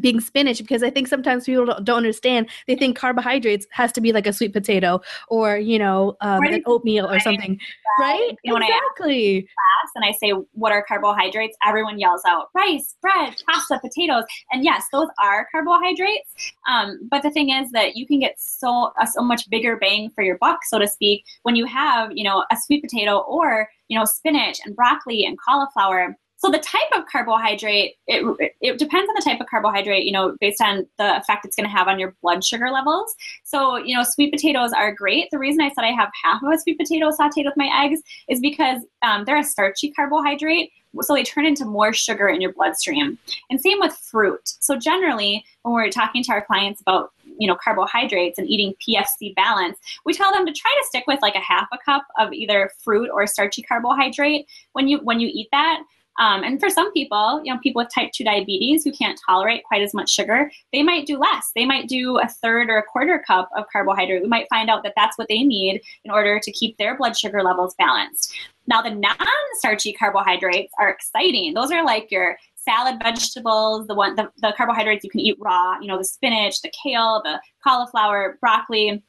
being 0.00 0.20
spinach 0.20 0.58
because 0.58 0.82
I 0.82 0.90
think 0.90 1.08
sometimes 1.08 1.44
people 1.44 1.66
don't, 1.66 1.84
don't, 1.84 1.96
understand. 1.96 2.48
They 2.66 2.74
think 2.74 2.96
carbohydrates 2.96 3.66
has 3.70 3.92
to 3.92 4.00
be 4.00 4.12
like 4.12 4.26
a 4.26 4.32
sweet 4.32 4.52
potato 4.52 5.00
or 5.28 5.56
you 5.56 5.78
know 5.78 6.16
um, 6.20 6.40
right. 6.40 6.54
an 6.54 6.62
oatmeal 6.66 7.10
or 7.10 7.20
something, 7.20 7.58
right? 8.00 8.36
You 8.42 8.52
know, 8.52 8.56
exactly. 8.58 9.42
class 9.42 9.92
and 9.94 10.04
I 10.04 10.12
say, 10.12 10.30
"What 10.52 10.72
are 10.72 10.84
carbohydrates?" 10.86 11.56
Everyone 11.66 11.98
yells 11.98 12.22
out, 12.26 12.48
"Rice, 12.54 12.96
bread, 13.00 13.42
pasta, 13.48 13.78
potatoes." 13.80 14.24
And 14.50 14.64
yes, 14.64 14.84
those 14.92 15.08
are 15.22 15.46
carbohydrates. 15.52 16.52
Um, 16.68 16.98
but 17.10 17.22
the 17.22 17.30
thing 17.30 17.50
is 17.50 17.70
that 17.72 17.96
you 17.96 18.06
can 18.06 18.18
get 18.18 18.34
so 18.38 18.92
a 19.00 19.06
so 19.06 19.22
much 19.22 19.48
bigger 19.50 19.76
bang 19.76 20.10
for 20.14 20.22
your 20.22 20.38
buck, 20.38 20.60
so 20.64 20.78
to 20.78 20.88
speak, 20.88 21.24
when 21.42 21.56
you 21.56 21.66
have 21.66 22.10
you 22.12 22.24
know 22.24 22.44
a 22.50 22.56
sweet 22.64 22.82
potato 22.82 23.18
or 23.18 23.68
you 23.88 23.98
know 23.98 24.04
spinach 24.04 24.58
and 24.64 24.74
broccoli 24.74 25.24
and 25.24 25.38
cauliflower 25.38 26.16
so 26.44 26.50
the 26.50 26.58
type 26.58 26.90
of 26.94 27.06
carbohydrate, 27.06 27.94
it, 28.06 28.52
it 28.60 28.78
depends 28.78 29.08
on 29.08 29.14
the 29.14 29.22
type 29.24 29.40
of 29.40 29.46
carbohydrate, 29.46 30.04
you 30.04 30.12
know, 30.12 30.36
based 30.42 30.60
on 30.60 30.86
the 30.98 31.16
effect 31.16 31.46
it's 31.46 31.56
going 31.56 31.66
to 31.66 31.74
have 31.74 31.88
on 31.88 31.98
your 31.98 32.14
blood 32.20 32.44
sugar 32.44 32.70
levels. 32.70 33.14
So, 33.44 33.76
you 33.76 33.96
know, 33.96 34.02
sweet 34.02 34.30
potatoes 34.30 34.70
are 34.74 34.92
great. 34.92 35.30
The 35.30 35.38
reason 35.38 35.62
I 35.62 35.70
said 35.70 35.84
I 35.84 35.92
have 35.92 36.10
half 36.22 36.42
of 36.42 36.52
a 36.52 36.58
sweet 36.58 36.76
potato 36.76 37.10
sauteed 37.10 37.46
with 37.46 37.56
my 37.56 37.70
eggs 37.82 38.02
is 38.28 38.40
because 38.40 38.82
um, 39.00 39.24
they're 39.24 39.38
a 39.38 39.42
starchy 39.42 39.90
carbohydrate. 39.92 40.70
So 41.00 41.14
they 41.14 41.22
turn 41.22 41.46
into 41.46 41.64
more 41.64 41.94
sugar 41.94 42.28
in 42.28 42.42
your 42.42 42.52
bloodstream. 42.52 43.18
And 43.48 43.58
same 43.58 43.80
with 43.80 43.94
fruit. 43.94 44.42
So 44.44 44.78
generally, 44.78 45.46
when 45.62 45.74
we're 45.74 45.88
talking 45.88 46.22
to 46.24 46.32
our 46.32 46.44
clients 46.44 46.82
about 46.82 47.12
you 47.38 47.48
know 47.48 47.56
carbohydrates 47.56 48.38
and 48.38 48.46
eating 48.48 48.74
PFC 48.86 49.34
balance, 49.34 49.78
we 50.04 50.12
tell 50.12 50.30
them 50.30 50.44
to 50.44 50.52
try 50.52 50.70
to 50.70 50.86
stick 50.86 51.04
with 51.06 51.20
like 51.22 51.34
a 51.36 51.40
half 51.40 51.68
a 51.72 51.78
cup 51.78 52.06
of 52.18 52.34
either 52.34 52.70
fruit 52.84 53.08
or 53.10 53.26
starchy 53.26 53.62
carbohydrate 53.62 54.46
when 54.74 54.88
you 54.88 54.98
when 54.98 55.20
you 55.20 55.30
eat 55.32 55.48
that 55.50 55.82
um, 56.18 56.44
and 56.44 56.60
for 56.60 56.70
some 56.70 56.92
people, 56.92 57.40
you 57.44 57.52
know, 57.52 57.58
people 57.60 57.82
with 57.82 57.92
type 57.92 58.12
2 58.12 58.24
diabetes 58.24 58.84
who 58.84 58.92
can't 58.92 59.18
tolerate 59.26 59.64
quite 59.64 59.82
as 59.82 59.94
much 59.94 60.10
sugar, 60.10 60.50
they 60.72 60.82
might 60.82 61.06
do 61.06 61.18
less. 61.18 61.50
They 61.54 61.64
might 61.64 61.88
do 61.88 62.18
a 62.18 62.28
third 62.28 62.70
or 62.70 62.78
a 62.78 62.82
quarter 62.82 63.22
cup 63.26 63.48
of 63.56 63.64
carbohydrate. 63.72 64.22
We 64.22 64.28
might 64.28 64.48
find 64.48 64.70
out 64.70 64.82
that 64.84 64.94
that's 64.96 65.18
what 65.18 65.28
they 65.28 65.42
need 65.42 65.82
in 66.04 66.10
order 66.10 66.38
to 66.38 66.52
keep 66.52 66.76
their 66.78 66.96
blood 66.96 67.16
sugar 67.16 67.42
levels 67.42 67.74
balanced. 67.76 68.32
Now, 68.66 68.80
the 68.80 68.90
non 68.90 69.16
starchy 69.58 69.92
carbohydrates 69.92 70.72
are 70.78 70.88
exciting. 70.88 71.52
Those 71.52 71.70
are 71.70 71.84
like 71.84 72.10
your 72.10 72.38
salad 72.56 73.00
vegetables, 73.02 73.86
the 73.86 73.94
one 73.94 74.14
the, 74.14 74.30
the 74.40 74.54
carbohydrates 74.56 75.04
you 75.04 75.10
can 75.10 75.20
eat 75.20 75.36
raw, 75.38 75.78
you 75.80 75.88
know, 75.88 75.98
the 75.98 76.04
spinach, 76.04 76.62
the 76.62 76.72
kale, 76.82 77.20
the 77.24 77.40
cauliflower, 77.62 78.38
broccoli 78.40 79.02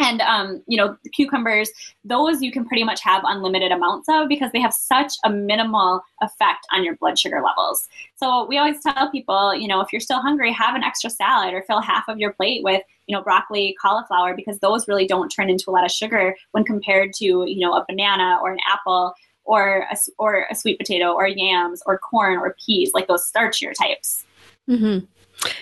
and 0.00 0.20
um, 0.22 0.62
you 0.66 0.76
know 0.76 0.96
cucumbers 1.12 1.70
those 2.04 2.42
you 2.42 2.50
can 2.50 2.66
pretty 2.66 2.82
much 2.82 3.00
have 3.02 3.22
unlimited 3.24 3.70
amounts 3.70 4.08
of 4.08 4.28
because 4.28 4.50
they 4.52 4.60
have 4.60 4.72
such 4.72 5.12
a 5.24 5.30
minimal 5.30 6.02
effect 6.22 6.66
on 6.72 6.82
your 6.82 6.96
blood 6.96 7.18
sugar 7.18 7.42
levels 7.44 7.88
so 8.16 8.46
we 8.46 8.58
always 8.58 8.82
tell 8.82 9.10
people 9.10 9.54
you 9.54 9.68
know 9.68 9.80
if 9.80 9.92
you're 9.92 10.00
still 10.00 10.20
hungry 10.20 10.52
have 10.52 10.74
an 10.74 10.82
extra 10.82 11.10
salad 11.10 11.54
or 11.54 11.62
fill 11.62 11.80
half 11.80 12.08
of 12.08 12.18
your 12.18 12.32
plate 12.32 12.64
with 12.64 12.82
you 13.06 13.14
know 13.14 13.22
broccoli 13.22 13.76
cauliflower 13.80 14.34
because 14.34 14.58
those 14.58 14.88
really 14.88 15.06
don't 15.06 15.28
turn 15.28 15.50
into 15.50 15.68
a 15.68 15.72
lot 15.72 15.84
of 15.84 15.90
sugar 15.90 16.34
when 16.52 16.64
compared 16.64 17.12
to 17.12 17.24
you 17.24 17.60
know 17.60 17.74
a 17.74 17.84
banana 17.86 18.38
or 18.42 18.52
an 18.52 18.58
apple 18.70 19.14
or 19.44 19.86
a, 19.90 19.96
or 20.18 20.46
a 20.50 20.54
sweet 20.54 20.78
potato 20.78 21.12
or 21.12 21.26
yams 21.26 21.82
or 21.86 21.98
corn 21.98 22.38
or 22.38 22.54
peas 22.64 22.92
like 22.94 23.06
those 23.06 23.28
starchier 23.30 23.72
types 23.74 24.24
mm-hmm. 24.68 25.04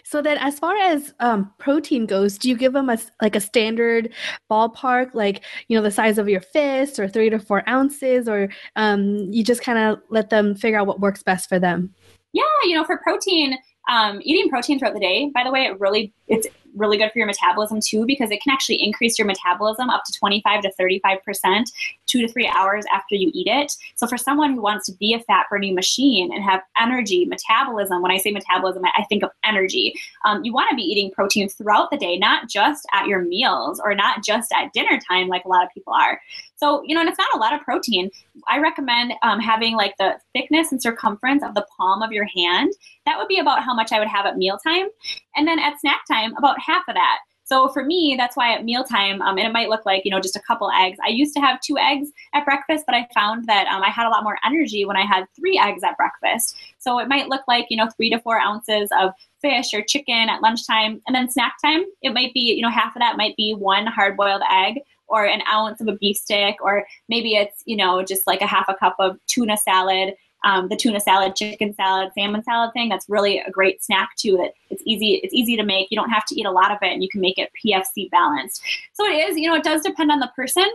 So 0.04 0.22
then, 0.22 0.38
as 0.38 0.58
far 0.58 0.76
as 0.76 1.14
um, 1.20 1.52
protein 1.58 2.06
goes, 2.06 2.38
do 2.38 2.48
you 2.48 2.56
give 2.56 2.72
them 2.72 2.88
a 2.88 2.98
like 3.20 3.36
a 3.36 3.40
standard 3.40 4.12
ballpark, 4.50 5.14
like 5.14 5.44
you 5.68 5.76
know 5.76 5.82
the 5.82 5.90
size 5.90 6.18
of 6.18 6.28
your 6.28 6.40
fist, 6.40 6.98
or 6.98 7.08
three 7.08 7.30
to 7.30 7.38
four 7.38 7.68
ounces, 7.68 8.28
or 8.28 8.48
um, 8.76 9.16
you 9.30 9.44
just 9.44 9.62
kind 9.62 9.78
of 9.78 10.00
let 10.10 10.30
them 10.30 10.54
figure 10.54 10.78
out 10.78 10.86
what 10.86 11.00
works 11.00 11.22
best 11.22 11.48
for 11.48 11.58
them? 11.58 11.94
Yeah, 12.32 12.42
you 12.64 12.74
know, 12.74 12.84
for 12.84 12.98
protein, 12.98 13.56
um, 13.88 14.20
eating 14.22 14.50
protein 14.50 14.78
throughout 14.78 14.94
the 14.94 15.00
day, 15.00 15.30
by 15.34 15.44
the 15.44 15.50
way, 15.50 15.64
it 15.64 15.78
really 15.80 16.12
it's 16.26 16.46
really 16.74 16.96
good 16.96 17.10
for 17.12 17.18
your 17.18 17.26
metabolism 17.26 17.80
too 17.80 18.06
because 18.06 18.30
it 18.30 18.42
can 18.42 18.52
actually 18.52 18.82
increase 18.82 19.18
your 19.18 19.26
metabolism 19.26 19.90
up 19.90 20.02
to 20.04 20.12
25 20.18 20.62
to 20.62 20.72
35 20.72 21.22
percent 21.24 21.70
two 22.06 22.20
to 22.20 22.32
three 22.32 22.48
hours 22.48 22.84
after 22.92 23.14
you 23.14 23.30
eat 23.34 23.46
it. 23.46 23.72
So 23.94 24.06
for 24.06 24.16
someone 24.16 24.54
who 24.54 24.62
wants 24.62 24.86
to 24.86 24.92
be 24.92 25.14
a 25.14 25.20
fat 25.20 25.46
burning 25.50 25.74
machine 25.74 26.32
and 26.32 26.42
have 26.42 26.62
energy, 26.80 27.26
metabolism, 27.26 28.02
when 28.02 28.10
I 28.10 28.16
say 28.16 28.30
metabolism, 28.30 28.82
I 28.84 29.04
think 29.08 29.22
of 29.22 29.30
energy. 29.44 29.94
Um, 30.24 30.42
you 30.44 30.52
want 30.52 30.70
to 30.70 30.76
be 30.76 30.82
eating 30.82 31.10
protein 31.10 31.48
throughout 31.48 31.90
the 31.90 31.98
day, 31.98 32.16
not 32.16 32.48
just 32.48 32.86
at 32.92 33.06
your 33.06 33.20
meals 33.20 33.80
or 33.84 33.94
not 33.94 34.24
just 34.24 34.52
at 34.52 34.72
dinner 34.72 34.98
time 35.06 35.28
like 35.28 35.44
a 35.44 35.48
lot 35.48 35.64
of 35.64 35.72
people 35.72 35.92
are. 35.92 36.20
So, 36.56 36.82
you 36.84 36.94
know, 36.94 37.00
and 37.00 37.08
it's 37.08 37.18
not 37.18 37.34
a 37.34 37.38
lot 37.38 37.54
of 37.54 37.60
protein. 37.60 38.10
I 38.48 38.58
recommend 38.58 39.12
um, 39.22 39.38
having 39.38 39.74
like 39.74 39.94
the 39.98 40.18
thickness 40.32 40.72
and 40.72 40.82
circumference 40.82 41.44
of 41.44 41.54
the 41.54 41.64
palm 41.76 42.02
of 42.02 42.10
your 42.10 42.24
hand. 42.24 42.72
That 43.06 43.16
would 43.16 43.28
be 43.28 43.38
about 43.38 43.62
how 43.62 43.74
much 43.74 43.92
I 43.92 44.00
would 44.00 44.08
have 44.08 44.26
at 44.26 44.36
mealtime. 44.36 44.88
And 45.36 45.46
then 45.46 45.58
at 45.58 45.80
snack 45.80 46.00
time, 46.10 46.34
about 46.36 46.60
half 46.60 46.82
of 46.88 46.94
that. 46.94 47.18
So 47.44 47.68
for 47.68 47.82
me, 47.82 48.14
that's 48.18 48.36
why 48.36 48.52
at 48.52 48.64
mealtime, 48.64 49.22
um, 49.22 49.38
and 49.38 49.46
it 49.46 49.54
might 49.54 49.70
look 49.70 49.86
like, 49.86 50.02
you 50.04 50.10
know, 50.10 50.20
just 50.20 50.36
a 50.36 50.42
couple 50.46 50.70
eggs. 50.70 50.98
I 51.02 51.08
used 51.08 51.32
to 51.34 51.40
have 51.40 51.58
two 51.62 51.78
eggs 51.78 52.10
at 52.34 52.44
breakfast, 52.44 52.84
but 52.86 52.94
I 52.94 53.08
found 53.14 53.46
that 53.46 53.66
um, 53.68 53.82
I 53.82 53.88
had 53.88 54.06
a 54.06 54.10
lot 54.10 54.22
more 54.22 54.36
energy 54.44 54.84
when 54.84 54.98
I 54.98 55.06
had 55.06 55.24
three 55.34 55.58
eggs 55.58 55.82
at 55.82 55.96
breakfast. 55.96 56.56
So 56.78 56.98
it 56.98 57.08
might 57.08 57.28
look 57.28 57.40
like, 57.48 57.64
you 57.70 57.78
know, 57.78 57.88
three 57.96 58.10
to 58.10 58.20
four 58.20 58.38
ounces 58.38 58.90
of 59.00 59.12
fish 59.40 59.72
or 59.72 59.80
chicken 59.82 60.28
at 60.28 60.42
lunchtime. 60.42 61.00
And 61.06 61.16
then 61.16 61.30
snack 61.30 61.54
time, 61.64 61.84
it 62.02 62.12
might 62.12 62.34
be, 62.34 62.40
you 62.40 62.60
know, 62.60 62.70
half 62.70 62.94
of 62.94 63.00
that 63.00 63.16
might 63.16 63.36
be 63.36 63.54
one 63.54 63.86
hard 63.86 64.18
boiled 64.18 64.42
egg 64.52 64.80
or 65.06 65.24
an 65.24 65.40
ounce 65.50 65.80
of 65.80 65.88
a 65.88 65.96
beef 65.96 66.18
stick, 66.18 66.56
or 66.60 66.84
maybe 67.08 67.34
it's, 67.34 67.62
you 67.64 67.76
know, 67.76 68.02
just 68.02 68.26
like 68.26 68.42
a 68.42 68.46
half 68.46 68.66
a 68.68 68.74
cup 68.74 68.96
of 68.98 69.18
tuna 69.26 69.56
salad. 69.56 70.12
Um, 70.44 70.68
the 70.68 70.76
tuna 70.76 71.00
salad, 71.00 71.34
chicken 71.34 71.74
salad, 71.74 72.12
salmon 72.14 72.44
salad 72.44 72.72
thing. 72.72 72.88
That's 72.88 73.08
really 73.08 73.40
a 73.40 73.50
great 73.50 73.82
snack 73.82 74.10
too. 74.16 74.36
That 74.36 74.52
it's 74.70 74.82
easy. 74.86 75.20
It's 75.22 75.34
easy 75.34 75.56
to 75.56 75.64
make. 75.64 75.88
You 75.90 75.96
don't 75.96 76.10
have 76.10 76.24
to 76.26 76.40
eat 76.40 76.46
a 76.46 76.50
lot 76.50 76.70
of 76.70 76.78
it, 76.82 76.92
and 76.92 77.02
you 77.02 77.08
can 77.08 77.20
make 77.20 77.38
it 77.38 77.50
PFC 77.64 78.10
balanced. 78.10 78.62
So 78.92 79.04
it 79.04 79.28
is. 79.28 79.36
You 79.36 79.48
know, 79.48 79.56
it 79.56 79.64
does 79.64 79.82
depend 79.82 80.12
on 80.12 80.20
the 80.20 80.30
person 80.36 80.68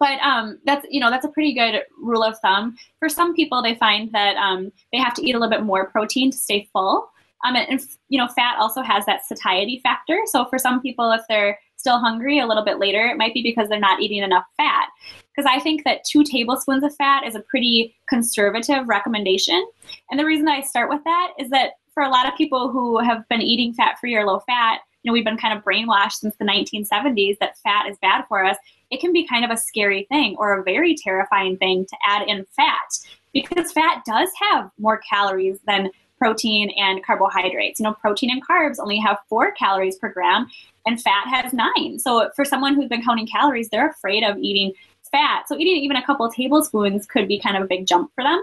but 0.00 0.18
um, 0.20 0.58
that's 0.64 0.84
you 0.90 0.98
know 0.98 1.10
that's 1.10 1.24
a 1.24 1.28
pretty 1.28 1.54
good 1.54 1.82
rule 2.02 2.24
of 2.24 2.36
thumb 2.40 2.76
for 2.98 3.08
some 3.08 3.34
people 3.34 3.62
they 3.62 3.76
find 3.76 4.10
that 4.12 4.34
um, 4.36 4.72
they 4.92 4.98
have 4.98 5.14
to 5.14 5.24
eat 5.24 5.34
a 5.36 5.38
little 5.38 5.50
bit 5.50 5.62
more 5.62 5.86
protein 5.90 6.32
to 6.32 6.36
stay 6.36 6.68
full 6.72 7.08
um, 7.44 7.54
and, 7.54 7.68
and, 7.68 7.80
you 8.08 8.18
know 8.18 8.26
fat 8.26 8.56
also 8.58 8.82
has 8.82 9.06
that 9.06 9.24
satiety 9.24 9.78
factor 9.82 10.20
so 10.24 10.44
for 10.46 10.58
some 10.58 10.80
people 10.80 11.12
if 11.12 11.20
they're 11.28 11.58
still 11.80 11.98
hungry 11.98 12.38
a 12.38 12.46
little 12.46 12.64
bit 12.64 12.78
later, 12.78 13.06
it 13.06 13.16
might 13.16 13.34
be 13.34 13.42
because 13.42 13.68
they're 13.68 13.80
not 13.80 14.00
eating 14.00 14.22
enough 14.22 14.44
fat. 14.56 14.88
Because 15.34 15.50
I 15.50 15.60
think 15.60 15.84
that 15.84 16.04
two 16.04 16.22
tablespoons 16.22 16.84
of 16.84 16.94
fat 16.96 17.26
is 17.26 17.34
a 17.34 17.40
pretty 17.40 17.96
conservative 18.08 18.86
recommendation. 18.86 19.66
And 20.10 20.20
the 20.20 20.24
reason 20.24 20.48
I 20.48 20.60
start 20.60 20.90
with 20.90 21.02
that 21.04 21.32
is 21.38 21.50
that 21.50 21.72
for 21.94 22.02
a 22.02 22.10
lot 22.10 22.28
of 22.28 22.36
people 22.36 22.70
who 22.70 22.98
have 22.98 23.28
been 23.28 23.42
eating 23.42 23.72
fat 23.72 23.98
free 23.98 24.14
or 24.14 24.26
low 24.26 24.40
fat, 24.40 24.80
you 25.02 25.08
know, 25.08 25.12
we've 25.12 25.24
been 25.24 25.38
kind 25.38 25.56
of 25.56 25.64
brainwashed 25.64 26.14
since 26.14 26.36
the 26.36 26.44
1970s 26.44 27.38
that 27.40 27.58
fat 27.58 27.88
is 27.88 27.96
bad 28.02 28.24
for 28.28 28.44
us. 28.44 28.56
It 28.90 29.00
can 29.00 29.12
be 29.12 29.26
kind 29.26 29.44
of 29.44 29.50
a 29.50 29.56
scary 29.56 30.06
thing 30.10 30.36
or 30.38 30.58
a 30.58 30.62
very 30.62 30.94
terrifying 30.94 31.56
thing 31.56 31.86
to 31.86 31.96
add 32.06 32.28
in 32.28 32.44
fat 32.54 32.98
because 33.32 33.72
fat 33.72 34.02
does 34.06 34.28
have 34.50 34.70
more 34.78 35.00
calories 35.08 35.58
than 35.66 35.90
protein 36.18 36.70
and 36.76 37.04
carbohydrates. 37.04 37.80
You 37.80 37.84
know, 37.84 37.94
protein 37.94 38.30
and 38.30 38.46
carbs 38.46 38.78
only 38.78 38.98
have 38.98 39.16
four 39.28 39.52
calories 39.52 39.96
per 39.96 40.12
gram, 40.12 40.46
and 40.86 41.00
fat 41.00 41.26
has 41.28 41.52
nine. 41.52 41.98
So 41.98 42.30
for 42.34 42.44
someone 42.44 42.74
who's 42.74 42.88
been 42.88 43.02
counting 43.02 43.26
calories, 43.26 43.68
they're 43.68 43.88
afraid 43.88 44.22
of 44.24 44.38
eating 44.38 44.72
fat. 45.10 45.48
So 45.48 45.56
eating 45.56 45.76
even 45.76 45.96
a 45.96 46.04
couple 46.04 46.30
tablespoons 46.30 47.06
could 47.06 47.28
be 47.28 47.40
kind 47.40 47.56
of 47.56 47.64
a 47.64 47.66
big 47.66 47.86
jump 47.86 48.12
for 48.14 48.24
them. 48.24 48.42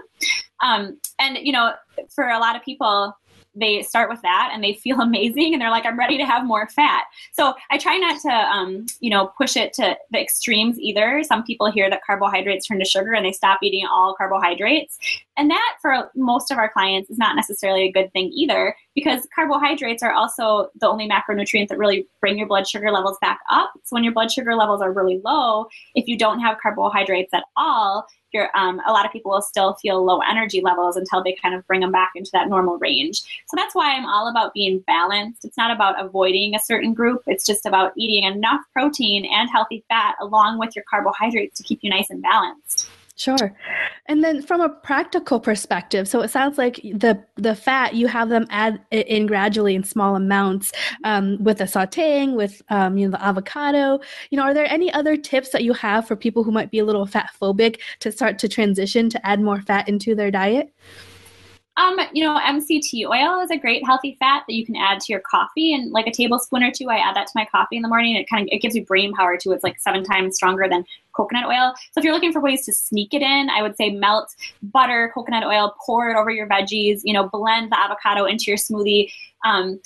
Um, 0.62 0.98
and 1.18 1.38
you 1.38 1.52
know, 1.52 1.72
for 2.14 2.28
a 2.28 2.38
lot 2.38 2.56
of 2.56 2.62
people, 2.62 3.16
they 3.54 3.82
start 3.82 4.08
with 4.08 4.20
that 4.22 4.50
and 4.52 4.62
they 4.62 4.74
feel 4.74 5.00
amazing 5.08 5.52
and 5.52 5.60
they're 5.60 5.70
like 5.70 5.86
i'm 5.86 5.98
ready 5.98 6.16
to 6.16 6.24
have 6.24 6.44
more 6.44 6.68
fat 6.68 7.04
so 7.32 7.54
i 7.70 7.78
try 7.78 7.96
not 7.96 8.20
to 8.20 8.28
um, 8.28 8.86
you 9.00 9.10
know 9.10 9.32
push 9.36 9.56
it 9.56 9.72
to 9.72 9.96
the 10.10 10.20
extremes 10.20 10.78
either 10.78 11.22
some 11.24 11.42
people 11.44 11.70
hear 11.70 11.90
that 11.90 12.02
carbohydrates 12.06 12.66
turn 12.66 12.78
to 12.78 12.84
sugar 12.84 13.12
and 13.12 13.24
they 13.24 13.32
stop 13.32 13.58
eating 13.62 13.86
all 13.86 14.14
carbohydrates 14.14 14.98
and 15.36 15.50
that 15.50 15.76
for 15.80 16.10
most 16.14 16.50
of 16.50 16.58
our 16.58 16.70
clients 16.70 17.10
is 17.10 17.18
not 17.18 17.36
necessarily 17.36 17.84
a 17.84 17.92
good 17.92 18.12
thing 18.12 18.30
either 18.34 18.76
because 18.98 19.28
carbohydrates 19.32 20.02
are 20.02 20.12
also 20.12 20.70
the 20.80 20.88
only 20.88 21.08
macronutrient 21.08 21.68
that 21.68 21.78
really 21.78 22.04
bring 22.20 22.36
your 22.36 22.48
blood 22.48 22.66
sugar 22.66 22.90
levels 22.90 23.16
back 23.20 23.38
up 23.48 23.70
so 23.84 23.94
when 23.94 24.02
your 24.02 24.12
blood 24.12 24.30
sugar 24.30 24.56
levels 24.56 24.82
are 24.82 24.92
really 24.92 25.20
low 25.24 25.66
if 25.94 26.08
you 26.08 26.18
don't 26.18 26.40
have 26.40 26.58
carbohydrates 26.60 27.32
at 27.32 27.44
all 27.56 28.06
you're 28.32 28.50
um, 28.56 28.80
a 28.86 28.92
lot 28.92 29.06
of 29.06 29.12
people 29.12 29.30
will 29.30 29.42
still 29.42 29.74
feel 29.74 30.04
low 30.04 30.18
energy 30.28 30.60
levels 30.60 30.96
until 30.96 31.22
they 31.22 31.36
kind 31.40 31.54
of 31.54 31.66
bring 31.66 31.80
them 31.80 31.92
back 31.92 32.12
into 32.14 32.30
that 32.32 32.48
normal 32.48 32.76
range. 32.78 33.20
So 33.46 33.56
that's 33.56 33.74
why 33.74 33.94
I'm 33.94 34.04
all 34.04 34.28
about 34.28 34.52
being 34.52 34.80
balanced. 34.86 35.44
It's 35.44 35.56
not 35.56 35.70
about 35.70 36.02
avoiding 36.04 36.54
a 36.54 36.60
certain 36.60 36.92
group. 36.92 37.22
It's 37.26 37.46
just 37.46 37.64
about 37.64 37.92
eating 37.96 38.24
enough 38.24 38.60
protein 38.72 39.24
and 39.24 39.48
healthy 39.48 39.84
fat 39.88 40.16
along 40.20 40.58
with 40.58 40.76
your 40.76 40.84
carbohydrates 40.90 41.56
to 41.58 41.64
keep 41.64 41.80
you 41.82 41.90
nice 41.90 42.10
and 42.10 42.22
balanced. 42.22 42.88
Sure. 43.18 43.52
And 44.06 44.22
then 44.22 44.42
from 44.42 44.60
a 44.60 44.68
practical 44.68 45.40
perspective, 45.40 46.06
so 46.06 46.20
it 46.20 46.30
sounds 46.30 46.56
like 46.56 46.76
the 46.76 47.20
the 47.34 47.56
fat 47.56 47.94
you 47.94 48.06
have 48.06 48.28
them 48.28 48.46
add 48.48 48.80
in 48.92 49.26
gradually 49.26 49.74
in 49.74 49.82
small 49.82 50.14
amounts 50.14 50.70
um, 51.02 51.36
with 51.42 51.58
the 51.58 51.64
sautéing, 51.64 52.36
with 52.36 52.62
um, 52.70 52.96
you 52.96 53.06
know 53.06 53.10
the 53.10 53.24
avocado. 53.24 53.98
You 54.30 54.36
know, 54.38 54.44
are 54.44 54.54
there 54.54 54.70
any 54.70 54.92
other 54.92 55.16
tips 55.16 55.50
that 55.50 55.64
you 55.64 55.72
have 55.72 56.06
for 56.06 56.14
people 56.14 56.44
who 56.44 56.52
might 56.52 56.70
be 56.70 56.78
a 56.78 56.84
little 56.84 57.06
fat 57.06 57.30
phobic 57.42 57.80
to 58.00 58.12
start 58.12 58.38
to 58.38 58.48
transition 58.48 59.10
to 59.10 59.26
add 59.26 59.40
more 59.40 59.60
fat 59.62 59.88
into 59.88 60.14
their 60.14 60.30
diet? 60.30 60.72
Um, 61.78 61.96
you 62.12 62.24
know, 62.24 62.36
MCT 62.40 63.06
oil 63.06 63.40
is 63.40 63.52
a 63.52 63.56
great 63.56 63.86
healthy 63.86 64.16
fat 64.18 64.42
that 64.48 64.54
you 64.54 64.66
can 64.66 64.74
add 64.74 64.98
to 64.98 65.12
your 65.12 65.20
coffee, 65.20 65.72
and 65.72 65.92
like 65.92 66.08
a 66.08 66.10
tablespoon 66.10 66.64
or 66.64 66.72
two, 66.72 66.90
I 66.90 66.96
add 66.96 67.14
that 67.14 67.28
to 67.28 67.32
my 67.36 67.44
coffee 67.44 67.76
in 67.76 67.82
the 67.82 67.88
morning. 67.88 68.16
It 68.16 68.28
kind 68.28 68.42
of 68.42 68.48
it 68.50 68.58
gives 68.58 68.74
you 68.74 68.84
brain 68.84 69.14
power 69.14 69.36
too. 69.36 69.52
It's 69.52 69.62
like 69.62 69.78
seven 69.78 70.02
times 70.02 70.34
stronger 70.34 70.68
than 70.68 70.84
coconut 71.12 71.46
oil. 71.46 71.72
So 71.92 72.00
if 72.00 72.04
you're 72.04 72.12
looking 72.12 72.32
for 72.32 72.40
ways 72.40 72.64
to 72.66 72.72
sneak 72.72 73.14
it 73.14 73.22
in, 73.22 73.48
I 73.48 73.62
would 73.62 73.76
say 73.76 73.90
melt 73.90 74.34
butter, 74.60 75.12
coconut 75.14 75.44
oil, 75.44 75.76
pour 75.86 76.10
it 76.10 76.16
over 76.16 76.30
your 76.30 76.48
veggies. 76.48 77.02
You 77.04 77.12
know, 77.12 77.28
blend 77.28 77.70
the 77.70 77.78
avocado 77.78 78.24
into 78.24 78.46
your 78.48 78.56
smoothie. 78.56 79.12
Um, 79.44 79.80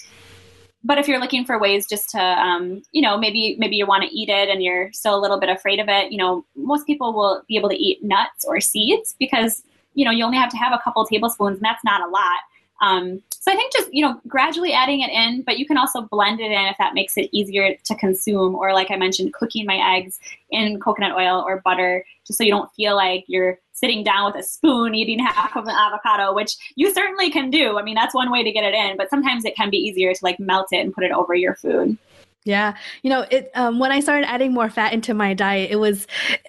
but 0.85 0.99
if 0.99 1.07
you're 1.07 1.21
looking 1.21 1.45
for 1.45 1.61
ways 1.61 1.87
just 1.87 2.09
to 2.11 2.21
um, 2.21 2.83
you 2.93 3.03
know 3.03 3.19
maybe 3.19 3.57
maybe 3.59 3.77
you 3.77 3.87
want 3.87 4.03
to 4.03 4.19
eat 4.19 4.31
it 4.31 4.49
and 4.49 4.63
you're 4.63 4.91
still 4.93 5.15
a 5.15 5.21
little 5.21 5.39
bit 5.39 5.49
afraid 5.51 5.79
of 5.79 5.89
it 5.89 6.11
you 6.11 6.19
know 6.19 6.45
most 6.57 6.89
people 6.89 7.13
will 7.13 7.43
be 7.47 7.57
able 7.57 7.69
to 7.69 7.77
eat 7.77 8.03
nuts 8.03 8.45
or 8.45 8.61
seeds 8.61 9.15
because 9.21 9.63
you 9.95 10.05
know, 10.05 10.11
you 10.11 10.25
only 10.25 10.39
have 10.39 10.51
to 10.51 10.57
have 10.57 10.73
a 10.73 10.81
couple 10.83 11.05
tablespoons, 11.05 11.57
and 11.57 11.65
that's 11.65 11.85
not 11.85 12.01
a 12.01 12.09
lot. 12.09 12.41
Um, 12.81 13.23
so 13.31 13.53
I 13.53 13.55
think 13.55 13.73
just 13.73 13.93
you 13.93 14.05
know 14.05 14.21
gradually 14.27 14.73
adding 14.73 15.01
it 15.01 15.11
in, 15.11 15.43
but 15.43 15.59
you 15.59 15.67
can 15.67 15.79
also 15.79 16.03
blend 16.03 16.41
it 16.41 16.51
in 16.51 16.67
if 16.67 16.77
that 16.79 16.95
makes 16.95 17.17
it 17.17 17.29
easier 17.33 17.77
to 17.85 17.95
consume. 17.95 18.55
Or 18.55 18.73
like 18.73 18.91
I 18.91 18.97
mentioned, 18.97 19.35
cooking 19.35 19.67
my 19.67 19.97
eggs 19.97 20.19
in 20.51 20.81
coconut 20.81 21.17
oil 21.17 21.45
or 21.47 21.61
butter, 21.65 22.05
just 22.27 22.39
so 22.39 22.45
you 22.45 22.51
don't 22.51 22.73
feel 22.73 22.97
like 22.97 23.25
you're 23.29 23.59
sitting 23.73 24.05
down 24.05 24.27
with 24.27 24.43
a 24.43 24.47
spoon 24.47 24.95
eating 24.95 25.19
half 25.25 25.57
of 25.57 25.65
an 25.65 25.75
avocado, 25.75 26.35
which 26.35 26.57
you 26.77 26.93
certainly 26.93 27.31
can 27.31 27.51
do. 27.51 27.79
I 27.79 27.83
mean, 27.83 27.95
that's 27.95 28.15
one 28.15 28.31
way 28.31 28.43
to 28.43 28.53
get 28.53 28.65
it 28.65 28.75
in, 28.75 28.97
but 28.97 29.11
sometimes 29.11 29.45
it 29.45 29.57
can 29.57 29.71
be 29.71 29.79
easier 29.79 30.13
to 30.13 30.21
like 30.25 30.39
melt 30.39 30.69
it 30.73 30.79
and 30.79 30.93
put 30.93 31.05
it 31.05 31.13
over 31.13 31.35
your 31.35 31.55
food. 31.55 31.97
Yeah, 32.45 32.75
you 33.03 33.11
know, 33.11 33.25
it 33.31 33.53
um, 33.55 33.79
when 33.79 33.93
I 33.93 34.01
started 34.01 34.29
adding 34.29 34.53
more 34.53 34.69
fat 34.69 34.93
into 34.93 35.15
my 35.15 35.33
diet, 35.33 35.71
it 35.71 35.77
was, 35.77 36.09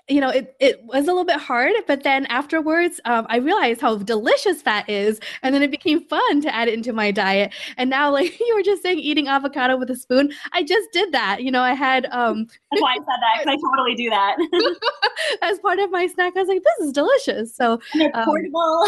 you 0.10 0.20
know, 0.22 0.30
it 0.30 0.56
it 0.60 0.84
was 0.86 1.04
a 1.04 1.08
little 1.08 1.24
bit 1.24 1.40
hard. 1.40 1.74
But 1.86 2.02
then 2.02 2.26
afterwards, 2.28 3.00
um, 3.06 3.28
I 3.30 3.38
realized 3.38 3.82
how 3.82 3.98
delicious 3.98 4.64
fat 4.64 4.90
is, 4.90 5.20
and 5.44 5.54
then 5.54 5.62
it 5.62 5.70
became 5.70 6.04
fun 6.06 6.42
to 6.42 6.54
add 6.54 6.68
it 6.68 6.74
into 6.74 6.94
my 6.94 7.12
diet. 7.12 7.54
And 7.78 7.92
now, 7.92 8.12
like 8.12 8.40
you 8.40 8.56
were 8.56 8.64
just 8.64 8.82
saying, 8.82 9.00
eating 9.00 9.28
avocado 9.28 9.78
with 9.78 9.92
a 9.92 9.96
spoon, 9.96 10.34
I 10.52 10.64
just 10.64 10.92
did 10.92 11.12
that. 11.12 11.44
You 11.44 11.52
know, 11.52 11.62
I 11.62 11.74
had. 11.74 12.08
Um, 12.08 12.48
That's 12.72 12.82
why 12.82 12.94
I 12.94 12.98
said 12.98 13.06
that 13.06 13.44
because 13.44 13.54
I 13.54 13.70
totally 13.70 13.96
do 13.96 14.10
that. 14.10 14.80
as 15.44 15.60
part 15.60 15.78
of 15.78 15.92
my 15.92 16.08
snack, 16.08 16.34
I 16.36 16.40
was 16.40 16.50
like, 16.50 16.64
"This 16.64 16.88
is 16.88 16.92
delicious." 16.92 17.56
So 17.56 17.80
um, 18.16 18.26
portable. 18.26 18.88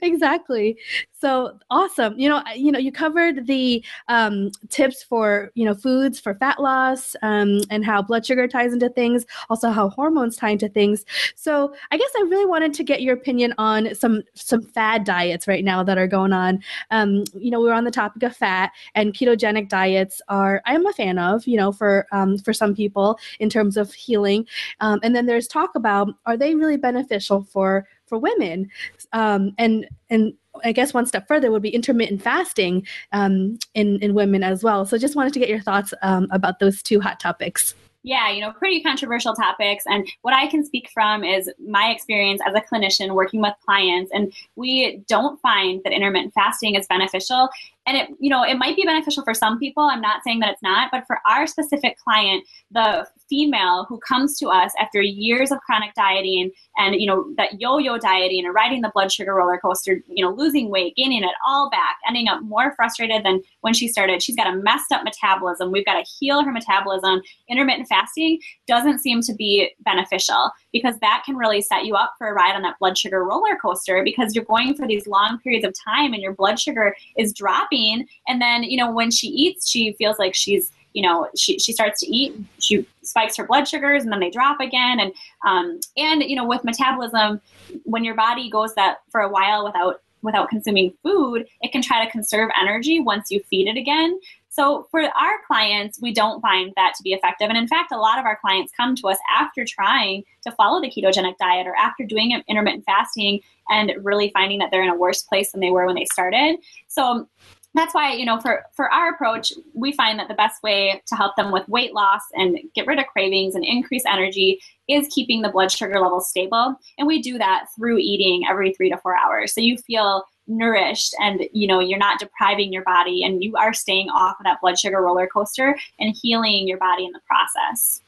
exactly. 0.00 0.78
So 1.20 1.58
awesome. 1.68 2.18
You 2.18 2.30
know, 2.30 2.42
you 2.56 2.72
know, 2.72 2.78
you 2.78 2.90
covered 2.90 3.46
the 3.46 3.84
um, 4.08 4.50
tips 4.70 5.02
for 5.02 5.50
you 5.54 5.66
know 5.66 5.74
foods 5.74 6.18
for 6.18 6.34
fat 6.34 6.58
loss 6.62 7.14
um, 7.20 7.60
and 7.68 7.84
how 7.84 8.00
blood 8.00 8.24
sugar 8.24 8.48
ties 8.48 8.72
into 8.72 8.88
things, 8.88 9.26
also 9.50 9.68
how 9.68 9.90
hormones 9.90 10.36
tie 10.36 10.48
into 10.50 10.70
things. 10.70 11.04
So 11.34 11.74
I 11.90 11.98
guess 11.98 12.10
I 12.16 12.22
really 12.22 12.46
wanted 12.46 12.72
to 12.72 12.84
get 12.84 13.02
your 13.02 13.14
opinion 13.14 13.52
on 13.58 13.94
some 13.94 14.22
some 14.32 14.62
fad 14.62 15.04
diets 15.04 15.46
right 15.46 15.62
now 15.62 15.82
that 15.82 15.98
are 15.98 16.06
going 16.06 16.32
on. 16.32 16.62
Um, 16.90 17.24
you 17.34 17.50
know, 17.50 17.60
we 17.60 17.68
are 17.68 17.74
on 17.74 17.84
the 17.84 17.90
topic 17.90 18.22
of 18.22 18.34
fat 18.34 18.72
and 18.94 19.12
ketogenic 19.12 19.68
diets 19.68 20.22
are 20.28 20.62
I 20.64 20.74
am 20.74 20.86
a 20.86 20.92
fan 20.94 21.18
of. 21.18 21.46
You 21.46 21.58
know, 21.58 21.70
for 21.70 22.06
um, 22.12 22.38
for 22.38 22.54
some 22.54 22.74
people 22.74 23.18
in 23.40 23.50
terms 23.50 23.76
of 23.76 23.92
healing, 23.92 24.46
um, 24.80 25.00
and 25.02 25.14
then 25.14 25.26
there's 25.26 25.48
talk 25.48 25.74
about 25.74 26.14
are 26.24 26.38
they 26.38 26.54
really 26.54 26.78
beneficial 26.78 27.42
for 27.44 27.86
for 28.10 28.18
women 28.18 28.68
um, 29.14 29.52
and 29.56 29.88
and 30.10 30.34
I 30.64 30.72
guess 30.72 30.92
one 30.92 31.06
step 31.06 31.28
further 31.28 31.50
would 31.50 31.62
be 31.62 31.70
intermittent 31.70 32.22
fasting 32.22 32.86
um, 33.12 33.58
in 33.74 33.98
in 34.00 34.14
women 34.14 34.42
as 34.42 34.62
well. 34.62 34.84
So 34.84 34.98
just 34.98 35.16
wanted 35.16 35.32
to 35.34 35.38
get 35.38 35.48
your 35.48 35.60
thoughts 35.60 35.94
um, 36.02 36.26
about 36.30 36.58
those 36.58 36.82
two 36.82 37.00
hot 37.00 37.20
topics. 37.20 37.74
Yeah, 38.02 38.30
you 38.30 38.40
know, 38.40 38.52
pretty 38.52 38.82
controversial 38.82 39.34
topics. 39.34 39.84
And 39.86 40.08
what 40.22 40.32
I 40.32 40.46
can 40.46 40.64
speak 40.64 40.88
from 40.92 41.22
is 41.22 41.50
my 41.68 41.90
experience 41.90 42.40
as 42.46 42.54
a 42.54 42.62
clinician 42.62 43.14
working 43.14 43.42
with 43.42 43.52
clients. 43.64 44.10
And 44.14 44.32
we 44.56 45.02
don't 45.06 45.38
find 45.42 45.82
that 45.84 45.92
intermittent 45.92 46.32
fasting 46.32 46.76
is 46.76 46.86
beneficial 46.86 47.50
and 47.86 47.96
it 47.96 48.10
you 48.18 48.30
know 48.30 48.42
it 48.42 48.56
might 48.56 48.76
be 48.76 48.84
beneficial 48.84 49.24
for 49.24 49.34
some 49.34 49.58
people. 49.58 49.82
I'm 49.84 50.00
not 50.00 50.22
saying 50.24 50.40
that 50.40 50.50
it's 50.50 50.62
not 50.62 50.90
but 50.90 51.06
for 51.06 51.18
our 51.28 51.46
specific 51.46 51.98
client 51.98 52.44
the 52.70 53.06
female 53.28 53.86
who 53.88 53.98
comes 54.00 54.38
to 54.38 54.48
us 54.48 54.72
after 54.80 55.00
years 55.00 55.50
of 55.52 55.58
chronic 55.60 55.94
dieting 55.94 56.50
and 56.76 56.94
you 56.96 57.06
know 57.06 57.32
that 57.36 57.60
yo-yo 57.60 57.98
dieting 57.98 58.44
and 58.44 58.54
riding 58.54 58.80
the 58.80 58.90
blood 58.94 59.12
sugar 59.12 59.34
roller 59.34 59.58
coaster 59.58 60.02
you 60.08 60.24
know 60.24 60.32
losing 60.32 60.70
weight 60.70 60.94
gaining 60.96 61.22
it 61.22 61.34
all 61.46 61.70
back 61.70 61.98
ending 62.08 62.28
up 62.28 62.42
more 62.42 62.72
frustrated 62.74 63.24
than 63.24 63.40
when 63.60 63.72
she 63.72 63.88
started 63.88 64.22
she's 64.22 64.36
got 64.36 64.52
a 64.52 64.56
messed 64.56 64.92
up 64.92 65.04
metabolism. 65.04 65.72
We've 65.72 65.84
got 65.84 66.02
to 66.02 66.10
heal 66.18 66.42
her 66.42 66.52
metabolism. 66.52 67.20
Intermittent 67.48 67.88
fasting 67.88 68.38
doesn't 68.66 68.98
seem 68.98 69.20
to 69.22 69.34
be 69.34 69.70
beneficial 69.80 70.50
because 70.72 70.98
that 71.00 71.22
can 71.24 71.36
really 71.36 71.60
set 71.60 71.84
you 71.84 71.94
up 71.94 72.14
for 72.18 72.28
a 72.28 72.32
ride 72.32 72.54
on 72.54 72.62
that 72.62 72.78
blood 72.78 72.96
sugar 72.96 73.24
roller 73.24 73.56
coaster 73.60 74.02
because 74.04 74.34
you're 74.34 74.44
going 74.44 74.74
for 74.74 74.86
these 74.86 75.06
long 75.06 75.38
periods 75.42 75.64
of 75.64 75.74
time 75.84 76.12
and 76.12 76.22
your 76.22 76.34
blood 76.34 76.58
sugar 76.58 76.94
is 77.16 77.32
dropping 77.32 77.69
and 77.70 78.40
then 78.40 78.62
you 78.62 78.76
know 78.76 78.90
when 78.90 79.10
she 79.10 79.28
eats 79.28 79.68
she 79.68 79.92
feels 79.94 80.18
like 80.18 80.34
she's 80.34 80.70
you 80.92 81.02
know 81.02 81.28
she, 81.36 81.58
she 81.58 81.72
starts 81.72 82.00
to 82.00 82.06
eat 82.06 82.34
she 82.58 82.86
spikes 83.02 83.36
her 83.36 83.46
blood 83.46 83.66
sugars 83.66 84.02
and 84.02 84.12
then 84.12 84.20
they 84.20 84.30
drop 84.30 84.60
again 84.60 85.00
and 85.00 85.12
um, 85.46 85.80
and 85.96 86.22
you 86.22 86.36
know 86.36 86.44
with 86.44 86.64
metabolism 86.64 87.40
when 87.84 88.04
your 88.04 88.14
body 88.14 88.50
goes 88.50 88.74
that 88.74 88.98
for 89.10 89.20
a 89.20 89.28
while 89.28 89.64
without 89.64 90.02
without 90.22 90.48
consuming 90.50 90.92
food 91.02 91.46
it 91.62 91.72
can 91.72 91.80
try 91.80 92.04
to 92.04 92.10
conserve 92.10 92.50
energy 92.60 93.00
once 93.00 93.30
you 93.30 93.40
feed 93.48 93.68
it 93.68 93.76
again 93.76 94.18
so 94.52 94.88
for 94.90 95.00
our 95.00 95.38
clients, 95.46 96.00
we 96.02 96.12
don't 96.12 96.40
find 96.40 96.72
that 96.74 96.94
to 96.96 97.02
be 97.04 97.12
effective. 97.12 97.48
And 97.48 97.56
in 97.56 97.68
fact, 97.68 97.92
a 97.92 97.96
lot 97.96 98.18
of 98.18 98.24
our 98.24 98.36
clients 98.40 98.72
come 98.76 98.96
to 98.96 99.06
us 99.06 99.16
after 99.32 99.64
trying 99.64 100.24
to 100.42 100.50
follow 100.52 100.80
the 100.80 100.90
ketogenic 100.90 101.36
diet 101.38 101.68
or 101.68 101.76
after 101.76 102.04
doing 102.04 102.32
intermittent 102.48 102.84
fasting 102.84 103.40
and 103.68 103.92
really 104.02 104.30
finding 104.34 104.58
that 104.58 104.72
they're 104.72 104.82
in 104.82 104.90
a 104.90 104.96
worse 104.96 105.22
place 105.22 105.52
than 105.52 105.60
they 105.60 105.70
were 105.70 105.86
when 105.86 105.94
they 105.94 106.04
started. 106.06 106.58
So 106.88 107.28
that's 107.74 107.94
why 107.94 108.12
you 108.12 108.24
know 108.24 108.40
for 108.40 108.64
for 108.74 108.90
our 108.90 109.10
approach 109.10 109.52
we 109.74 109.92
find 109.92 110.18
that 110.18 110.28
the 110.28 110.34
best 110.34 110.62
way 110.62 111.00
to 111.06 111.14
help 111.14 111.36
them 111.36 111.52
with 111.52 111.68
weight 111.68 111.94
loss 111.94 112.20
and 112.34 112.58
get 112.74 112.86
rid 112.86 112.98
of 112.98 113.06
cravings 113.06 113.54
and 113.54 113.64
increase 113.64 114.02
energy 114.06 114.60
is 114.88 115.06
keeping 115.14 115.42
the 115.42 115.48
blood 115.48 115.70
sugar 115.70 116.00
levels 116.00 116.28
stable 116.28 116.74
and 116.98 117.06
we 117.06 117.22
do 117.22 117.38
that 117.38 117.66
through 117.76 117.98
eating 117.98 118.42
every 118.48 118.72
3 118.74 118.90
to 118.90 118.96
4 118.98 119.16
hours 119.16 119.54
so 119.54 119.60
you 119.60 119.76
feel 119.78 120.24
nourished 120.46 121.14
and 121.20 121.42
you 121.52 121.66
know 121.66 121.78
you're 121.78 121.98
not 121.98 122.18
depriving 122.18 122.72
your 122.72 122.82
body 122.82 123.22
and 123.22 123.42
you 123.42 123.54
are 123.56 123.72
staying 123.72 124.08
off 124.08 124.36
of 124.40 124.44
that 124.44 124.60
blood 124.60 124.78
sugar 124.78 125.00
roller 125.00 125.28
coaster 125.28 125.78
and 126.00 126.16
healing 126.20 126.66
your 126.66 126.78
body 126.78 127.04
in 127.04 127.12
the 127.12 127.20
process 127.26 128.00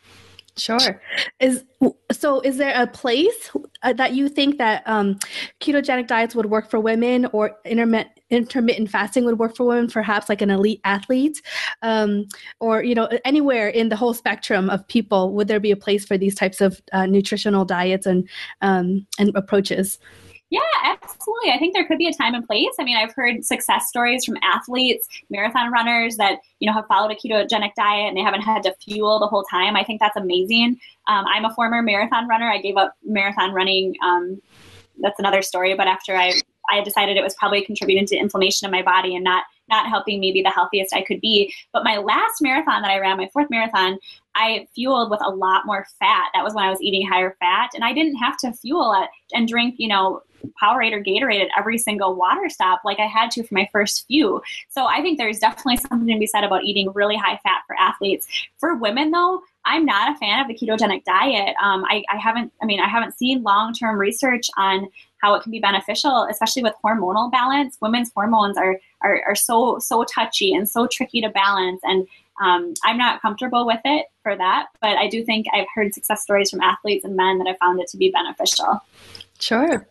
Sure. 0.56 1.00
Is 1.40 1.64
so? 2.10 2.40
Is 2.40 2.58
there 2.58 2.74
a 2.80 2.86
place 2.86 3.50
uh, 3.82 3.94
that 3.94 4.12
you 4.12 4.28
think 4.28 4.58
that 4.58 4.82
um, 4.84 5.18
ketogenic 5.60 6.06
diets 6.06 6.34
would 6.34 6.46
work 6.46 6.68
for 6.68 6.78
women, 6.78 7.26
or 7.32 7.56
intermittent 7.64 8.10
intermittent 8.32 8.90
fasting 8.90 9.24
would 9.24 9.38
work 9.38 9.56
for 9.56 9.64
women? 9.64 9.88
Perhaps 9.88 10.28
like 10.28 10.42
an 10.42 10.50
elite 10.50 10.80
athlete, 10.84 11.40
um, 11.82 12.26
or 12.58 12.82
you 12.82 12.94
know, 12.94 13.08
anywhere 13.24 13.68
in 13.68 13.88
the 13.88 13.96
whole 13.96 14.14
spectrum 14.14 14.70
of 14.70 14.86
people, 14.88 15.32
would 15.34 15.48
there 15.48 15.60
be 15.60 15.70
a 15.70 15.76
place 15.76 16.04
for 16.04 16.18
these 16.18 16.34
types 16.34 16.60
of 16.60 16.82
uh, 16.92 17.06
nutritional 17.06 17.64
diets 17.64 18.06
and 18.06 18.28
um, 18.62 19.06
and 19.18 19.30
approaches? 19.36 19.98
Yeah, 20.52 20.60
absolutely. 20.84 21.50
I 21.50 21.58
think 21.58 21.72
there 21.72 21.86
could 21.86 21.96
be 21.96 22.08
a 22.08 22.12
time 22.12 22.34
and 22.34 22.46
place. 22.46 22.74
I 22.78 22.84
mean, 22.84 22.98
I've 22.98 23.14
heard 23.14 23.42
success 23.42 23.88
stories 23.88 24.22
from 24.22 24.36
athletes, 24.42 25.08
marathon 25.30 25.72
runners 25.72 26.18
that, 26.18 26.40
you 26.58 26.66
know, 26.66 26.74
have 26.74 26.86
followed 26.88 27.10
a 27.10 27.14
ketogenic 27.14 27.72
diet 27.74 28.08
and 28.08 28.18
they 28.18 28.20
haven't 28.20 28.42
had 28.42 28.62
to 28.64 28.74
fuel 28.84 29.18
the 29.18 29.26
whole 29.26 29.44
time. 29.44 29.76
I 29.76 29.82
think 29.82 29.98
that's 29.98 30.16
amazing. 30.16 30.78
Um, 31.08 31.24
I'm 31.26 31.46
a 31.46 31.54
former 31.54 31.80
marathon 31.80 32.28
runner. 32.28 32.50
I 32.50 32.58
gave 32.58 32.76
up 32.76 32.92
marathon 33.02 33.54
running. 33.54 33.94
Um, 34.04 34.42
that's 35.00 35.18
another 35.18 35.40
story. 35.40 35.74
But 35.74 35.86
after 35.86 36.14
I, 36.14 36.34
I 36.70 36.82
decided 36.82 37.16
it 37.16 37.22
was 37.22 37.34
probably 37.34 37.64
contributing 37.64 38.06
to 38.06 38.16
inflammation 38.16 38.66
in 38.66 38.72
my 38.72 38.82
body 38.82 39.14
and 39.14 39.24
not 39.24 39.44
not 39.68 39.88
helping 39.88 40.20
me 40.20 40.32
be 40.32 40.42
the 40.42 40.50
healthiest 40.50 40.94
I 40.94 41.02
could 41.02 41.20
be. 41.20 41.52
But 41.72 41.84
my 41.84 41.96
last 41.96 42.42
marathon 42.42 42.82
that 42.82 42.90
I 42.90 42.98
ran, 42.98 43.16
my 43.16 43.30
fourth 43.32 43.48
marathon, 43.48 43.98
I 44.34 44.66
fueled 44.74 45.10
with 45.10 45.20
a 45.24 45.30
lot 45.30 45.66
more 45.66 45.86
fat. 45.98 46.30
That 46.34 46.44
was 46.44 46.52
when 46.54 46.64
I 46.64 46.70
was 46.70 46.82
eating 46.82 47.06
higher 47.06 47.36
fat, 47.40 47.70
and 47.74 47.84
I 47.84 47.92
didn't 47.92 48.16
have 48.16 48.36
to 48.38 48.52
fuel 48.52 49.06
and 49.32 49.48
drink, 49.48 49.76
you 49.78 49.88
know, 49.88 50.22
Powerade 50.60 50.92
or 50.92 51.02
Gatorade 51.02 51.42
at 51.42 51.50
every 51.56 51.78
single 51.78 52.14
water 52.14 52.48
stop 52.48 52.82
like 52.84 52.98
I 52.98 53.06
had 53.06 53.30
to 53.32 53.44
for 53.44 53.54
my 53.54 53.68
first 53.72 54.06
few. 54.06 54.42
So 54.68 54.86
I 54.86 55.00
think 55.00 55.18
there's 55.18 55.38
definitely 55.38 55.76
something 55.76 56.08
to 56.08 56.18
be 56.18 56.26
said 56.26 56.44
about 56.44 56.64
eating 56.64 56.90
really 56.92 57.16
high 57.16 57.38
fat 57.42 57.62
for 57.66 57.76
athletes. 57.78 58.26
For 58.58 58.74
women, 58.74 59.10
though, 59.10 59.42
I'm 59.64 59.84
not 59.84 60.14
a 60.14 60.18
fan 60.18 60.40
of 60.40 60.48
the 60.48 60.54
ketogenic 60.54 61.04
diet. 61.04 61.54
Um, 61.62 61.84
I, 61.84 62.02
I 62.12 62.16
haven't, 62.16 62.52
I 62.60 62.66
mean, 62.66 62.80
I 62.80 62.88
haven't 62.88 63.16
seen 63.16 63.42
long 63.42 63.72
term 63.72 63.98
research 63.98 64.48
on 64.56 64.88
how 65.22 65.34
it 65.34 65.42
can 65.42 65.52
be 65.52 65.60
beneficial, 65.60 66.26
especially 66.28 66.62
with 66.62 66.74
hormonal 66.84 67.30
balance. 67.30 67.78
Women's 67.80 68.10
hormones 68.14 68.58
are, 68.58 68.78
are, 69.02 69.22
are 69.26 69.34
so, 69.36 69.78
so 69.78 70.04
touchy 70.04 70.52
and 70.52 70.68
so 70.68 70.86
tricky 70.86 71.20
to 71.20 71.30
balance. 71.30 71.80
And 71.84 72.06
um, 72.42 72.74
I'm 72.84 72.98
not 72.98 73.22
comfortable 73.22 73.64
with 73.64 73.80
it 73.84 74.06
for 74.22 74.36
that, 74.36 74.66
but 74.80 74.98
I 74.98 75.08
do 75.08 75.24
think 75.24 75.46
I've 75.54 75.66
heard 75.74 75.94
success 75.94 76.22
stories 76.22 76.50
from 76.50 76.60
athletes 76.60 77.04
and 77.04 77.14
men 77.14 77.38
that 77.38 77.46
have 77.46 77.58
found 77.58 77.80
it 77.80 77.88
to 77.88 77.96
be 77.96 78.10
beneficial. 78.10 78.80
Sure. 79.38 79.86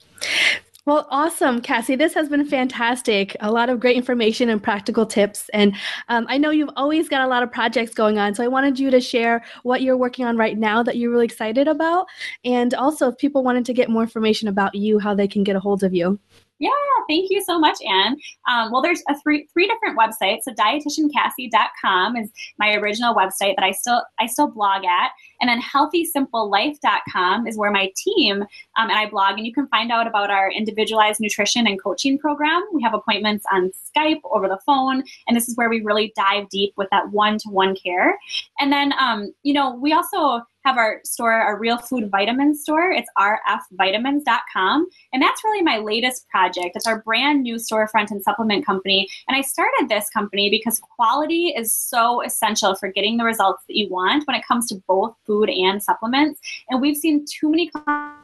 Well, 0.87 1.05
awesome, 1.11 1.61
Cassie. 1.61 1.95
This 1.95 2.15
has 2.15 2.27
been 2.27 2.43
fantastic. 2.43 3.35
A 3.41 3.51
lot 3.51 3.69
of 3.69 3.79
great 3.79 3.95
information 3.95 4.49
and 4.49 4.61
practical 4.61 5.05
tips. 5.05 5.47
And 5.53 5.75
um, 6.09 6.25
I 6.27 6.39
know 6.39 6.49
you've 6.49 6.71
always 6.75 7.07
got 7.07 7.21
a 7.21 7.27
lot 7.27 7.43
of 7.43 7.51
projects 7.51 7.93
going 7.93 8.17
on. 8.17 8.33
So 8.33 8.43
I 8.43 8.47
wanted 8.47 8.79
you 8.79 8.89
to 8.89 8.99
share 8.99 9.43
what 9.61 9.83
you're 9.83 9.95
working 9.95 10.25
on 10.25 10.37
right 10.37 10.57
now 10.57 10.81
that 10.81 10.97
you're 10.97 11.11
really 11.11 11.25
excited 11.25 11.67
about. 11.67 12.07
And 12.43 12.73
also, 12.73 13.09
if 13.09 13.17
people 13.19 13.43
wanted 13.43 13.63
to 13.65 13.73
get 13.73 13.91
more 13.91 14.01
information 14.01 14.47
about 14.47 14.73
you, 14.73 14.97
how 14.97 15.13
they 15.13 15.27
can 15.27 15.43
get 15.43 15.55
a 15.55 15.59
hold 15.59 15.83
of 15.83 15.93
you. 15.93 16.19
Yeah, 16.61 16.69
thank 17.09 17.31
you 17.31 17.43
so 17.43 17.57
much, 17.57 17.79
Anh. 17.83 18.17
Um, 18.47 18.71
well, 18.71 18.83
there's 18.83 19.01
a 19.09 19.19
three 19.19 19.47
three 19.51 19.67
different 19.67 19.97
websites. 19.97 20.41
So 20.43 20.53
dietitiancassie.com 20.53 22.15
is 22.17 22.29
my 22.59 22.75
original 22.75 23.15
website 23.15 23.55
that 23.55 23.63
I 23.63 23.71
still 23.71 24.03
I 24.19 24.27
still 24.27 24.47
blog 24.47 24.85
at, 24.85 25.09
and 25.41 25.49
then 25.49 25.59
healthysimplelife.com 25.59 27.47
is 27.47 27.57
where 27.57 27.71
my 27.71 27.91
team 27.97 28.43
um, 28.77 28.89
and 28.89 28.91
I 28.91 29.09
blog, 29.09 29.37
and 29.37 29.47
you 29.47 29.53
can 29.53 29.67
find 29.69 29.91
out 29.91 30.05
about 30.05 30.29
our 30.29 30.51
individualized 30.51 31.19
nutrition 31.19 31.65
and 31.65 31.81
coaching 31.81 32.19
program. 32.19 32.61
We 32.71 32.83
have 32.83 32.93
appointments 32.93 33.43
on 33.51 33.71
Skype, 33.97 34.21
over 34.25 34.47
the 34.47 34.59
phone, 34.63 35.03
and 35.27 35.35
this 35.35 35.49
is 35.49 35.57
where 35.57 35.67
we 35.67 35.81
really 35.81 36.13
dive 36.15 36.47
deep 36.49 36.73
with 36.77 36.89
that 36.91 37.09
one 37.09 37.39
to 37.39 37.49
one 37.49 37.75
care. 37.75 38.19
And 38.59 38.71
then, 38.71 38.93
um, 38.99 39.33
you 39.41 39.55
know, 39.55 39.73
we 39.75 39.93
also 39.93 40.43
have 40.63 40.77
our 40.77 41.01
store, 41.03 41.33
our 41.33 41.57
real 41.57 41.77
food 41.77 42.09
vitamin 42.09 42.55
store. 42.55 42.91
It's 42.91 43.09
rfvitamins.com. 43.17 44.87
And 45.13 45.21
that's 45.21 45.43
really 45.43 45.61
my 45.61 45.77
latest 45.77 46.27
project. 46.29 46.75
It's 46.75 46.87
our 46.87 47.01
brand 47.01 47.43
new 47.43 47.55
storefront 47.55 48.11
and 48.11 48.21
supplement 48.21 48.65
company. 48.65 49.07
And 49.27 49.35
I 49.35 49.41
started 49.41 49.87
this 49.89 50.09
company 50.09 50.49
because 50.49 50.79
quality 50.79 51.47
is 51.47 51.73
so 51.73 52.21
essential 52.21 52.75
for 52.75 52.91
getting 52.91 53.17
the 53.17 53.25
results 53.25 53.63
that 53.67 53.77
you 53.77 53.89
want 53.89 54.27
when 54.27 54.35
it 54.35 54.45
comes 54.47 54.67
to 54.67 54.81
both 54.87 55.15
food 55.25 55.49
and 55.49 55.81
supplements. 55.81 56.39
And 56.69 56.81
we've 56.81 56.97
seen 56.97 57.25
too 57.25 57.49
many 57.49 57.69
clients 57.69 58.20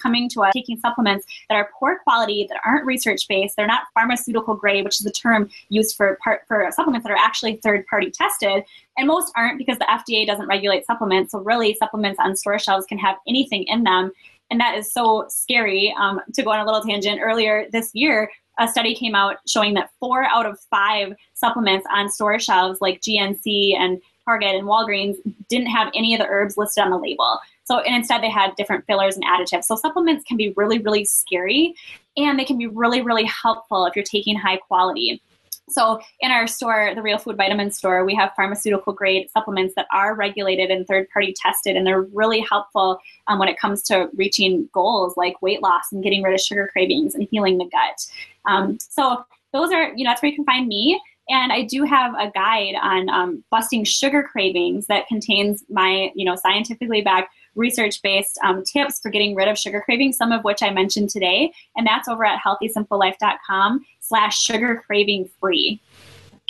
coming 0.00 0.28
to 0.30 0.42
us 0.42 0.52
taking 0.52 0.78
supplements 0.78 1.26
that 1.48 1.54
are 1.54 1.70
poor 1.78 1.98
quality, 2.02 2.46
that 2.48 2.60
aren't 2.64 2.86
research 2.86 3.26
based, 3.28 3.56
they're 3.56 3.66
not 3.66 3.84
pharmaceutical 3.94 4.54
grade, 4.54 4.84
which 4.84 4.98
is 4.98 5.04
the 5.04 5.10
term 5.10 5.48
used 5.68 5.96
for 5.96 6.18
part, 6.22 6.42
for 6.46 6.68
supplements 6.72 7.04
that 7.06 7.12
are 7.12 7.18
actually 7.18 7.56
third 7.56 7.86
party 7.86 8.10
tested. 8.10 8.64
And 8.96 9.06
most 9.06 9.32
aren't 9.36 9.58
because 9.58 9.78
the 9.78 9.86
FDA 9.86 10.26
doesn't 10.26 10.46
regulate 10.46 10.86
supplements. 10.86 11.32
So 11.32 11.40
really, 11.40 11.74
supplements 11.74 12.18
on 12.22 12.36
store 12.36 12.58
shelves 12.58 12.86
can 12.86 12.98
have 12.98 13.16
anything 13.28 13.64
in 13.64 13.84
them. 13.84 14.12
And 14.50 14.60
that 14.60 14.76
is 14.78 14.92
so 14.92 15.26
scary. 15.28 15.94
Um, 15.98 16.20
to 16.34 16.42
go 16.42 16.50
on 16.50 16.60
a 16.60 16.64
little 16.64 16.82
tangent, 16.82 17.20
earlier 17.20 17.66
this 17.72 17.90
year, 17.94 18.30
a 18.58 18.68
study 18.68 18.94
came 18.94 19.14
out 19.14 19.36
showing 19.46 19.74
that 19.74 19.90
four 20.00 20.24
out 20.24 20.46
of 20.46 20.58
five 20.70 21.14
supplements 21.34 21.86
on 21.92 22.08
store 22.08 22.38
shelves, 22.38 22.80
like 22.80 23.00
GNC 23.00 23.76
and 23.76 24.00
Target 24.26 24.54
and 24.54 24.66
Walgreens, 24.66 25.16
didn't 25.48 25.68
have 25.68 25.90
any 25.94 26.14
of 26.14 26.20
the 26.20 26.26
herbs 26.26 26.56
listed 26.56 26.84
on 26.84 26.90
the 26.90 26.98
label. 26.98 27.38
So, 27.64 27.78
and 27.80 27.94
instead 27.94 28.22
they 28.22 28.30
had 28.30 28.54
different 28.56 28.84
fillers 28.86 29.16
and 29.16 29.24
additives. 29.24 29.64
So, 29.64 29.76
supplements 29.76 30.24
can 30.24 30.36
be 30.36 30.52
really, 30.56 30.78
really 30.78 31.04
scary 31.04 31.74
and 32.16 32.38
they 32.38 32.44
can 32.44 32.58
be 32.58 32.66
really, 32.66 33.02
really 33.02 33.24
helpful 33.24 33.86
if 33.86 33.96
you're 33.96 34.04
taking 34.04 34.36
high 34.36 34.56
quality. 34.56 35.22
So, 35.68 36.00
in 36.20 36.30
our 36.30 36.46
store, 36.46 36.92
the 36.94 37.02
Real 37.02 37.18
Food 37.18 37.36
Vitamin 37.36 37.72
store, 37.72 38.04
we 38.04 38.14
have 38.14 38.32
pharmaceutical 38.36 38.92
grade 38.92 39.28
supplements 39.30 39.74
that 39.74 39.86
are 39.92 40.14
regulated 40.14 40.70
and 40.70 40.86
third 40.86 41.08
party 41.10 41.34
tested, 41.36 41.76
and 41.76 41.84
they're 41.84 42.02
really 42.02 42.40
helpful 42.40 43.00
um, 43.26 43.40
when 43.40 43.48
it 43.48 43.58
comes 43.58 43.82
to 43.84 44.08
reaching 44.14 44.68
goals 44.72 45.14
like 45.16 45.42
weight 45.42 45.62
loss 45.62 45.90
and 45.90 46.04
getting 46.04 46.22
rid 46.22 46.34
of 46.34 46.40
sugar 46.40 46.68
cravings 46.72 47.16
and 47.16 47.26
healing 47.32 47.58
the 47.58 47.64
gut. 47.64 48.06
Um, 48.44 48.78
so, 48.80 49.24
those 49.52 49.72
are, 49.72 49.92
you 49.96 50.04
know, 50.04 50.10
that's 50.10 50.22
where 50.22 50.30
you 50.30 50.36
can 50.36 50.44
find 50.44 50.68
me. 50.68 51.00
And 51.28 51.52
I 51.52 51.62
do 51.62 51.82
have 51.84 52.14
a 52.14 52.30
guide 52.30 52.74
on 52.80 53.08
um, 53.08 53.44
busting 53.50 53.84
sugar 53.84 54.22
cravings 54.22 54.86
that 54.86 55.06
contains 55.08 55.64
my, 55.68 56.10
you 56.14 56.24
know, 56.24 56.36
scientifically 56.36 57.02
backed 57.02 57.34
research-based 57.56 58.38
um, 58.44 58.62
tips 58.62 59.00
for 59.00 59.10
getting 59.10 59.34
rid 59.34 59.48
of 59.48 59.58
sugar 59.58 59.80
cravings, 59.84 60.16
some 60.16 60.30
of 60.30 60.44
which 60.44 60.62
I 60.62 60.70
mentioned 60.70 61.10
today. 61.10 61.52
And 61.74 61.86
that's 61.86 62.06
over 62.06 62.24
at 62.24 62.40
healthysimplelife.com 62.42 63.84
slash 64.00 64.40
sugar 64.40 64.82
craving 64.86 65.30
free. 65.40 65.80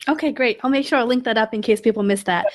Okay, 0.08 0.30
great. 0.30 0.60
I'll 0.62 0.70
make 0.70 0.86
sure 0.86 0.98
I'll 0.98 1.06
link 1.06 1.24
that 1.24 1.36
up 1.36 1.52
in 1.52 1.62
case 1.62 1.80
people 1.80 2.04
miss 2.04 2.22
that. 2.24 2.46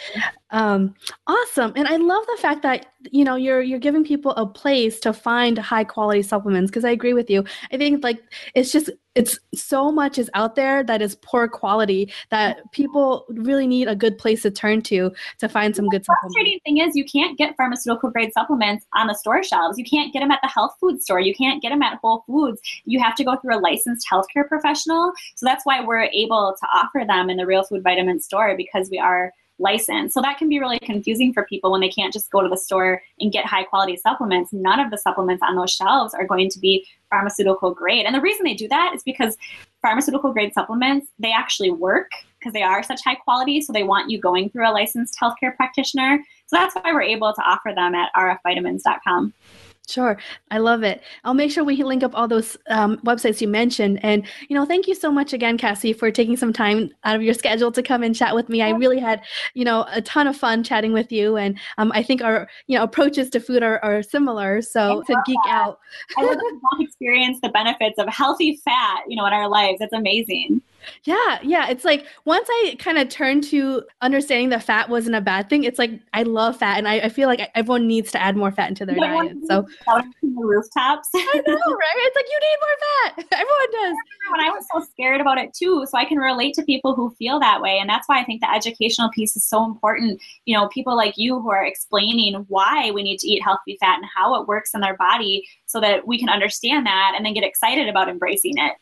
Um, 0.52 0.96
awesome, 1.28 1.74
and 1.76 1.88
I 1.88 1.98
love 1.98 2.26
the 2.28 2.38
fact 2.42 2.62
that 2.62 2.88
you 3.12 3.26
know 3.26 3.36
you're 3.36 3.62
you're 3.62 3.80
giving 3.80 4.06
people 4.06 4.32
a 4.32 4.46
place 4.46 5.00
to 5.02 5.12
find 5.12 5.58
high 5.58 5.84
quality 5.84 6.22
supplements 6.22 6.72
because 6.72 6.86
I 6.86 6.92
agree 6.92 7.14
with 7.14 7.30
you. 7.30 7.44
I 7.72 7.78
think 7.78 8.04
like 8.04 8.22
it's 8.56 8.72
just 8.72 8.90
it's 9.16 9.40
so 9.54 9.92
much 9.92 10.18
is 10.18 10.30
out 10.34 10.56
there 10.56 10.84
that 10.84 11.02
is 11.02 11.16
poor 11.16 11.48
quality 11.48 12.12
that 12.30 12.60
people 12.72 13.26
really 13.30 13.68
need 13.68 13.88
a 13.88 13.96
good 13.96 14.18
place 14.18 14.42
to 14.44 14.52
turn 14.52 14.82
to 14.82 15.12
to 15.40 15.50
find 15.50 15.76
some 15.76 15.90
good 15.90 16.06
supplements. 16.06 16.34
The 16.34 16.40
frustrating 16.40 16.60
thing 16.66 16.78
is 16.78 16.96
you 16.96 17.06
can't 17.06 17.38
get 17.38 17.56
pharmaceutical 17.58 18.10
grade 18.10 18.32
supplements 18.34 18.86
on 18.94 19.08
the 19.08 19.14
store 19.14 19.44
shelves. 19.44 19.78
You 19.78 19.84
can't 19.84 20.14
get 20.14 20.20
them 20.22 20.32
at 20.32 20.40
the 20.42 20.48
health 20.48 20.76
food 20.80 21.02
store. 21.02 21.20
You 21.20 21.36
can't 21.36 21.62
get 21.62 21.70
them 21.70 21.82
at 21.82 22.00
Whole 22.02 22.24
Foods. 22.26 22.62
You 22.86 23.00
have 23.02 23.16
to 23.16 23.24
go 23.24 23.36
through 23.38 23.58
a 23.58 23.60
licensed 23.60 24.08
healthcare 24.12 24.48
professional. 24.48 25.12
So 25.36 25.46
that's 25.46 25.66
why 25.66 25.84
we're 25.84 26.04
able 26.04 26.56
to 26.58 26.68
offer 26.74 27.04
them 27.06 27.30
in 27.30 27.38
the 27.38 27.46
Real 27.46 27.64
Food 27.64 27.84
Vitamin 27.84 28.20
store 28.20 28.56
because 28.56 28.90
we 28.90 29.00
are 29.00 29.34
license. 29.62 30.14
So 30.14 30.22
that 30.22 30.38
can 30.38 30.50
be 30.50 30.60
really 30.60 30.80
confusing 30.80 31.34
for 31.34 31.46
people 31.46 31.72
when 31.72 31.82
they 31.82 31.90
can't 31.90 32.12
just 32.12 32.32
go 32.32 32.42
to 32.42 32.50
the 32.50 32.58
store 32.58 33.02
and 33.20 33.32
get 33.32 33.46
high 33.46 33.64
quality 33.64 33.96
supplements. 33.96 34.52
None 34.52 34.80
of 34.80 34.92
the 34.92 34.98
supplements 34.98 35.44
on 35.48 35.56
those 35.56 35.72
shelves 35.72 36.14
are 36.14 36.26
going 36.26 36.50
to 36.50 36.60
be 36.60 36.86
pharmaceutical 37.10 37.74
grade. 37.74 38.06
And 38.06 38.16
the 38.16 38.22
reason 38.22 38.44
they 38.44 38.54
do 38.54 38.68
that 38.68 38.94
is 38.96 39.04
because 39.04 39.38
pharmaceutical 39.82 40.34
grade 40.34 40.54
supplements, 40.54 41.08
they 41.20 41.32
actually 41.32 41.72
work 41.72 42.12
because 42.40 42.54
they 42.54 42.64
are 42.64 42.84
such 42.84 43.02
high 43.04 43.16
quality. 43.16 43.62
So 43.62 43.72
they 43.72 43.84
want 43.84 44.10
you 44.10 44.20
going 44.20 44.50
through 44.50 44.68
a 44.68 44.72
licensed 44.72 45.18
healthcare 45.22 45.56
practitioner. 45.56 46.20
So 46.48 46.56
that's 46.56 46.76
why 46.76 46.92
we're 46.92 47.02
able 47.04 47.34
to 47.34 47.42
offer 47.42 47.72
them 47.76 47.96
at 47.96 48.12
rfvitamins.com. 48.16 49.34
Sure. 49.92 50.18
I 50.52 50.58
love 50.60 50.84
it. 50.84 51.04
I'll 51.26 51.34
make 51.34 51.52
sure 51.52 51.66
we 51.66 51.84
link 51.84 52.02
up 52.02 52.16
all 52.16 52.28
those 52.28 52.56
um, 52.70 52.98
websites 53.00 53.42
you 53.42 53.48
mentioned. 53.48 54.00
And, 54.04 54.26
you 54.48 54.56
know, 54.56 54.66
thank 54.66 54.88
you 54.88 54.96
so 54.96 55.12
much 55.12 55.34
again, 55.34 55.58
Cassie, 55.58 55.92
for 55.92 56.10
taking 56.12 56.38
some 56.38 56.54
time 56.54 56.92
out 57.04 57.18
of 57.18 57.22
your 57.22 57.34
schedule 57.34 57.74
to 57.74 57.84
come 57.84 58.02
and 58.02 58.16
chat 58.16 58.34
with 58.34 58.48
me. 58.48 58.62
I 58.62 58.70
really 58.70 59.00
had, 59.00 59.22
you 59.54 59.66
know, 59.66 59.86
a 59.92 60.02
ton 60.02 60.28
of 60.28 60.38
fun 60.38 60.64
chatting 60.64 60.94
with 60.94 61.12
you. 61.12 61.36
And 61.36 61.60
um, 61.78 61.92
I 61.94 62.04
think 62.04 62.22
our, 62.22 62.48
you 62.68 62.78
know, 62.78 62.84
approaches 62.84 63.30
to 63.32 63.42
food 63.42 63.64
are, 63.64 63.84
are 63.84 64.02
similar. 64.02 64.62
So 64.62 65.04
to 65.04 65.16
geek 65.26 65.38
that. 65.46 65.54
out. 65.54 65.80
I 66.18 66.24
love 66.24 66.38
to 66.38 66.60
experience 66.80 67.40
the 67.42 67.50
benefits 67.50 68.00
of 68.00 68.08
healthy 68.08 68.62
fat, 68.64 69.02
you 69.10 69.18
know, 69.18 69.26
in 69.26 69.34
our 69.34 69.50
lives. 69.50 69.82
It's 69.82 69.94
amazing. 69.94 70.62
Yeah, 71.04 71.40
yeah. 71.44 71.70
It's 71.70 71.86
like 71.86 72.06
once 72.26 72.48
I 72.50 72.76
kind 72.80 72.98
of 72.98 73.10
turned 73.10 73.44
to 73.46 73.84
understanding 74.02 74.50
that 74.50 74.64
fat 74.64 74.90
wasn't 74.90 75.16
a 75.16 75.22
bad 75.22 75.50
thing, 75.50 75.64
it's 75.64 75.80
like 75.80 75.92
I 76.14 76.24
love 76.24 76.58
fat, 76.58 76.78
and 76.78 76.88
I, 76.88 77.00
I 77.00 77.10
feel 77.10 77.28
like 77.28 77.50
everyone 77.56 77.88
needs 77.88 78.12
to 78.12 78.22
add 78.22 78.36
more 78.36 78.52
fat 78.52 78.70
into 78.70 78.86
their 78.86 78.96
diet. 78.96 79.38
So 79.48 79.66
rooftops. 80.24 81.10
I 81.16 81.42
know, 81.46 81.54
right? 81.54 81.98
It's 81.98 82.16
like 82.16 82.26
you 82.30 82.40
need 82.40 82.58
more 82.62 82.78
fat. 82.80 83.26
Everyone 83.40 83.72
does. 83.72 83.98
When 84.32 84.42
I 84.42 84.50
was 84.50 84.66
so 84.74 84.86
scared 84.92 85.22
about 85.22 85.38
it 85.38 85.54
too, 85.54 85.86
so 85.90 85.98
I 85.98 86.06
can 86.06 86.18
relate 86.18 86.54
to 86.56 86.64
people 86.64 86.96
who 86.96 87.14
feel 87.18 87.40
that 87.40 87.62
way, 87.62 87.78
and 87.80 87.90
that's 87.90 88.08
why 88.08 88.20
I 88.20 88.24
think 88.24 88.42
the 88.42 88.54
educational 88.54 89.10
piece 89.12 89.36
is 89.36 89.46
so 89.46 89.66
important. 89.66 90.22
You 90.46 90.58
know, 90.58 90.68
people 90.70 90.96
like 90.96 91.14
you 91.18 91.40
who 91.40 91.50
are 91.52 91.66
explaining 91.66 92.46
why 92.48 92.92
we 92.92 93.04
need 93.04 93.20
to 93.20 93.28
eat 93.28 93.44
healthy 93.44 93.78
fat 93.80 93.98
and 93.98 94.08
how 94.16 94.40
it 94.42 94.48
works 94.48 94.74
in 94.74 94.82
their 94.82 94.98
body, 94.98 95.48
so 95.66 95.80
that 95.82 96.08
we 96.08 96.20
can 96.20 96.30
understand 96.30 96.86
that 96.86 97.14
and 97.16 97.26
then 97.26 97.34
get 97.34 97.44
excited 97.44 97.88
about 97.88 98.10
embracing 98.10 98.54
it. 98.58 98.74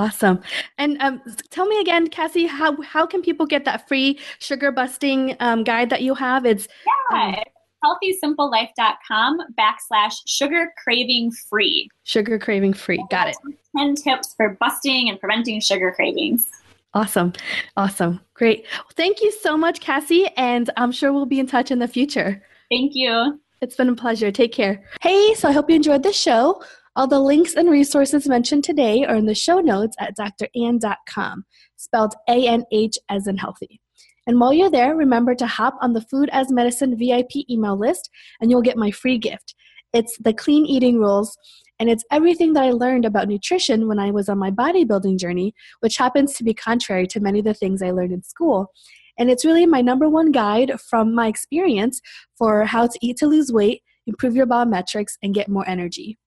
Awesome. 0.00 0.40
And 0.78 0.96
um, 1.00 1.20
tell 1.50 1.66
me 1.66 1.78
again, 1.78 2.08
Cassie, 2.08 2.46
how, 2.46 2.80
how 2.80 3.04
can 3.04 3.20
people 3.20 3.44
get 3.44 3.66
that 3.66 3.86
free 3.86 4.18
sugar 4.38 4.72
busting 4.72 5.36
um, 5.40 5.62
guide 5.62 5.90
that 5.90 6.00
you 6.00 6.14
have? 6.14 6.46
It's 6.46 6.66
yeah. 7.12 7.34
Um, 7.36 7.44
healthysimplelife.com 7.84 9.40
backslash 9.58 10.14
sugar 10.26 10.72
craving 10.82 11.32
free. 11.50 11.90
Sugar 12.04 12.38
craving 12.38 12.72
free. 12.72 13.04
Got 13.10 13.28
it. 13.28 13.36
10 13.76 13.94
tips 13.96 14.32
for 14.34 14.56
busting 14.58 15.10
and 15.10 15.20
preventing 15.20 15.60
sugar 15.60 15.92
cravings. 15.94 16.48
Awesome. 16.94 17.34
Awesome. 17.76 18.20
Great. 18.32 18.64
Well, 18.72 18.86
thank 18.96 19.20
you 19.20 19.30
so 19.30 19.54
much, 19.54 19.80
Cassie. 19.80 20.28
And 20.38 20.70
I'm 20.78 20.92
sure 20.92 21.12
we'll 21.12 21.26
be 21.26 21.40
in 21.40 21.46
touch 21.46 21.70
in 21.70 21.78
the 21.78 21.88
future. 21.88 22.42
Thank 22.70 22.92
you. 22.94 23.38
It's 23.60 23.76
been 23.76 23.90
a 23.90 23.94
pleasure. 23.94 24.32
Take 24.32 24.52
care. 24.52 24.82
Hey, 25.02 25.34
so 25.34 25.46
I 25.46 25.52
hope 25.52 25.68
you 25.68 25.76
enjoyed 25.76 26.02
the 26.02 26.12
show. 26.14 26.62
All 26.96 27.06
the 27.06 27.20
links 27.20 27.54
and 27.54 27.70
resources 27.70 28.26
mentioned 28.26 28.64
today 28.64 29.04
are 29.04 29.14
in 29.14 29.26
the 29.26 29.34
show 29.34 29.60
notes 29.60 29.96
at 30.00 30.16
dranh.com, 30.16 31.44
spelled 31.76 32.14
A 32.28 32.48
N 32.48 32.64
H 32.72 32.98
as 33.08 33.28
in 33.28 33.36
healthy. 33.36 33.80
And 34.26 34.40
while 34.40 34.52
you're 34.52 34.70
there, 34.70 34.96
remember 34.96 35.36
to 35.36 35.46
hop 35.46 35.76
on 35.80 35.92
the 35.92 36.00
Food 36.00 36.28
as 36.32 36.50
Medicine 36.50 36.98
VIP 36.98 37.48
email 37.48 37.78
list 37.78 38.10
and 38.40 38.50
you'll 38.50 38.60
get 38.60 38.76
my 38.76 38.90
free 38.90 39.18
gift. 39.18 39.54
It's 39.92 40.16
the 40.18 40.32
clean 40.32 40.66
eating 40.66 40.98
rules, 40.98 41.36
and 41.78 41.88
it's 41.88 42.04
everything 42.12 42.52
that 42.52 42.64
I 42.64 42.70
learned 42.70 43.04
about 43.04 43.28
nutrition 43.28 43.88
when 43.88 43.98
I 43.98 44.10
was 44.10 44.28
on 44.28 44.38
my 44.38 44.50
bodybuilding 44.50 45.18
journey, 45.18 45.54
which 45.80 45.96
happens 45.96 46.34
to 46.34 46.44
be 46.44 46.54
contrary 46.54 47.06
to 47.08 47.20
many 47.20 47.40
of 47.40 47.44
the 47.44 47.54
things 47.54 47.82
I 47.82 47.90
learned 47.90 48.12
in 48.12 48.22
school. 48.22 48.72
And 49.18 49.30
it's 49.30 49.44
really 49.44 49.66
my 49.66 49.80
number 49.80 50.08
one 50.08 50.30
guide 50.30 50.72
from 50.80 51.14
my 51.14 51.26
experience 51.26 52.00
for 52.36 52.64
how 52.64 52.86
to 52.86 52.98
eat 53.00 53.16
to 53.18 53.26
lose 53.26 53.52
weight, 53.52 53.82
improve 54.06 54.36
your 54.36 54.46
biometrics, 54.46 55.14
and 55.22 55.34
get 55.34 55.48
more 55.48 55.68
energy. 55.68 56.19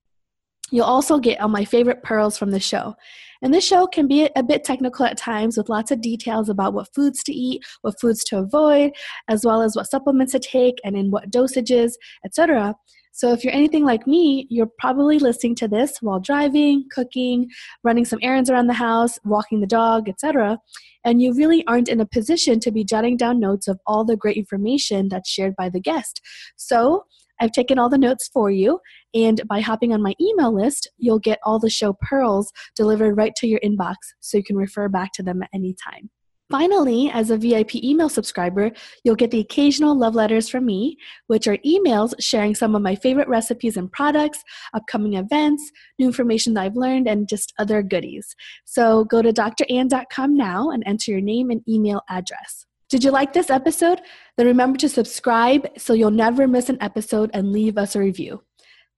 You'll 0.73 0.85
also 0.85 1.19
get 1.19 1.39
all 1.39 1.49
my 1.49 1.65
favorite 1.65 2.01
pearls 2.01 2.35
from 2.35 2.49
the 2.49 2.59
show. 2.59 2.95
And 3.43 3.53
this 3.53 3.63
show 3.63 3.85
can 3.85 4.07
be 4.07 4.27
a 4.35 4.41
bit 4.41 4.63
technical 4.63 5.05
at 5.05 5.19
times 5.19 5.55
with 5.55 5.69
lots 5.69 5.91
of 5.91 6.01
details 6.01 6.49
about 6.49 6.73
what 6.73 6.91
foods 6.95 7.21
to 7.25 7.31
eat, 7.31 7.63
what 7.81 8.01
foods 8.01 8.23
to 8.25 8.39
avoid, 8.39 8.91
as 9.27 9.45
well 9.45 9.61
as 9.61 9.75
what 9.75 9.87
supplements 9.87 10.31
to 10.31 10.39
take 10.39 10.79
and 10.83 10.97
in 10.97 11.11
what 11.11 11.29
dosages, 11.29 11.91
etc. 12.25 12.73
So 13.11 13.31
if 13.31 13.43
you're 13.43 13.53
anything 13.53 13.85
like 13.85 14.07
me, 14.07 14.47
you're 14.49 14.71
probably 14.79 15.19
listening 15.19 15.53
to 15.57 15.67
this 15.67 15.99
while 16.01 16.19
driving, 16.19 16.85
cooking, 16.91 17.51
running 17.83 18.05
some 18.05 18.17
errands 18.23 18.49
around 18.49 18.65
the 18.65 18.73
house, 18.73 19.19
walking 19.23 19.61
the 19.61 19.67
dog, 19.67 20.09
etc. 20.09 20.57
And 21.05 21.21
you 21.21 21.35
really 21.35 21.63
aren't 21.67 21.89
in 21.89 22.01
a 22.01 22.07
position 22.07 22.59
to 22.61 22.71
be 22.71 22.83
jotting 22.83 23.15
down 23.15 23.39
notes 23.39 23.67
of 23.67 23.79
all 23.85 24.05
the 24.05 24.17
great 24.17 24.37
information 24.37 25.09
that's 25.09 25.29
shared 25.29 25.55
by 25.55 25.69
the 25.69 25.79
guest. 25.79 26.19
So 26.55 27.03
I've 27.39 27.51
taken 27.51 27.79
all 27.79 27.89
the 27.89 27.97
notes 27.97 28.29
for 28.31 28.51
you, 28.51 28.79
and 29.13 29.41
by 29.47 29.59
hopping 29.59 29.93
on 29.93 30.01
my 30.01 30.15
email 30.19 30.53
list, 30.53 30.89
you'll 30.97 31.19
get 31.19 31.39
all 31.43 31.59
the 31.59 31.69
show 31.69 31.93
pearls 32.01 32.51
delivered 32.75 33.17
right 33.17 33.35
to 33.35 33.47
your 33.47 33.59
inbox 33.61 33.95
so 34.19 34.37
you 34.37 34.43
can 34.43 34.57
refer 34.57 34.87
back 34.89 35.11
to 35.13 35.23
them 35.23 35.43
at 35.43 35.49
any 35.53 35.75
time. 35.87 36.09
Finally, 36.53 37.09
as 37.09 37.31
a 37.31 37.37
VIP 37.37 37.75
email 37.75 38.09
subscriber, 38.09 38.69
you'll 39.03 39.15
get 39.15 39.31
the 39.31 39.39
occasional 39.39 39.97
love 39.97 40.13
letters 40.13 40.49
from 40.49 40.65
me, 40.65 40.95
which 41.27 41.47
are 41.47 41.57
emails 41.65 42.13
sharing 42.19 42.53
some 42.53 42.75
of 42.75 42.81
my 42.81 42.95
favorite 42.95 43.27
recipes 43.27 43.75
and 43.75 43.91
products, 43.91 44.43
upcoming 44.73 45.15
events, 45.15 45.71
new 45.97 46.05
information 46.05 46.53
that 46.53 46.61
I've 46.61 46.75
learned, 46.75 47.07
and 47.07 47.27
just 47.27 47.53
other 47.57 47.81
goodies. 47.81 48.35
So 48.65 49.05
go 49.05 49.21
to 49.23 49.33
dranh.com 49.33 50.35
now 50.35 50.69
and 50.69 50.83
enter 50.85 51.11
your 51.11 51.21
name 51.21 51.49
and 51.49 51.61
email 51.67 52.01
address. 52.07 52.67
Did 52.93 53.03
you 53.03 53.09
like 53.09 53.33
this 53.33 53.49
episode? 53.49 54.01
Then 54.37 54.45
remember 54.45 54.77
to 54.77 54.87
subscribe 54.87 55.67
so 55.79 55.93
you'll 55.93 56.11
never 56.11 56.47
miss 56.47 56.69
an 56.69 56.77
episode 56.79 57.31
and 57.33 57.51
leave 57.51 57.75
us 57.75 57.95
a 57.95 57.99
review. 57.99 58.43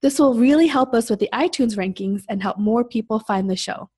This 0.02 0.20
will 0.20 0.34
really 0.34 0.68
help 0.68 0.94
us 0.94 1.10
with 1.10 1.20
the 1.20 1.30
iTunes 1.32 1.78
rankings 1.78 2.24
and 2.28 2.44
help 2.44 2.60
more 2.60 2.84
people 2.84 3.22
find 3.22 3.50
the 3.50 3.56
show. 3.56 3.90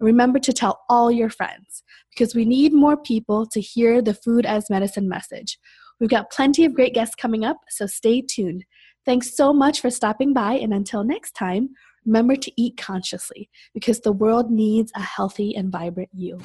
Remember 0.00 0.38
to 0.38 0.54
tell 0.54 0.80
all 0.88 1.12
your 1.12 1.28
friends 1.28 1.82
because 2.08 2.34
we 2.34 2.46
need 2.46 2.72
more 2.72 2.96
people 2.96 3.44
to 3.48 3.60
hear 3.60 4.00
the 4.00 4.14
food 4.14 4.46
as 4.46 4.70
medicine 4.70 5.06
message. 5.06 5.58
We've 6.00 6.08
got 6.08 6.30
plenty 6.30 6.64
of 6.64 6.72
great 6.72 6.94
guests 6.94 7.14
coming 7.14 7.44
up, 7.44 7.58
so 7.68 7.84
stay 7.84 8.22
tuned. 8.22 8.64
Thanks 9.04 9.36
so 9.36 9.52
much 9.52 9.82
for 9.82 9.90
stopping 9.90 10.32
by, 10.32 10.54
and 10.54 10.72
until 10.72 11.04
next 11.04 11.32
time, 11.32 11.74
remember 12.06 12.36
to 12.36 12.52
eat 12.56 12.78
consciously 12.78 13.50
because 13.74 14.00
the 14.00 14.12
world 14.12 14.50
needs 14.50 14.90
a 14.96 15.02
healthy 15.02 15.54
and 15.54 15.70
vibrant 15.70 16.08
you. 16.14 16.40